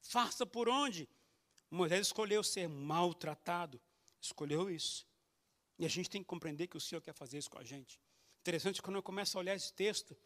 Faça 0.00 0.46
por 0.46 0.68
onde. 0.68 1.08
Moisés 1.70 2.06
escolheu 2.06 2.42
ser 2.42 2.68
maltratado. 2.68 3.80
Escolheu 4.20 4.70
isso. 4.70 5.06
E 5.78 5.84
a 5.86 5.88
gente 5.88 6.10
tem 6.10 6.22
que 6.22 6.28
compreender 6.28 6.66
que 6.66 6.76
o 6.76 6.80
Senhor 6.80 7.00
quer 7.00 7.14
fazer 7.14 7.38
isso 7.38 7.50
com 7.50 7.58
a 7.58 7.64
gente. 7.64 8.00
Interessante 8.40 8.82
quando 8.82 8.96
eu 8.96 9.02
começo 9.02 9.36
a 9.36 9.40
olhar 9.40 9.54
esse 9.54 9.72
texto. 9.72 10.16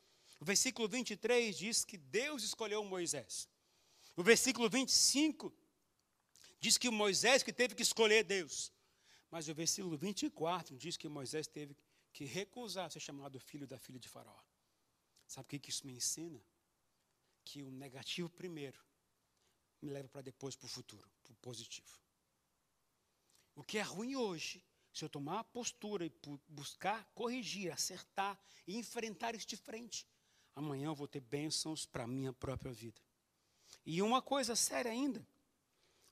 O 0.41 0.45
versículo 0.45 0.89
23 0.89 1.57
diz 1.57 1.85
que 1.85 1.97
Deus 1.97 2.43
escolheu 2.43 2.83
Moisés. 2.85 3.49
O 4.17 4.23
versículo 4.23 4.69
25 4.69 5.53
diz 6.61 6.79
que 6.79 6.91
Moisés 6.91 7.43
que 7.43 7.53
teve 7.53 7.75
que 7.75 7.83
escolher 7.83 8.25
Deus. 8.25 8.73
Mas 9.31 9.49
o 9.49 9.55
versículo 9.55 9.97
24 9.97 10.77
diz 10.77 10.97
que 10.97 11.09
Moisés 11.09 11.47
teve 11.47 11.77
que 12.13 12.25
recusar 12.25 12.91
ser 12.91 13.01
chamado 13.01 13.41
filho 13.41 13.67
da 13.67 13.79
filha 13.79 13.99
de 13.99 14.09
Faraó. 14.09 14.41
Sabe 15.27 15.57
o 15.57 15.61
que 15.61 15.71
isso 15.71 15.87
me 15.87 15.93
ensina? 15.95 16.41
Que 17.45 17.63
o 17.63 17.71
negativo 17.71 18.29
primeiro 18.29 18.81
me 19.83 19.91
leva 19.91 20.09
para 20.09 20.23
depois 20.23 20.55
para 20.57 20.67
o 20.67 20.69
futuro, 20.69 21.11
positivo. 21.35 21.99
O 23.55 23.63
que 23.63 23.79
é 23.79 23.83
ruim 23.83 24.17
hoje, 24.17 24.63
se 24.93 25.05
eu 25.05 25.09
tomar 25.09 25.41
a 25.41 25.45
postura 25.45 26.05
e 26.05 26.13
buscar 26.49 27.05
corrigir, 27.15 27.73
acertar 27.73 28.39
e 28.67 28.77
enfrentar 28.77 29.35
isso 29.35 29.47
de 29.47 29.57
frente, 29.57 30.07
amanhã 30.55 30.87
eu 30.87 30.95
vou 30.95 31.09
ter 31.09 31.21
bênçãos 31.21 31.87
para 31.87 32.05
a 32.05 32.09
minha 32.09 32.33
própria 32.33 32.73
vida. 32.73 33.01
E 33.87 34.03
uma 34.03 34.21
coisa 34.21 34.57
séria 34.57 34.91
ainda, 34.91 35.27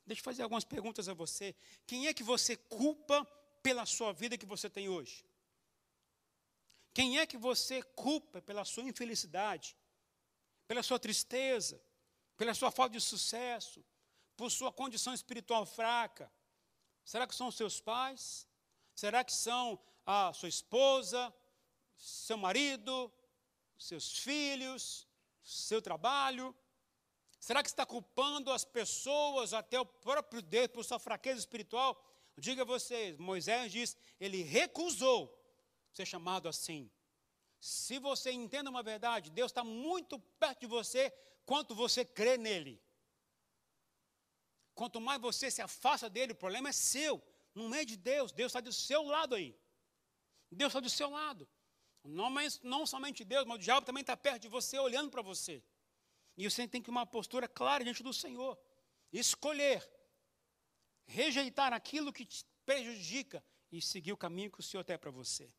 deixa 0.07 0.21
eu 0.21 0.25
fazer 0.25 0.43
algumas 0.43 0.65
perguntas 0.65 1.09
a 1.09 1.15
você. 1.15 1.55
Quem 1.87 2.07
é 2.07 2.15
que 2.15 2.23
você 2.23 2.57
culpa 2.57 3.25
pela 3.63 3.85
sua 3.87 4.13
vida 4.13 4.39
que 4.39 4.47
você 4.47 4.71
tem 4.71 4.89
hoje? 4.89 5.25
Quem 6.95 7.19
é 7.19 7.27
que 7.27 7.39
você 7.39 7.83
culpa 7.83 8.43
pela 8.43 8.65
sua 8.65 8.85
infelicidade, 8.85 9.77
pela 10.67 10.83
sua 10.83 10.99
tristeza, 10.99 11.83
pela 12.37 12.55
sua 12.55 12.71
falta 12.71 12.93
de 12.93 13.01
sucesso, 13.01 13.85
por 14.43 14.51
sua 14.51 14.73
condição 14.73 15.15
espiritual 15.15 15.65
fraca? 15.65 16.29
Será 17.05 17.29
que 17.29 17.35
são 17.41 17.49
seus 17.53 17.81
pais? 17.81 18.49
Será 18.93 19.23
que 19.23 19.33
são 19.33 19.79
a 20.05 20.33
sua 20.33 20.49
esposa, 20.49 21.33
seu 21.97 22.37
marido, 22.37 22.93
seus 23.79 24.19
filhos, 24.19 25.07
seu 25.45 25.81
trabalho? 25.81 26.53
Será 27.39 27.63
que 27.63 27.69
está 27.69 27.87
culpando 27.87 28.51
as 28.51 28.65
pessoas, 28.65 29.53
até 29.53 29.79
o 29.79 29.87
próprio 29.87 30.43
Deus, 30.43 30.67
por 30.67 30.85
sua 30.85 30.99
fraqueza 30.99 31.39
espiritual? 31.39 31.97
Diga 32.37 32.63
a 32.63 32.65
vocês, 32.65 33.17
Moisés 33.19 33.71
diz, 33.71 33.97
ele 34.19 34.43
recusou 34.43 35.21
ser 35.93 36.05
chamado 36.05 36.49
assim. 36.49 36.91
Se 37.61 37.97
você 38.01 38.33
entenda 38.33 38.69
uma 38.69 38.83
verdade, 38.83 39.31
Deus 39.31 39.53
está 39.53 39.63
muito 39.63 40.19
perto 40.19 40.63
de 40.63 40.67
você, 40.67 41.13
quanto 41.47 41.77
você 41.77 42.05
crê 42.05 42.37
nele. 42.37 42.83
Quanto 44.75 45.01
mais 45.01 45.21
você 45.21 45.51
se 45.51 45.61
afasta 45.61 46.09
dele, 46.09 46.33
o 46.33 46.37
problema 46.37 46.71
é 46.71 46.73
seu, 46.73 47.23
não 47.55 47.75
é 47.75 47.85
de 47.85 47.97
Deus. 47.97 48.33
Deus 48.33 48.51
está 48.51 48.61
do 48.61 48.73
seu 48.73 49.03
lado 49.03 49.35
aí. 49.35 49.55
Deus 50.51 50.71
está 50.71 50.81
do 50.81 50.91
seu 50.91 51.11
lado. 51.11 51.49
Não, 52.05 52.31
mas, 52.31 52.61
não 52.63 52.85
somente 52.87 53.25
Deus, 53.25 53.47
mas 53.47 53.57
o 53.57 53.61
diabo 53.61 53.87
também 53.87 54.01
está 54.01 54.17
perto 54.17 54.43
de 54.43 54.49
você, 54.49 54.79
olhando 54.79 55.11
para 55.11 55.23
você. 55.23 55.63
E 56.37 56.49
você 56.49 56.67
tem 56.67 56.81
que 56.81 56.87
ter 56.87 56.91
uma 56.91 57.07
postura 57.07 57.47
clara 57.47 57.85
diante 57.85 58.03
do 58.03 58.13
Senhor. 58.13 58.59
Escolher. 59.13 59.89
Rejeitar 61.05 61.73
aquilo 61.73 62.13
que 62.13 62.25
te 62.25 62.45
prejudica 62.65 63.45
e 63.71 63.81
seguir 63.81 64.13
o 64.13 64.17
caminho 64.17 64.51
que 64.51 64.61
o 64.61 64.63
Senhor 64.63 64.85
tem 64.85 64.99
para 64.99 65.11
você. 65.11 65.53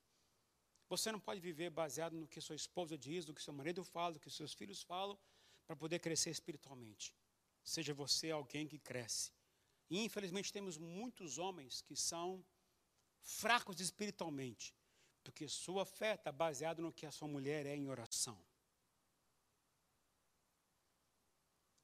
Você 0.89 1.11
não 1.11 1.20
pode 1.20 1.39
viver 1.39 1.70
baseado 1.70 2.14
no 2.14 2.28
que 2.28 2.41
sua 2.41 2.55
esposa 2.55 2.97
diz, 2.97 3.26
no 3.26 3.34
que 3.34 3.41
seu 3.41 3.53
marido 3.53 3.84
fala, 3.84 4.14
no 4.14 4.20
que 4.20 4.30
seus 4.30 4.53
filhos 4.53 4.82
falam, 4.82 5.18
para 5.66 5.76
poder 5.76 5.99
crescer 5.99 6.30
espiritualmente. 6.30 7.16
Seja 7.64 7.93
você 7.93 8.32
alguém 8.32 8.68
que 8.68 8.78
cresce. 8.78 9.32
E 9.89 9.99
infelizmente 9.99 10.51
temos 10.51 10.78
muitos 10.78 11.38
homens 11.38 11.82
que 11.82 11.95
são 11.95 12.43
fracos 13.22 13.80
espiritualmente, 13.80 14.76
porque 15.24 15.47
sua 15.47 15.86
fé 15.86 16.16
está 16.16 16.32
baseada 16.32 16.82
no 16.82 16.91
que 16.91 17.05
a 17.05 17.11
sua 17.11 17.28
mulher 17.28 17.66
é 17.66 17.76
em 17.76 17.88
oração. 17.88 18.43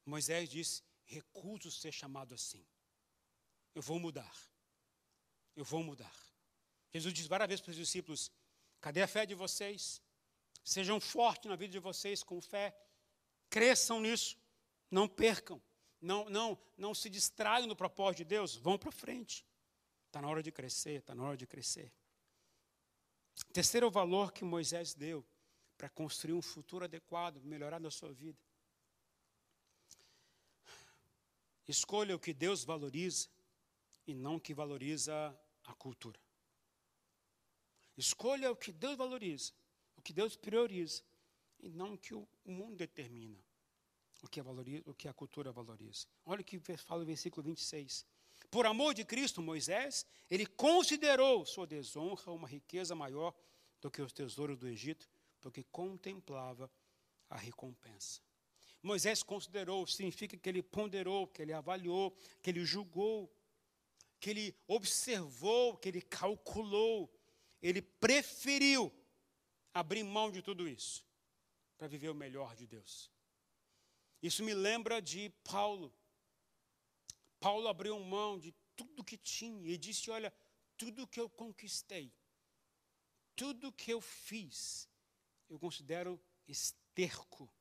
Moisés 0.04 0.48
disse: 0.48 0.82
recuso 1.04 1.70
ser 1.70 1.92
chamado 1.92 2.34
assim. 2.34 2.66
Eu 3.74 3.82
vou 3.82 3.98
mudar. 3.98 4.36
Eu 5.54 5.64
vou 5.64 5.82
mudar. 5.82 6.14
Jesus 6.92 7.14
disse 7.14 7.28
várias 7.28 7.48
vezes 7.48 7.62
para 7.62 7.70
os 7.70 7.76
discípulos: 7.76 8.30
cadê 8.80 9.02
a 9.02 9.08
fé 9.08 9.24
de 9.24 9.34
vocês? 9.34 10.02
Sejam 10.64 11.00
fortes 11.00 11.48
na 11.48 11.56
vida 11.56 11.72
de 11.72 11.78
vocês 11.78 12.22
com 12.22 12.40
fé. 12.40 12.76
Cresçam 13.48 14.00
nisso. 14.00 14.36
Não 14.90 15.08
percam. 15.08 15.62
Não, 16.00 16.28
não, 16.30 16.58
não 16.76 16.94
se 16.94 17.10
distraiam 17.10 17.66
no 17.66 17.76
propósito 17.76 18.18
de 18.18 18.24
Deus. 18.24 18.56
Vão 18.56 18.78
para 18.78 18.90
frente. 18.90 19.44
Está 20.06 20.20
na 20.20 20.28
hora 20.28 20.42
de 20.42 20.50
crescer, 20.50 21.00
está 21.00 21.14
na 21.14 21.22
hora 21.22 21.36
de 21.36 21.46
crescer. 21.46 21.92
Terceiro 23.52 23.90
valor 23.90 24.32
que 24.32 24.44
Moisés 24.44 24.94
deu 24.94 25.24
para 25.76 25.88
construir 25.88 26.34
um 26.34 26.42
futuro 26.42 26.84
adequado, 26.84 27.40
melhorar 27.42 27.80
na 27.80 27.90
sua 27.90 28.12
vida. 28.12 28.38
Escolha 31.66 32.16
o 32.16 32.18
que 32.18 32.34
Deus 32.34 32.64
valoriza 32.64 33.28
e 34.06 34.14
não 34.14 34.36
o 34.36 34.40
que 34.40 34.52
valoriza 34.52 35.38
a 35.64 35.74
cultura. 35.74 36.18
Escolha 37.96 38.50
o 38.50 38.56
que 38.56 38.72
Deus 38.72 38.96
valoriza, 38.96 39.52
o 39.96 40.02
que 40.02 40.12
Deus 40.12 40.36
prioriza, 40.36 41.02
e 41.60 41.68
não 41.68 41.94
o 41.94 41.98
que 41.98 42.14
o 42.14 42.26
mundo 42.44 42.76
determina, 42.76 43.38
o 44.22 44.28
que, 44.28 44.40
valoriza, 44.42 44.82
o 44.86 44.94
que 44.94 45.08
a 45.08 45.12
cultura 45.12 45.52
valoriza. 45.52 46.06
Olha 46.24 46.40
o 46.40 46.44
que 46.44 46.58
fala 46.76 47.02
o 47.02 47.06
versículo 47.06 47.42
26. 47.42 48.06
Por 48.50 48.66
amor 48.66 48.94
de 48.94 49.04
Cristo, 49.04 49.40
Moisés, 49.40 50.04
ele 50.30 50.46
considerou 50.46 51.46
sua 51.46 51.66
desonra 51.66 52.32
uma 52.32 52.48
riqueza 52.48 52.94
maior 52.94 53.34
do 53.80 53.90
que 53.90 54.02
os 54.02 54.12
tesouros 54.12 54.58
do 54.58 54.68
Egito, 54.68 55.08
porque 55.40 55.62
contemplava 55.64 56.70
a 57.28 57.36
recompensa. 57.36 58.20
Moisés 58.82 59.22
considerou, 59.22 59.86
significa 59.86 60.36
que 60.36 60.48
ele 60.48 60.62
ponderou, 60.62 61.26
que 61.26 61.42
ele 61.42 61.52
avaliou, 61.52 62.16
que 62.42 62.50
ele 62.50 62.64
julgou, 62.64 63.32
que 64.18 64.30
ele 64.30 64.56
observou, 64.66 65.76
que 65.76 65.88
ele 65.88 66.02
calculou, 66.02 67.12
ele 67.62 67.82
preferiu 67.82 68.92
abrir 69.72 70.02
mão 70.02 70.30
de 70.30 70.42
tudo 70.42 70.68
isso 70.68 71.04
para 71.76 71.88
viver 71.88 72.10
o 72.10 72.14
melhor 72.14 72.54
de 72.56 72.66
Deus. 72.66 73.10
Isso 74.22 74.42
me 74.42 74.54
lembra 74.54 75.00
de 75.00 75.30
Paulo. 75.44 75.94
Paulo 77.38 77.68
abriu 77.68 77.98
mão 78.00 78.38
de 78.38 78.54
tudo 78.76 79.04
que 79.04 79.16
tinha 79.16 79.68
e 79.68 79.78
disse: 79.78 80.10
Olha, 80.10 80.32
tudo 80.76 81.06
que 81.06 81.20
eu 81.20 81.28
conquistei, 81.28 82.12
tudo 83.34 83.72
que 83.72 83.90
eu 83.90 84.00
fiz, 84.00 84.88
eu 85.48 85.58
considero 85.58 86.20
esterco 86.46 87.52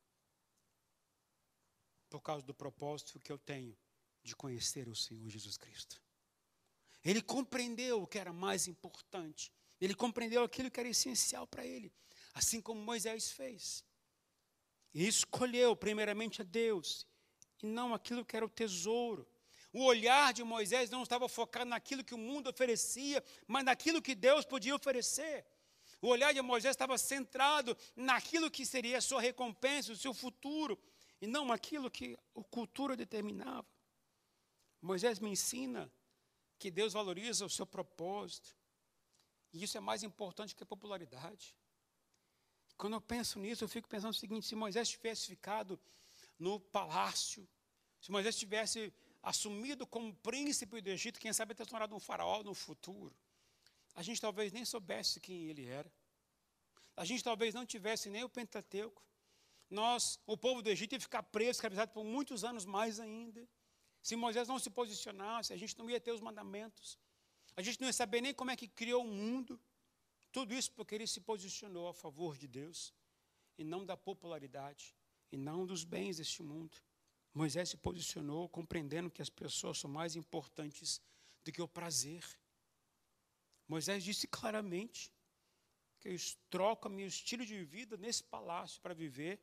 por 2.09 2.21
causa 2.21 2.45
do 2.45 2.53
propósito 2.53 3.19
que 3.19 3.31
eu 3.31 3.37
tenho 3.37 3.77
de 4.23 4.35
conhecer 4.35 4.89
o 4.89 4.95
Senhor 4.95 5.29
Jesus 5.29 5.57
Cristo. 5.57 6.01
Ele 7.03 7.21
compreendeu 7.21 8.01
o 8.01 8.07
que 8.07 8.19
era 8.19 8.33
mais 8.33 8.67
importante 8.67 9.53
Ele 9.79 9.95
compreendeu 9.95 10.43
aquilo 10.43 10.69
que 10.69 10.79
era 10.79 10.89
essencial 10.89 11.47
para 11.47 11.65
ele, 11.65 11.93
assim 12.33 12.61
como 12.61 12.81
Moisés 12.81 13.31
fez. 13.31 13.85
E 14.93 15.07
escolheu 15.07 15.75
primeiramente 15.75 16.41
a 16.41 16.45
Deus 16.45 17.07
e 17.61 17.65
não 17.65 17.93
aquilo 17.93 18.25
que 18.25 18.35
era 18.35 18.45
o 18.45 18.49
tesouro. 18.49 19.27
O 19.71 19.83
olhar 19.83 20.33
de 20.33 20.43
Moisés 20.43 20.89
não 20.89 21.03
estava 21.03 21.29
focado 21.29 21.69
naquilo 21.69 22.03
que 22.03 22.15
o 22.15 22.17
mundo 22.17 22.49
oferecia, 22.49 23.23
mas 23.47 23.63
naquilo 23.63 24.01
que 24.01 24.15
Deus 24.15 24.45
podia 24.45 24.75
oferecer. 24.75 25.45
O 26.01 26.07
olhar 26.07 26.33
de 26.33 26.41
Moisés 26.41 26.71
estava 26.71 26.97
centrado 26.97 27.77
naquilo 27.95 28.49
que 28.49 28.65
seria 28.65 28.97
a 28.97 29.01
sua 29.01 29.21
recompensa, 29.21 29.91
o 29.91 29.97
seu 29.97 30.13
futuro, 30.13 30.79
e 31.21 31.27
não 31.27 31.51
aquilo 31.51 31.91
que 31.91 32.17
a 32.35 32.43
cultura 32.43 32.95
determinava. 32.95 33.67
Moisés 34.81 35.19
me 35.19 35.29
ensina 35.29 35.91
que 36.57 36.71
Deus 36.71 36.93
valoriza 36.93 37.45
o 37.45 37.49
seu 37.49 37.65
propósito, 37.65 38.55
e 39.51 39.63
isso 39.63 39.77
é 39.77 39.81
mais 39.81 40.03
importante 40.03 40.55
que 40.55 40.63
a 40.63 40.65
popularidade. 40.65 41.55
Quando 42.79 42.93
eu 42.93 43.01
penso 43.01 43.37
nisso, 43.39 43.61
eu 43.65 43.67
fico 43.67 43.89
pensando 43.89 44.13
o 44.13 44.21
seguinte: 44.23 44.47
se 44.47 44.55
Moisés 44.55 44.87
tivesse 44.87 45.27
ficado 45.27 45.77
no 46.39 46.61
palácio, 46.61 47.45
se 47.99 48.09
Moisés 48.09 48.37
tivesse 48.37 48.93
assumido 49.21 49.85
como 49.85 50.15
príncipe 50.15 50.79
do 50.79 50.89
Egito, 50.89 51.19
quem 51.19 51.33
sabe 51.33 51.53
ter 51.53 51.65
tornado 51.67 51.93
um 51.93 51.99
faraó 51.99 52.41
no 52.41 52.53
futuro, 52.53 53.13
a 53.93 54.01
gente 54.01 54.21
talvez 54.21 54.53
nem 54.53 54.63
soubesse 54.63 55.19
quem 55.19 55.49
ele 55.49 55.65
era. 55.65 55.91
A 56.95 57.03
gente 57.03 57.21
talvez 57.21 57.53
não 57.53 57.65
tivesse 57.65 58.09
nem 58.09 58.23
o 58.23 58.29
Pentateuco. 58.29 59.03
Nós, 59.69 60.17
o 60.25 60.37
povo 60.37 60.61
do 60.61 60.69
Egito, 60.69 60.93
ia 60.93 61.01
ficar 61.01 61.21
preso, 61.23 61.51
escravizado 61.51 61.91
por 61.91 62.05
muitos 62.05 62.45
anos 62.45 62.63
mais 62.63 62.97
ainda. 62.97 63.45
Se 64.01 64.15
Moisés 64.15 64.47
não 64.47 64.57
se 64.57 64.69
posicionasse, 64.69 65.51
a 65.51 65.57
gente 65.57 65.77
não 65.77 65.89
ia 65.89 65.99
ter 65.99 66.13
os 66.13 66.21
mandamentos. 66.21 66.97
A 67.57 67.61
gente 67.61 67.79
não 67.81 67.87
ia 67.87 67.93
saber 67.93 68.21
nem 68.21 68.33
como 68.33 68.51
é 68.51 68.55
que 68.55 68.69
criou 68.69 69.03
o 69.03 69.07
mundo. 69.07 69.59
Tudo 70.31 70.53
isso 70.53 70.71
porque 70.73 70.95
ele 70.95 71.07
se 71.07 71.21
posicionou 71.21 71.87
a 71.87 71.93
favor 71.93 72.37
de 72.37 72.47
Deus 72.47 72.93
e 73.57 73.63
não 73.63 73.85
da 73.85 73.97
popularidade 73.97 74.95
e 75.31 75.37
não 75.37 75.65
dos 75.65 75.83
bens 75.83 76.17
deste 76.17 76.43
mundo. 76.43 76.77
Moisés 77.33 77.69
se 77.69 77.77
posicionou 77.77 78.49
compreendendo 78.49 79.09
que 79.09 79.21
as 79.21 79.29
pessoas 79.29 79.77
são 79.77 79.89
mais 79.89 80.15
importantes 80.15 81.01
do 81.43 81.51
que 81.51 81.61
o 81.61 81.67
prazer. 81.67 82.23
Moisés 83.67 84.03
disse 84.03 84.27
claramente 84.27 85.11
que 85.99 86.09
eu 86.09 86.15
troco 86.49 86.89
meu 86.89 87.07
estilo 87.07 87.45
de 87.45 87.63
vida 87.63 87.97
nesse 87.97 88.23
palácio 88.23 88.81
para 88.81 88.93
viver 88.93 89.39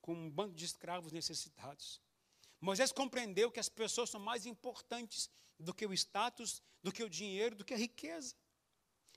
com 0.00 0.14
um 0.14 0.30
bando 0.30 0.54
de 0.54 0.64
escravos 0.64 1.12
necessitados. 1.12 2.00
Moisés 2.60 2.90
compreendeu 2.90 3.52
que 3.52 3.60
as 3.60 3.68
pessoas 3.68 4.10
são 4.10 4.20
mais 4.20 4.46
importantes 4.46 5.30
do 5.58 5.74
que 5.74 5.86
o 5.86 5.92
status, 5.92 6.62
do 6.82 6.92
que 6.92 7.02
o 7.02 7.10
dinheiro, 7.10 7.54
do 7.54 7.64
que 7.64 7.74
a 7.74 7.78
riqueza. 7.78 8.34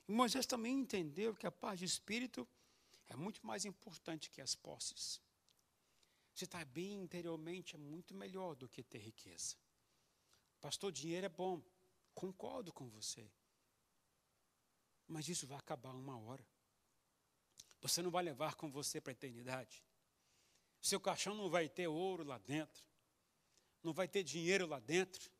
E 0.08 0.12
Moisés 0.12 0.46
também 0.46 0.78
entendeu 0.78 1.34
que 1.34 1.46
a 1.46 1.52
paz 1.52 1.78
de 1.78 1.84
espírito 1.84 2.46
é 3.08 3.16
muito 3.16 3.44
mais 3.46 3.64
importante 3.64 4.30
que 4.30 4.40
as 4.40 4.54
posses. 4.54 5.20
Se 6.34 6.44
estar 6.44 6.64
bem 6.64 7.02
interiormente 7.02 7.74
é 7.74 7.78
muito 7.78 8.14
melhor 8.14 8.54
do 8.54 8.68
que 8.68 8.82
ter 8.82 8.98
riqueza. 8.98 9.56
Pastor, 10.60 10.90
dinheiro 10.90 11.26
é 11.26 11.28
bom. 11.28 11.62
Concordo 12.14 12.72
com 12.72 12.88
você. 12.88 13.30
Mas 15.06 15.28
isso 15.28 15.46
vai 15.46 15.58
acabar 15.58 15.94
uma 15.94 16.18
hora. 16.18 16.46
Você 17.80 18.00
não 18.00 18.10
vai 18.10 18.22
levar 18.22 18.54
com 18.54 18.70
você 18.70 19.00
para 19.00 19.10
a 19.10 19.12
eternidade. 19.12 19.84
Seu 20.80 21.00
caixão 21.00 21.34
não 21.34 21.50
vai 21.50 21.68
ter 21.68 21.88
ouro 21.88 22.24
lá 22.24 22.38
dentro. 22.38 22.84
Não 23.82 23.92
vai 23.92 24.08
ter 24.08 24.22
dinheiro 24.22 24.66
lá 24.66 24.78
dentro. 24.78 25.30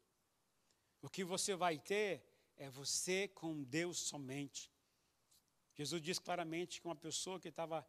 O 1.01 1.09
que 1.09 1.25
você 1.25 1.55
vai 1.55 1.79
ter 1.79 2.23
é 2.63 2.71
você 2.71 3.29
com 3.29 3.63
Deus 3.65 3.99
somente. 3.99 4.71
Jesus 5.75 6.01
diz 6.01 6.19
claramente 6.19 6.81
que 6.81 6.87
uma 6.87 6.95
pessoa 6.95 7.41
que 7.41 7.49
estava 7.49 7.87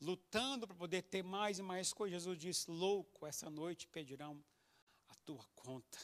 lutando 0.00 0.66
para 0.66 0.76
poder 0.76 1.02
ter 1.02 1.22
mais 1.22 1.58
e 1.58 1.62
mais 1.62 1.92
coisas, 1.92 2.22
Jesus 2.22 2.38
disse: 2.38 2.70
Louco, 2.70 3.26
essa 3.26 3.50
noite 3.50 3.86
pedirão 3.88 4.42
a 5.08 5.14
tua 5.26 5.44
conta. 5.54 5.98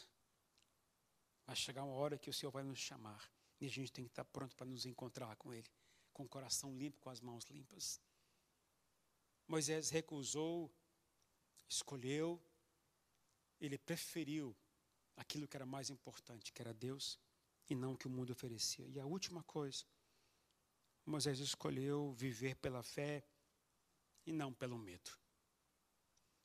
Vai 1.46 1.56
chegar 1.56 1.84
uma 1.84 1.94
hora 1.94 2.18
que 2.18 2.28
o 2.28 2.32
Senhor 2.32 2.52
vai 2.52 2.62
nos 2.62 2.78
chamar. 2.78 3.30
E 3.60 3.66
a 3.66 3.70
gente 3.70 3.92
tem 3.92 4.04
que 4.04 4.10
estar 4.10 4.24
pronto 4.24 4.54
para 4.56 4.66
nos 4.66 4.86
encontrar 4.86 5.34
com 5.36 5.52
Ele, 5.52 5.68
com 6.12 6.24
o 6.24 6.28
coração 6.28 6.76
limpo, 6.76 6.98
com 7.00 7.10
as 7.10 7.20
mãos 7.20 7.44
limpas. 7.44 8.00
Moisés 9.46 9.90
recusou, 9.90 10.72
escolheu, 11.68 12.40
ele 13.60 13.76
preferiu 13.76 14.56
aquilo 15.16 15.48
que 15.48 15.56
era 15.56 15.66
mais 15.66 15.90
importante, 15.90 16.52
que 16.52 16.62
era 16.62 16.72
Deus, 16.72 17.18
e 17.70 17.74
não 17.76 17.92
o 17.92 17.96
que 17.96 18.08
o 18.08 18.10
mundo 18.10 18.32
oferecia. 18.32 18.84
E 18.88 18.98
a 18.98 19.06
última 19.06 19.44
coisa, 19.44 19.84
Moisés 21.06 21.38
escolheu 21.38 22.12
viver 22.12 22.56
pela 22.56 22.82
fé 22.82 23.24
e 24.26 24.32
não 24.32 24.52
pelo 24.52 24.76
medo. 24.76 25.10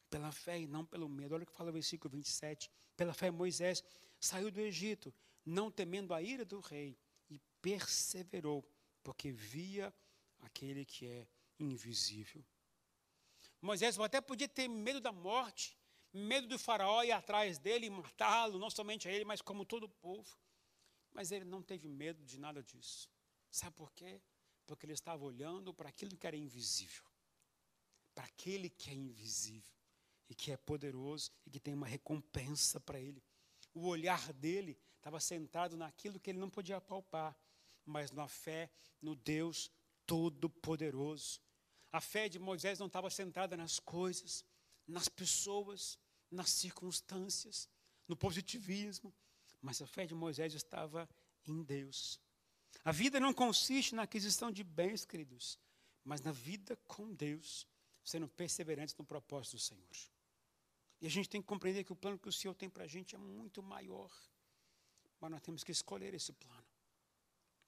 Pela 0.07 0.31
fé 0.31 0.59
e 0.59 0.67
não 0.67 0.85
pelo 0.85 1.09
medo. 1.09 1.33
Olha 1.33 1.43
o 1.43 1.47
que 1.47 1.51
fala 1.51 1.71
o 1.71 1.73
versículo 1.73 2.11
27. 2.11 2.71
Pela 2.95 3.13
fé, 3.13 3.31
Moisés 3.31 3.83
saiu 4.19 4.51
do 4.51 4.61
Egito, 4.61 5.11
não 5.43 5.71
temendo 5.71 6.13
a 6.13 6.21
ira 6.21 6.45
do 6.45 6.59
rei, 6.59 6.97
e 7.27 7.39
perseverou, 7.59 8.63
porque 9.03 9.31
via 9.31 9.93
aquele 10.39 10.85
que 10.85 11.07
é 11.07 11.27
invisível. 11.59 12.45
Moisés 13.59 13.99
até 13.99 14.21
podia 14.21 14.47
ter 14.47 14.67
medo 14.67 15.01
da 15.01 15.11
morte, 15.11 15.75
medo 16.13 16.47
do 16.47 16.59
faraó 16.59 17.03
ir 17.03 17.11
atrás 17.11 17.57
dele 17.57 17.87
e 17.87 17.89
matá-lo, 17.89 18.59
não 18.59 18.69
somente 18.69 19.07
a 19.07 19.11
ele, 19.11 19.25
mas 19.25 19.41
como 19.41 19.65
todo 19.65 19.85
o 19.85 19.89
povo. 19.89 20.37
Mas 21.15 21.31
ele 21.31 21.45
não 21.45 21.63
teve 21.63 21.87
medo 21.87 22.21
de 22.25 22.37
nada 22.37 22.61
disso. 22.61 23.09
Sabe 23.49 23.73
por 23.77 23.93
quê? 23.93 24.21
Porque 24.67 24.85
ele 24.85 24.91
estava 24.91 25.23
olhando 25.23 25.73
para 25.73 25.87
aquilo 25.87 26.17
que 26.17 26.27
era 26.27 26.35
invisível. 26.35 27.05
Para 28.13 28.25
aquele 28.25 28.69
que 28.69 28.89
é 28.89 28.93
invisível 28.93 29.73
e 30.27 30.35
que 30.35 30.51
é 30.51 30.57
poderoso 30.57 31.31
e 31.45 31.49
que 31.49 31.59
tem 31.59 31.73
uma 31.73 31.87
recompensa 31.87 32.81
para 32.81 32.99
ele. 32.99 33.23
O 33.73 33.87
olhar 33.87 34.33
dele 34.33 34.77
estava 34.97 35.21
centrado 35.21 35.77
naquilo 35.77 36.19
que 36.19 36.31
ele 36.31 36.39
não 36.39 36.49
podia 36.49 36.81
palpar, 36.81 37.33
mas 37.85 38.11
na 38.11 38.27
fé 38.27 38.69
no 39.01 39.15
Deus 39.15 39.71
Todo-Poderoso. 40.05 41.39
A 41.93 42.01
fé 42.01 42.27
de 42.27 42.39
Moisés 42.39 42.77
não 42.77 42.87
estava 42.87 43.09
centrada 43.09 43.55
nas 43.55 43.79
coisas, 43.79 44.43
nas 44.85 45.07
pessoas, 45.07 45.97
nas 46.29 46.49
circunstâncias, 46.49 47.69
no 48.05 48.17
positivismo, 48.17 49.15
mas 49.61 49.81
a 49.81 49.87
fé 49.87 50.05
de 50.05 50.13
Moisés 50.13 50.53
estava 50.53 51.09
em 51.45 51.63
Deus. 51.63 52.19
A 52.83 52.91
vida 52.91 53.19
não 53.19 53.33
consiste 53.33 53.95
na 53.95 54.03
aquisição 54.03 54.51
de 54.51 54.63
bens, 54.63 55.05
queridos, 55.05 55.59
mas 56.03 56.21
na 56.21 56.31
vida 56.31 56.75
com 56.87 57.13
Deus, 57.13 57.67
sendo 58.03 58.27
perseverantes 58.27 58.95
no 58.95 59.03
propósito 59.03 59.55
do 59.55 59.59
Senhor. 59.59 59.95
E 61.01 61.07
a 61.07 61.09
gente 61.09 61.29
tem 61.29 61.41
que 61.41 61.47
compreender 61.47 61.83
que 61.83 61.91
o 61.91 61.95
plano 61.95 62.17
que 62.17 62.29
o 62.29 62.31
Senhor 62.31 62.53
tem 62.53 62.69
para 62.69 62.83
a 62.83 62.87
gente 62.87 63.15
é 63.15 63.17
muito 63.17 63.61
maior. 63.61 64.11
Mas 65.19 65.31
nós 65.31 65.41
temos 65.41 65.63
que 65.63 65.71
escolher 65.71 66.13
esse 66.13 66.31
plano. 66.33 66.65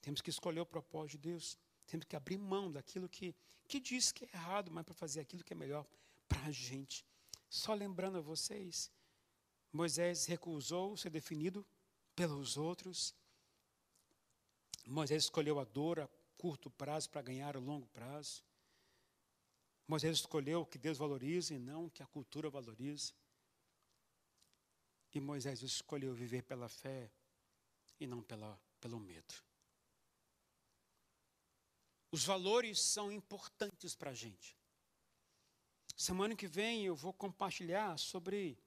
Temos 0.01 0.21
que 0.21 0.29
escolher 0.29 0.59
o 0.59 0.65
propósito 0.65 1.19
de 1.19 1.29
Deus. 1.29 1.57
Temos 1.85 2.05
que 2.05 2.15
abrir 2.15 2.37
mão 2.37 2.71
daquilo 2.71 3.09
que, 3.09 3.35
que 3.67 3.79
diz 3.79 4.11
que 4.11 4.25
é 4.25 4.29
errado, 4.33 4.71
mas 4.71 4.85
para 4.85 4.93
fazer 4.93 5.19
aquilo 5.19 5.43
que 5.43 5.53
é 5.53 5.55
melhor 5.55 5.85
para 6.27 6.45
a 6.45 6.51
gente. 6.51 7.05
Só 7.49 7.73
lembrando 7.73 8.17
a 8.17 8.21
vocês, 8.21 8.91
Moisés 9.71 10.25
recusou 10.25 10.95
ser 10.97 11.09
definido 11.09 11.65
pelos 12.17 12.57
outros. 12.57 13.13
Moisés 14.87 15.25
escolheu 15.25 15.59
a 15.59 15.63
dor 15.63 15.99
a 15.99 16.09
curto 16.35 16.67
prazo 16.71 17.11
para 17.11 17.21
ganhar 17.21 17.55
a 17.55 17.59
longo 17.59 17.85
prazo. 17.89 18.43
Moisés 19.87 20.17
escolheu 20.17 20.61
o 20.61 20.65
que 20.65 20.79
Deus 20.79 20.97
valoriza 20.97 21.53
e 21.53 21.59
não 21.59 21.85
o 21.85 21.91
que 21.91 22.01
a 22.01 22.07
cultura 22.07 22.49
valoriza. 22.49 23.13
E 25.13 25.19
Moisés 25.19 25.61
escolheu 25.61 26.13
viver 26.13 26.41
pela 26.41 26.67
fé 26.67 27.11
e 27.99 28.07
não 28.07 28.23
pela, 28.23 28.59
pelo 28.81 28.99
medo. 28.99 29.33
Os 32.11 32.25
valores 32.25 32.81
são 32.81 33.11
importantes 33.11 33.95
para 33.95 34.09
a 34.09 34.15
gente. 34.15 34.57
Semana 35.95 36.35
que 36.35 36.47
vem 36.47 36.83
eu 36.85 36.95
vou 36.95 37.13
compartilhar 37.13 37.97
sobre 37.99 38.57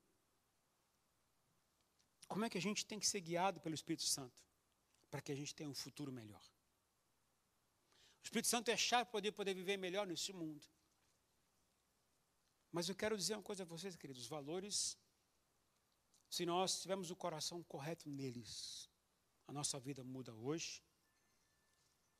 como 2.31 2.45
é 2.45 2.49
que 2.49 2.57
a 2.57 2.61
gente 2.61 2.87
tem 2.87 3.01
que 3.01 3.09
ser 3.09 3.21
guiado 3.21 3.61
pelo 3.61 3.75
Espírito 3.75 4.05
Santo 4.05 4.41
para 5.11 5.21
que 5.21 5.33
a 5.33 5.35
gente 5.35 5.53
tenha 5.53 5.69
um 5.69 5.75
futuro 5.75 6.13
melhor. 6.13 6.41
O 8.21 8.25
Espírito 8.27 8.47
Santo 8.47 8.71
é 8.71 8.77
chave 8.77 9.07
para 9.07 9.11
poder, 9.11 9.33
poder 9.33 9.53
viver 9.53 9.77
melhor 9.77 10.07
nesse 10.07 10.33
mundo. 10.33 10.65
Mas 12.71 12.89
eu 12.89 12.95
quero 12.95 13.17
dizer 13.17 13.35
uma 13.35 13.43
coisa 13.43 13.65
a 13.65 13.67
vocês, 13.67 13.97
queridos: 13.97 14.23
os 14.23 14.29
valores, 14.29 14.97
se 16.29 16.47
nós 16.47 16.81
tivermos 16.81 17.11
o 17.11 17.17
coração 17.17 17.65
correto 17.65 18.09
neles, 18.09 18.89
a 19.49 19.53
nossa 19.53 19.81
vida 19.81 20.05
muda 20.05 20.33
hoje 20.33 20.85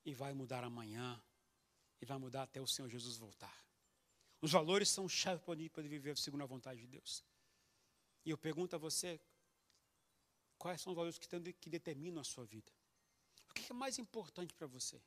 e 0.05 0.13
vai 0.13 0.33
mudar 0.33 0.65
amanhã 0.65 1.23
e 2.01 2.05
vai 2.05 2.19
mudar 2.19 2.43
até 2.43 2.61
o 2.61 2.67
Senhor 2.67 2.89
Jesus 2.89 3.17
voltar. 3.17 3.57
Os 4.41 4.51
valores 4.51 4.89
são 4.89 5.09
chave 5.09 5.39
para 5.39 5.55
poder 5.71 5.89
viver 5.89 6.19
segundo 6.19 6.43
a 6.43 6.47
vontade 6.47 6.81
de 6.81 6.89
Deus. 6.89 7.25
E 8.25 8.31
eu 8.31 8.37
pergunto 8.37 8.75
a 8.75 8.79
você, 8.79 9.21
quais 10.61 10.81
são 10.83 10.93
os 10.93 10.97
valores 10.97 11.19
que, 11.19 11.53
que 11.55 11.71
determinam 11.71 12.21
a 12.21 12.25
sua 12.25 12.45
vida? 12.45 12.71
O 13.49 13.55
que 13.55 13.73
é 13.73 13.75
mais 13.75 13.99
importante 13.99 14.53
para 14.55 14.67
você? 14.67 14.99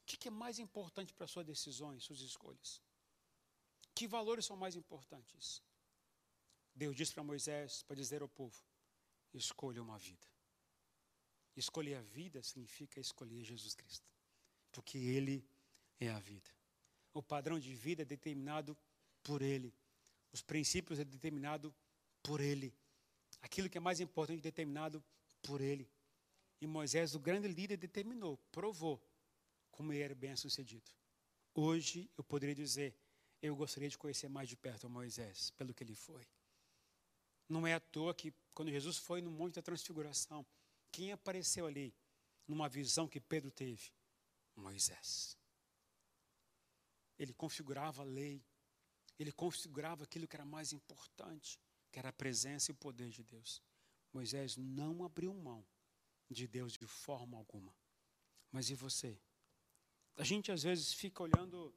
O 0.00 0.04
que 0.06 0.28
é 0.28 0.30
mais 0.30 0.58
importante 0.60 1.12
para 1.12 1.26
suas 1.26 1.44
decisões, 1.44 2.04
suas 2.04 2.20
escolhas? 2.20 2.80
Que 3.94 4.06
valores 4.06 4.46
são 4.46 4.56
mais 4.56 4.76
importantes? 4.76 5.60
Deus 6.74 6.94
disse 6.94 7.12
para 7.12 7.24
Moisés 7.24 7.82
para 7.82 7.96
dizer 7.96 8.22
ao 8.22 8.28
povo: 8.28 8.56
escolha 9.32 9.82
uma 9.82 9.98
vida. 9.98 10.26
Escolher 11.56 11.96
a 11.96 12.02
vida 12.02 12.42
significa 12.42 13.00
escolher 13.00 13.42
Jesus 13.44 13.74
Cristo, 13.74 14.08
porque 14.70 14.98
Ele 14.98 15.44
é 15.98 16.10
a 16.10 16.20
vida. 16.20 16.50
O 17.12 17.22
padrão 17.22 17.58
de 17.58 17.74
vida 17.74 18.02
é 18.02 18.04
determinado 18.04 18.76
por 19.22 19.42
Ele, 19.42 19.74
os 20.32 20.42
princípios 20.42 20.98
é 20.98 21.04
determinado 21.04 21.74
por 22.22 22.40
Ele, 22.40 22.74
aquilo 23.44 23.68
que 23.68 23.76
é 23.76 23.80
mais 23.80 24.00
importante 24.00 24.40
determinado 24.40 25.04
por 25.42 25.60
Ele. 25.60 25.86
E 26.62 26.66
Moisés, 26.66 27.14
o 27.14 27.20
grande 27.20 27.46
líder, 27.46 27.76
determinou, 27.76 28.38
provou 28.50 28.98
como 29.70 29.92
ele 29.92 30.02
era 30.02 30.14
bem 30.14 30.34
sucedido. 30.34 30.90
Hoje 31.54 32.10
eu 32.16 32.24
poderia 32.24 32.54
dizer, 32.54 32.96
eu 33.42 33.54
gostaria 33.54 33.90
de 33.90 33.98
conhecer 33.98 34.28
mais 34.28 34.48
de 34.48 34.56
perto 34.56 34.88
Moisés, 34.88 35.50
pelo 35.50 35.74
que 35.74 35.84
ele 35.84 35.94
foi. 35.94 36.26
Não 37.46 37.66
é 37.66 37.74
à 37.74 37.80
toa 37.80 38.14
que, 38.14 38.32
quando 38.54 38.70
Jesus 38.70 38.96
foi 38.96 39.20
no 39.20 39.30
Monte 39.30 39.56
da 39.56 39.62
Transfiguração, 39.62 40.46
quem 40.90 41.12
apareceu 41.12 41.66
ali, 41.66 41.94
numa 42.48 42.68
visão 42.68 43.06
que 43.06 43.20
Pedro 43.20 43.50
teve? 43.50 43.92
Moisés. 44.56 45.36
Ele 47.18 47.34
configurava 47.34 48.00
a 48.00 48.06
lei, 48.06 48.42
ele 49.18 49.32
configurava 49.32 50.04
aquilo 50.04 50.26
que 50.26 50.34
era 50.34 50.46
mais 50.46 50.72
importante, 50.72 51.58
que 51.94 52.00
era 52.00 52.08
a 52.08 52.12
presença 52.12 52.72
e 52.72 52.74
o 52.74 52.74
poder 52.74 53.08
de 53.08 53.22
Deus. 53.22 53.62
Moisés 54.12 54.56
não 54.56 55.04
abriu 55.04 55.32
mão 55.32 55.64
de 56.28 56.44
Deus 56.48 56.72
de 56.72 56.88
forma 56.88 57.36
alguma. 57.36 57.72
Mas 58.50 58.68
e 58.68 58.74
você? 58.74 59.16
A 60.16 60.24
gente 60.24 60.50
às 60.50 60.64
vezes 60.64 60.92
fica 60.92 61.22
olhando 61.22 61.72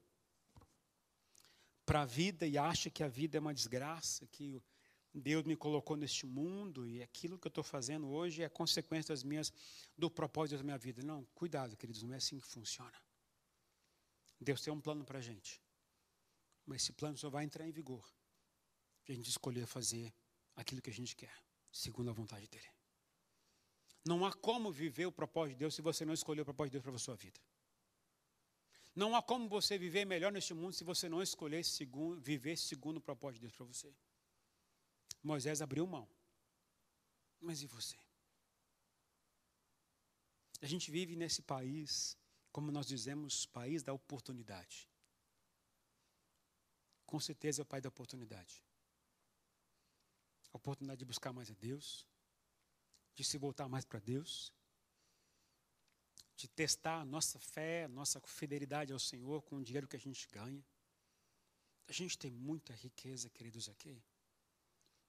para 1.86 2.02
a 2.02 2.06
vida 2.06 2.48
e 2.48 2.58
acha 2.58 2.90
que 2.90 3.04
a 3.04 3.08
vida 3.08 3.38
é 3.38 3.40
uma 3.40 3.54
desgraça, 3.54 4.26
que 4.26 4.60
Deus 5.14 5.44
me 5.44 5.56
colocou 5.56 5.96
neste 5.96 6.26
mundo 6.26 6.88
e 6.88 7.04
aquilo 7.04 7.38
que 7.38 7.46
eu 7.46 7.50
estou 7.50 7.64
fazendo 7.64 8.08
hoje 8.08 8.42
é 8.42 8.50
consequência 8.50 9.14
das 9.14 9.24
minhas, 9.24 9.54
do 9.96 10.10
propósito 10.10 10.58
da 10.58 10.64
minha 10.64 10.80
vida. 10.80 11.04
Não, 11.04 11.26
cuidado, 11.36 11.78
queridos, 11.78 12.02
não 12.02 12.16
é 12.16 12.18
assim 12.18 12.40
que 12.40 12.48
funciona. 12.48 13.00
Deus 14.42 14.62
tem 14.64 14.74
um 14.74 14.82
plano 14.82 15.06
para 15.06 15.20
a 15.20 15.22
gente, 15.22 15.62
mas 16.66 16.82
esse 16.82 16.92
plano 16.92 17.16
só 17.20 17.30
vai 17.30 17.44
entrar 17.44 17.68
em 17.68 17.72
vigor 17.72 18.17
se 19.08 19.14
a 19.14 19.16
gente 19.16 19.30
escolher 19.30 19.66
fazer 19.66 20.14
aquilo 20.54 20.82
que 20.82 20.90
a 20.90 20.94
gente 20.94 21.16
quer, 21.16 21.34
segundo 21.72 22.10
a 22.10 22.14
vontade 22.14 22.46
dEle. 22.50 22.70
Não 24.06 24.26
há 24.26 24.34
como 24.34 24.70
viver 24.70 25.06
o 25.06 25.12
propósito 25.14 25.54
de 25.56 25.60
Deus 25.60 25.76
se 25.76 25.82
você 25.82 26.04
não 26.04 26.14
escolher 26.14 26.42
o 26.42 26.46
propósito 26.46 26.72
de 26.72 26.76
Deus 26.76 26.84
para 26.84 26.96
a 26.96 27.00
sua 27.00 27.16
vida. 27.16 27.40
Não 28.94 29.16
há 29.16 29.24
como 29.24 29.48
você 29.48 29.78
viver 29.78 30.04
melhor 30.04 30.30
neste 30.30 30.54
mundo 30.54 30.74
se 30.74 30.84
você 30.84 31.08
não 31.08 31.22
escolher 31.22 31.64
segundo, 31.64 32.20
viver 32.20 32.58
segundo 32.58 32.98
o 32.98 33.02
propósito 33.02 33.40
de 33.40 33.48
Deus 33.48 33.56
para 33.56 33.66
você. 33.66 33.96
Moisés 35.24 35.62
abriu 35.62 35.88
mão. 35.88 36.06
Mas 37.40 37.62
e 37.62 37.66
você? 37.66 37.98
A 40.62 40.66
gente 40.66 40.92
vive 40.92 41.16
nesse 41.16 41.42
país, 41.42 42.18
como 42.52 42.74
nós 42.74 42.88
dizemos, 42.88 43.46
país 43.46 43.84
da 43.84 43.94
oportunidade. 43.94 44.90
Com 47.06 47.22
certeza 47.22 47.62
é 47.62 47.64
o 47.64 47.66
pai 47.66 47.80
da 47.80 47.88
oportunidade. 47.88 48.67
A 50.58 50.60
oportunidade 50.60 50.98
de 50.98 51.06
buscar 51.06 51.32
mais 51.32 51.52
a 51.52 51.54
Deus, 51.54 52.08
de 53.14 53.24
se 53.24 53.38
voltar 53.38 53.70
mais 53.70 53.86
para 53.86 54.00
Deus, 54.00 54.52
de 56.36 56.48
testar 56.48 57.02
a 57.02 57.06
nossa 57.06 57.38
fé, 57.38 57.84
a 57.84 57.88
nossa 57.88 58.20
fidelidade 58.22 58.92
ao 58.92 58.98
Senhor 58.98 59.44
com 59.44 59.58
o 59.58 59.64
dinheiro 59.64 59.88
que 59.88 59.96
a 59.96 60.00
gente 60.00 60.28
ganha. 60.30 60.66
A 61.88 61.92
gente 61.92 62.18
tem 62.18 62.32
muita 62.32 62.74
riqueza, 62.74 63.30
queridos, 63.30 63.70
aqui. 63.70 64.02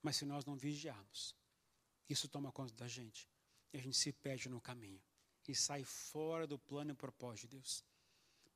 Mas 0.02 0.16
se 0.16 0.26
nós 0.26 0.44
não 0.44 0.54
vigiarmos, 0.54 1.34
isso 2.10 2.28
toma 2.28 2.52
conta 2.52 2.74
da 2.74 2.86
gente. 2.86 3.26
E 3.72 3.78
a 3.78 3.80
gente 3.80 3.96
se 3.96 4.12
perde 4.12 4.50
no 4.50 4.60
caminho. 4.60 5.00
E 5.48 5.54
sai 5.54 5.82
fora 5.82 6.46
do 6.46 6.58
plano 6.58 6.90
e 6.90 6.94
propósito 6.94 7.48
de 7.48 7.56
Deus. 7.56 7.82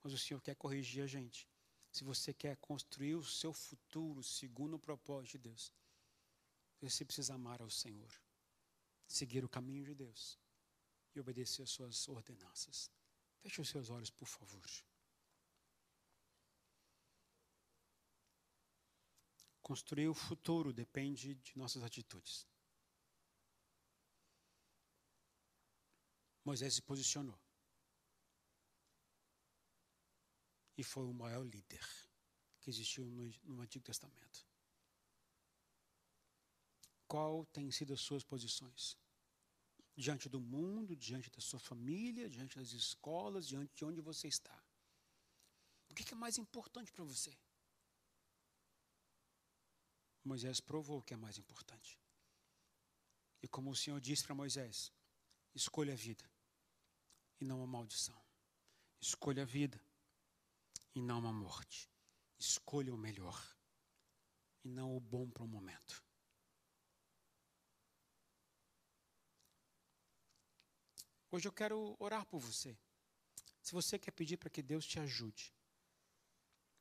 Mas 0.03 0.13
o 0.13 0.17
Senhor 0.19 0.39
quer 0.41 0.55
corrigir 0.55 1.03
a 1.03 1.07
gente. 1.07 1.49
Se 1.91 2.03
você 2.03 2.35
quer 2.35 2.55
construir 2.57 3.15
o 3.15 3.23
seu 3.23 3.51
futuro 3.51 4.21
segundo 4.21 4.75
o 4.75 4.79
propósito 4.79 5.31
de 5.31 5.49
Deus, 5.49 5.73
você 6.89 7.05
precisa 7.05 7.33
amar 7.35 7.61
ao 7.61 7.69
Senhor, 7.69 8.13
seguir 9.07 9.45
o 9.45 9.49
caminho 9.49 9.85
de 9.85 9.95
Deus 9.95 10.37
e 11.15 11.19
obedecer 11.19 11.63
às 11.63 11.69
suas 11.69 12.07
ordenanças. 12.09 12.91
Feche 13.41 13.61
os 13.61 13.69
seus 13.69 13.89
olhos, 13.89 14.09
por 14.09 14.27
favor. 14.27 14.65
Construir 19.61 20.09
o 20.09 20.13
futuro 20.13 20.73
depende 20.73 21.35
de 21.35 21.57
nossas 21.57 21.83
atitudes. 21.83 22.45
Moisés 26.43 26.73
se 26.73 26.81
posicionou. 26.81 27.39
E 30.75 30.83
foi 30.83 31.05
o 31.05 31.13
maior 31.13 31.45
líder 31.45 31.87
que 32.59 32.69
existiu 32.69 33.05
no, 33.05 33.29
no 33.43 33.61
Antigo 33.61 33.85
Testamento. 33.85 34.52
Qual 37.13 37.45
tem 37.57 37.69
sido 37.69 37.93
as 37.93 38.01
suas 38.01 38.23
posições? 38.23 38.97
diante 39.95 40.27
do 40.27 40.39
mundo, 40.39 40.95
diante 40.95 41.29
da 41.29 41.39
sua 41.39 41.59
família, 41.59 42.29
diante 42.29 42.57
das 42.57 42.71
escolas, 42.71 43.47
diante 43.47 43.73
de 43.75 43.85
onde 43.85 44.01
você 44.01 44.27
está. 44.27 44.57
O 45.89 45.93
que 45.93 46.11
é 46.11 46.17
mais 46.17 46.37
importante 46.37 46.91
para 46.91 47.03
você? 47.03 47.37
Moisés 50.23 50.59
provou 50.59 50.99
o 50.99 51.03
que 51.03 51.13
é 51.13 51.17
mais 51.17 51.37
importante. 51.37 51.99
E 53.41 53.47
como 53.47 53.69
o 53.69 53.75
Senhor 53.75 53.99
disse 53.99 54.23
para 54.23 54.33
Moisés: 54.33 54.91
escolha 55.53 55.93
a 55.93 55.95
vida 55.95 56.27
e 57.39 57.45
não 57.45 57.61
a 57.61 57.67
maldição. 57.67 58.19
Escolha 58.99 59.43
a 59.43 59.45
vida 59.45 59.79
e 60.95 61.01
não 61.01 61.27
a 61.27 61.31
morte. 61.31 61.89
Escolha 62.39 62.93
o 62.93 62.97
melhor 62.97 63.39
e 64.63 64.69
não 64.69 64.95
o 64.95 64.99
bom 64.99 65.29
para 65.29 65.43
o 65.43 65.47
momento. 65.47 66.02
Hoje 71.33 71.47
eu 71.47 71.51
quero 71.51 71.95
orar 71.97 72.23
por 72.27 72.37
você. 72.37 72.77
Se 73.59 73.71
você 73.71 73.97
quer 73.97 74.11
pedir 74.11 74.37
para 74.37 74.51
que 74.51 74.61
Deus 74.61 74.85
te 74.85 74.99
ajude, 74.99 75.51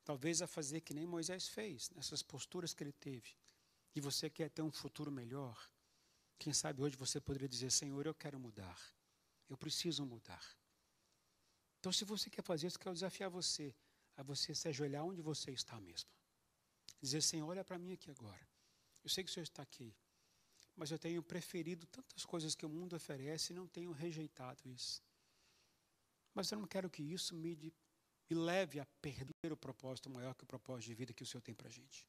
talvez 0.04 0.42
a 0.42 0.46
fazer 0.46 0.82
que 0.82 0.92
nem 0.92 1.06
Moisés 1.06 1.48
fez, 1.48 1.88
nessas 1.88 2.22
posturas 2.22 2.74
que 2.74 2.84
ele 2.84 2.92
teve, 2.92 3.34
e 3.94 4.00
você 4.00 4.28
quer 4.28 4.50
ter 4.50 4.60
um 4.60 4.70
futuro 4.70 5.10
melhor, 5.10 5.56
quem 6.38 6.52
sabe 6.52 6.82
hoje 6.82 6.96
você 6.96 7.18
poderia 7.18 7.48
dizer: 7.48 7.72
Senhor, 7.72 8.04
eu 8.04 8.14
quero 8.14 8.38
mudar, 8.38 8.78
eu 9.48 9.56
preciso 9.56 10.04
mudar. 10.04 10.44
Então, 11.78 11.90
se 11.90 12.04
você 12.04 12.28
quer 12.28 12.44
fazer 12.44 12.66
isso, 12.66 12.78
quero 12.78 12.92
desafiar 12.94 13.30
você 13.30 13.74
a 14.18 14.22
você 14.22 14.54
se 14.54 14.68
ajoelhar 14.68 15.02
onde 15.02 15.22
você 15.22 15.50
está 15.50 15.80
mesmo. 15.80 16.10
Dizer: 17.00 17.22
Senhor, 17.22 17.48
olha 17.48 17.64
para 17.64 17.78
mim 17.78 17.94
aqui 17.94 18.10
agora. 18.10 18.46
Eu 19.02 19.08
sei 19.08 19.24
que 19.24 19.30
o 19.30 19.32
Senhor 19.32 19.44
está 19.44 19.62
aqui 19.62 19.96
mas 20.76 20.90
eu 20.90 20.98
tenho 20.98 21.22
preferido 21.22 21.86
tantas 21.86 22.24
coisas 22.24 22.54
que 22.54 22.64
o 22.64 22.68
mundo 22.68 22.96
oferece 22.96 23.52
e 23.52 23.56
não 23.56 23.66
tenho 23.66 23.92
rejeitado 23.92 24.68
isso. 24.68 25.02
Mas 26.34 26.50
eu 26.50 26.58
não 26.58 26.66
quero 26.66 26.88
que 26.88 27.02
isso 27.02 27.34
me, 27.34 27.56
me 27.56 28.36
leve 28.36 28.80
a 28.80 28.86
perder 29.00 29.52
o 29.52 29.56
propósito 29.56 30.08
maior 30.08 30.34
que 30.34 30.44
o 30.44 30.46
propósito 30.46 30.88
de 30.88 30.94
vida 30.94 31.12
que 31.12 31.22
o 31.22 31.26
Senhor 31.26 31.42
tem 31.42 31.54
para 31.54 31.68
a 31.68 31.70
gente. 31.70 32.06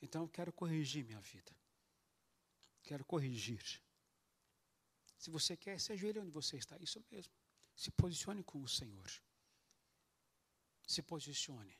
Então 0.00 0.22
eu 0.22 0.28
quero 0.28 0.52
corrigir 0.52 1.04
minha 1.04 1.20
vida. 1.20 1.54
Quero 2.82 3.04
corrigir. 3.04 3.62
Se 5.18 5.30
você 5.30 5.56
quer, 5.56 5.78
se 5.78 5.92
ajoelhe 5.92 6.18
onde 6.18 6.30
você 6.30 6.56
está, 6.56 6.76
isso 6.78 7.04
mesmo. 7.10 7.32
Se 7.76 7.90
posicione 7.90 8.42
com 8.42 8.60
o 8.62 8.68
Senhor. 8.68 9.08
Se 10.86 11.02
posicione. 11.02 11.76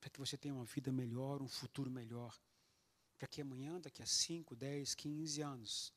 Para 0.00 0.08
que 0.08 0.18
você 0.18 0.38
tenha 0.38 0.54
uma 0.54 0.64
vida 0.64 0.90
melhor, 0.90 1.42
um 1.42 1.48
futuro 1.48 1.90
melhor 1.90 2.40
para 3.18 3.26
que 3.26 3.40
amanhã, 3.40 3.80
daqui 3.80 4.00
a 4.00 4.06
5, 4.06 4.54
10, 4.54 4.94
15 4.94 5.42
anos, 5.42 5.92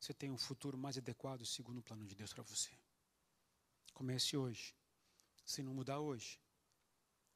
você 0.00 0.14
tenha 0.14 0.32
um 0.32 0.38
futuro 0.38 0.78
mais 0.78 0.96
adequado 0.96 1.44
segundo 1.44 1.78
o 1.78 1.82
plano 1.82 2.06
de 2.06 2.14
Deus 2.14 2.32
para 2.32 2.42
você. 2.42 2.70
Comece 3.92 4.36
hoje. 4.36 4.74
Se 5.44 5.62
não 5.62 5.74
mudar 5.74 6.00
hoje, 6.00 6.40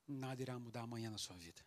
nada 0.08 0.40
irá 0.40 0.58
mudar 0.58 0.82
amanhã 0.82 1.10
na 1.10 1.18
sua 1.18 1.36
vida. 1.36 1.62